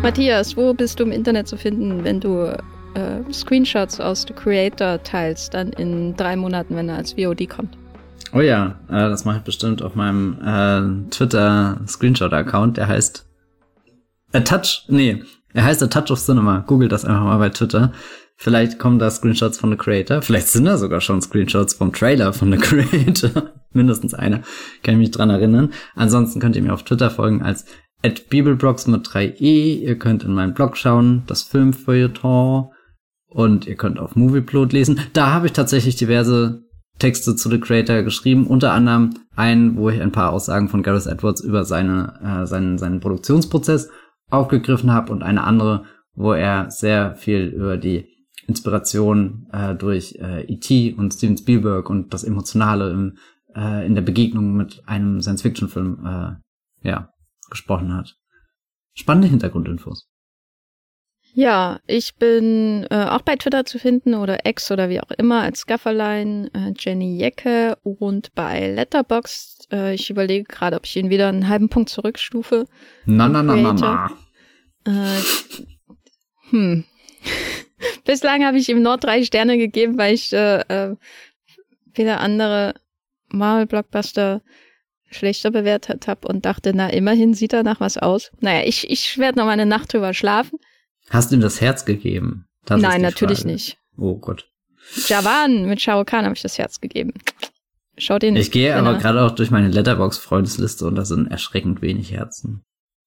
Matthias, 0.06 0.56
wo 0.56 0.72
bist 0.72 1.00
du 1.00 1.02
im 1.02 1.10
Internet 1.10 1.48
zu 1.48 1.56
finden, 1.56 2.04
wenn 2.04 2.20
du 2.20 2.56
äh, 2.94 3.32
Screenshots 3.32 3.98
aus 3.98 4.22
The 4.22 4.34
Creator 4.34 5.02
teilst, 5.02 5.52
dann 5.52 5.72
in 5.72 6.14
drei 6.14 6.36
Monaten, 6.36 6.76
wenn 6.76 6.88
er 6.88 6.94
als 6.94 7.14
VOD 7.14 7.48
kommt? 7.48 7.76
Oh 8.32 8.40
ja, 8.40 8.78
äh, 8.88 8.92
das 8.92 9.24
mache 9.24 9.38
ich 9.38 9.42
bestimmt 9.42 9.82
auf 9.82 9.96
meinem 9.96 10.38
äh, 10.44 11.10
Twitter 11.10 11.80
Screenshot-Account. 11.88 12.76
Der 12.76 12.86
heißt 12.86 13.26
A 14.32 14.38
Touch, 14.38 14.84
nee, 14.86 15.24
er 15.52 15.64
heißt 15.64 15.82
A 15.82 15.88
Touch 15.88 16.12
of 16.12 16.20
Cinema. 16.20 16.60
Googelt 16.60 16.92
das 16.92 17.04
einfach 17.04 17.24
mal 17.24 17.38
bei 17.38 17.48
Twitter. 17.48 17.90
Vielleicht 18.36 18.78
kommen 18.78 19.00
da 19.00 19.10
Screenshots 19.10 19.58
von 19.58 19.70
The 19.70 19.76
Creator. 19.76 20.22
Vielleicht 20.22 20.46
sind 20.46 20.66
da 20.66 20.76
sogar 20.76 21.00
schon 21.00 21.20
Screenshots 21.20 21.74
vom 21.74 21.92
Trailer 21.92 22.32
von 22.32 22.52
The 22.52 22.58
Creator. 22.62 23.50
Mindestens 23.72 24.14
einer. 24.14 24.42
Kann 24.84 24.94
ich 24.94 24.98
mich 24.98 25.10
dran 25.10 25.30
erinnern. 25.30 25.72
Ansonsten 25.96 26.38
könnt 26.38 26.54
ihr 26.54 26.62
mir 26.62 26.74
auf 26.74 26.84
Twitter 26.84 27.10
folgen 27.10 27.42
als 27.42 27.64
at 28.06 28.28
Bibelblogs 28.28 28.86
mit 28.86 29.06
3e. 29.06 29.80
Ihr 29.80 29.98
könnt 29.98 30.22
in 30.22 30.32
meinen 30.32 30.54
Blog 30.54 30.76
schauen, 30.76 31.24
das 31.26 31.42
Filmfeuilleton. 31.42 32.70
Und 33.28 33.66
ihr 33.66 33.74
könnt 33.74 33.98
auf 33.98 34.16
Movieplot 34.16 34.72
lesen. 34.72 35.00
Da 35.12 35.32
habe 35.32 35.46
ich 35.46 35.52
tatsächlich 35.52 35.96
diverse 35.96 36.62
Texte 36.98 37.36
zu 37.36 37.50
The 37.50 37.60
Creator 37.60 38.02
geschrieben, 38.02 38.46
unter 38.46 38.72
anderem 38.72 39.14
einen, 39.34 39.76
wo 39.76 39.90
ich 39.90 40.00
ein 40.00 40.12
paar 40.12 40.32
Aussagen 40.32 40.68
von 40.68 40.82
Gareth 40.82 41.06
Edwards 41.06 41.42
über 41.42 41.64
seine, 41.64 42.14
äh, 42.22 42.46
seinen, 42.46 42.78
seinen 42.78 43.00
Produktionsprozess 43.00 43.90
aufgegriffen 44.30 44.92
habe 44.92 45.12
und 45.12 45.22
eine 45.22 45.44
andere, 45.44 45.84
wo 46.14 46.32
er 46.32 46.70
sehr 46.70 47.14
viel 47.16 47.48
über 47.48 47.76
die 47.76 48.06
Inspiration 48.46 49.48
äh, 49.52 49.74
durch 49.74 50.16
äh, 50.20 50.44
E.T. 50.44 50.94
und 50.94 51.12
Steven 51.12 51.36
Spielberg 51.36 51.90
und 51.90 52.14
das 52.14 52.24
Emotionale 52.24 52.90
im, 52.90 53.18
äh, 53.54 53.84
in 53.84 53.94
der 53.94 54.02
Begegnung 54.02 54.54
mit 54.56 54.82
einem 54.86 55.20
Science-Fiction-Film 55.20 56.06
äh, 56.06 56.88
ja, 56.88 57.10
gesprochen 57.50 57.94
hat. 57.94 58.16
Spannende 58.94 59.28
Hintergrundinfos. 59.28 60.08
Ja, 61.34 61.80
ich 61.86 62.16
bin 62.16 62.86
äh, 62.90 63.04
auch 63.04 63.20
bei 63.20 63.36
Twitter 63.36 63.66
zu 63.66 63.78
finden 63.78 64.14
oder 64.14 64.46
X 64.46 64.70
oder 64.70 64.88
wie 64.88 65.00
auch 65.00 65.10
immer 65.10 65.42
als 65.42 65.66
Gafferlein, 65.66 66.48
äh, 66.54 66.72
Jenny 66.78 67.18
Jecke 67.18 67.76
und 67.82 68.34
bei 68.34 68.70
Letterboxd. 68.72 69.70
Äh, 69.70 69.92
ich 69.92 70.08
überlege 70.08 70.44
gerade, 70.44 70.76
ob 70.76 70.86
ich 70.86 70.96
ihn 70.96 71.10
wieder 71.10 71.28
einen 71.28 71.46
halben 71.46 71.68
Punkt 71.68 71.90
zurückstufe. 71.90 72.64
Na, 73.04 73.28
na, 73.28 73.42
na, 73.42 73.54
na, 73.54 73.72
na. 73.74 74.10
Äh, 74.86 75.20
hm. 76.48 76.84
Bislang 78.06 78.46
habe 78.46 78.56
ich 78.56 78.70
ihm 78.70 78.80
nur 78.80 78.96
drei 78.96 79.22
Sterne 79.22 79.58
gegeben, 79.58 79.98
weil 79.98 80.14
ich 80.14 80.32
äh, 80.32 80.60
äh, 80.60 80.96
viele 81.92 82.16
andere 82.16 82.76
Marvel-Blockbuster 83.28 84.40
schlechter 85.10 85.50
bewertet 85.50 86.08
habe 86.08 86.28
und 86.28 86.44
dachte, 86.44 86.72
na, 86.74 86.88
immerhin 86.88 87.34
sieht 87.34 87.52
er 87.52 87.62
nach 87.62 87.80
was 87.80 87.98
aus. 87.98 88.30
Naja, 88.40 88.66
ich, 88.66 88.90
ich 88.90 89.18
werde 89.18 89.38
noch 89.38 89.46
mal 89.46 89.52
eine 89.52 89.66
Nacht 89.66 89.92
drüber 89.92 90.14
schlafen. 90.14 90.58
Hast 91.10 91.30
du 91.30 91.36
ihm 91.36 91.40
das 91.40 91.60
Herz 91.60 91.84
gegeben? 91.84 92.46
Das 92.64 92.80
Nein, 92.80 93.02
natürlich 93.02 93.40
Frage. 93.40 93.52
nicht. 93.52 93.78
Oh 93.96 94.16
Gott. 94.16 94.48
Javan 95.06 95.66
mit 95.66 95.80
Shao 95.80 96.04
Kahn 96.04 96.24
habe 96.24 96.34
ich 96.34 96.42
das 96.42 96.58
Herz 96.58 96.80
gegeben. 96.80 97.12
Schaut 97.98 98.22
ihn. 98.22 98.36
Ich 98.36 98.50
gehe 98.50 98.76
aber 98.76 98.98
gerade 98.98 99.22
auch 99.22 99.30
durch 99.30 99.50
meine 99.50 99.68
Letterbox-Freundesliste 99.68 100.84
und 100.86 100.96
da 100.96 101.04
sind 101.04 101.28
erschreckend 101.28 101.80
wenig 101.80 102.12
Herzen. 102.12 102.62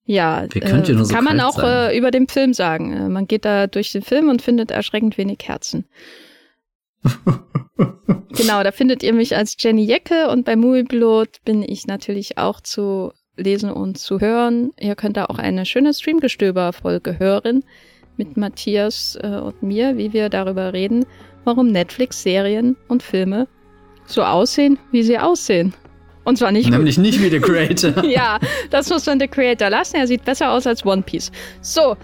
Ja, 0.06 0.45
äh, 0.45 0.84
so 0.84 1.14
kann 1.14 1.24
man 1.24 1.39
auch 1.39 1.62
äh, 1.62 1.95
über 1.95 2.10
den 2.10 2.28
Film 2.28 2.54
sagen. 2.54 2.93
Äh, 2.93 3.10
man 3.10 3.28
geht 3.28 3.45
da 3.45 3.68
durch 3.68 3.91
den 3.91 4.02
Film 4.02 4.30
und 4.30 4.41
findet 4.41 4.72
erschreckend 4.72 5.20
wenig 5.20 5.38
Herzen. 5.43 5.86
genau, 8.30 8.64
da 8.64 8.72
findet 8.72 9.04
ihr 9.04 9.14
mich 9.14 9.36
als 9.36 9.56
Jenny 9.60 9.84
Jecke 9.84 10.30
und 10.30 10.45
bei 10.45 10.56
Movieblot 10.56 11.43
bin 11.45 11.64
ich 11.64 11.88
natürlich 11.88 12.38
auch 12.38 12.62
zu 12.62 13.12
lesen 13.38 13.72
und 13.72 13.97
zu 13.97 14.20
hören. 14.20 14.72
Ihr 14.80 14.95
könnt 14.95 15.18
da 15.18 15.26
auch 15.26 15.39
eine 15.39 15.66
schöne 15.66 15.93
Streamgestöber-Folge 15.93 17.20
hören 17.20 17.64
mit 18.18 18.36
Matthias 18.36 19.18
äh, 19.22 19.38
und 19.38 19.64
mir, 19.64 19.97
wie 19.97 20.14
wir 20.14 20.30
darüber 20.30 20.74
reden, 20.74 21.06
warum 21.45 21.68
Netflix-Serien 21.68 22.76
und 22.88 23.02
Filme 23.02 23.47
so 24.06 24.24
aussehen, 24.24 24.78
wie 24.91 25.04
sie 25.04 25.18
aussehen. 25.18 25.74
Und 26.26 26.38
zwar 26.38 26.52
nicht. 26.52 26.70
Nämlich 26.70 26.97
gut. 26.97 27.06
nicht 27.06 27.22
wie 27.24 27.30
The 27.30 27.39
Creator. 27.39 28.04
ja, 28.10 28.39
das 28.70 28.89
muss 28.89 29.06
man 29.06 29.20
The 29.20 29.28
Creator 29.28 29.70
lassen. 29.70 29.95
Er 29.95 30.06
sieht 30.06 30.26
besser 30.26 30.52
aus 30.52 30.68
als 30.68 30.86
One 30.86 31.02
Piece. 31.02 31.32
So, 31.62 31.95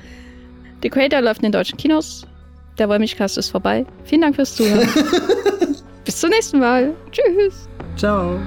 The 0.82 0.90
Creator 0.90 1.22
läuft 1.22 1.42
in 1.42 1.48
den 1.48 1.52
deutschen 1.52 1.78
Kinos. 1.78 2.26
Der 2.78 2.90
Wollmilchcast 2.90 3.38
ist 3.38 3.50
vorbei. 3.50 3.86
Vielen 4.04 4.22
Dank 4.22 4.36
fürs 4.36 4.56
Zuhören. 4.56 4.90
Bis 6.06 6.20
zum 6.20 6.30
nächsten 6.30 6.60
Mal. 6.60 6.94
Tschüss. 7.12 7.70
Ciao. 7.96 8.40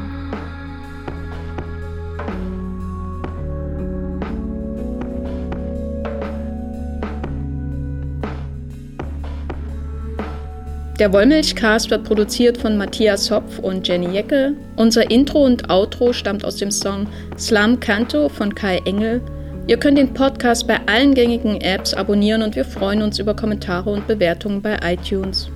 Der 10.99 11.13
Wollmilchcast 11.13 11.91
wird 11.91 12.05
produziert 12.05 12.59
von 12.59 12.77
Matthias 12.77 13.31
Hopf 13.31 13.61
und 13.61 13.87
Jenny 13.87 14.09
Jecke. 14.09 14.55
Unser 14.77 15.11
Intro 15.11 15.45
und 15.45 15.71
Outro 15.71 16.13
stammt 16.13 16.45
aus 16.45 16.57
dem 16.57 16.73
Song 16.73 17.07
Slam 17.39 17.79
Canto 17.79 18.29
von 18.29 18.53
Kai 18.53 18.79
Engel. 18.85 19.23
Ihr 19.69 19.77
könnt 19.77 19.99
den 19.99 20.15
Podcast 20.15 20.67
bei 20.67 20.81
allen 20.87 21.13
gängigen 21.13 21.61
Apps 21.61 21.93
abonnieren 21.93 22.41
und 22.41 22.57
wir 22.57 22.65
freuen 22.65 23.03
uns 23.03 23.19
über 23.19 23.37
Kommentare 23.37 23.91
und 23.91 24.07
Bewertungen 24.07 24.63
bei 24.63 24.79
iTunes. 24.83 25.51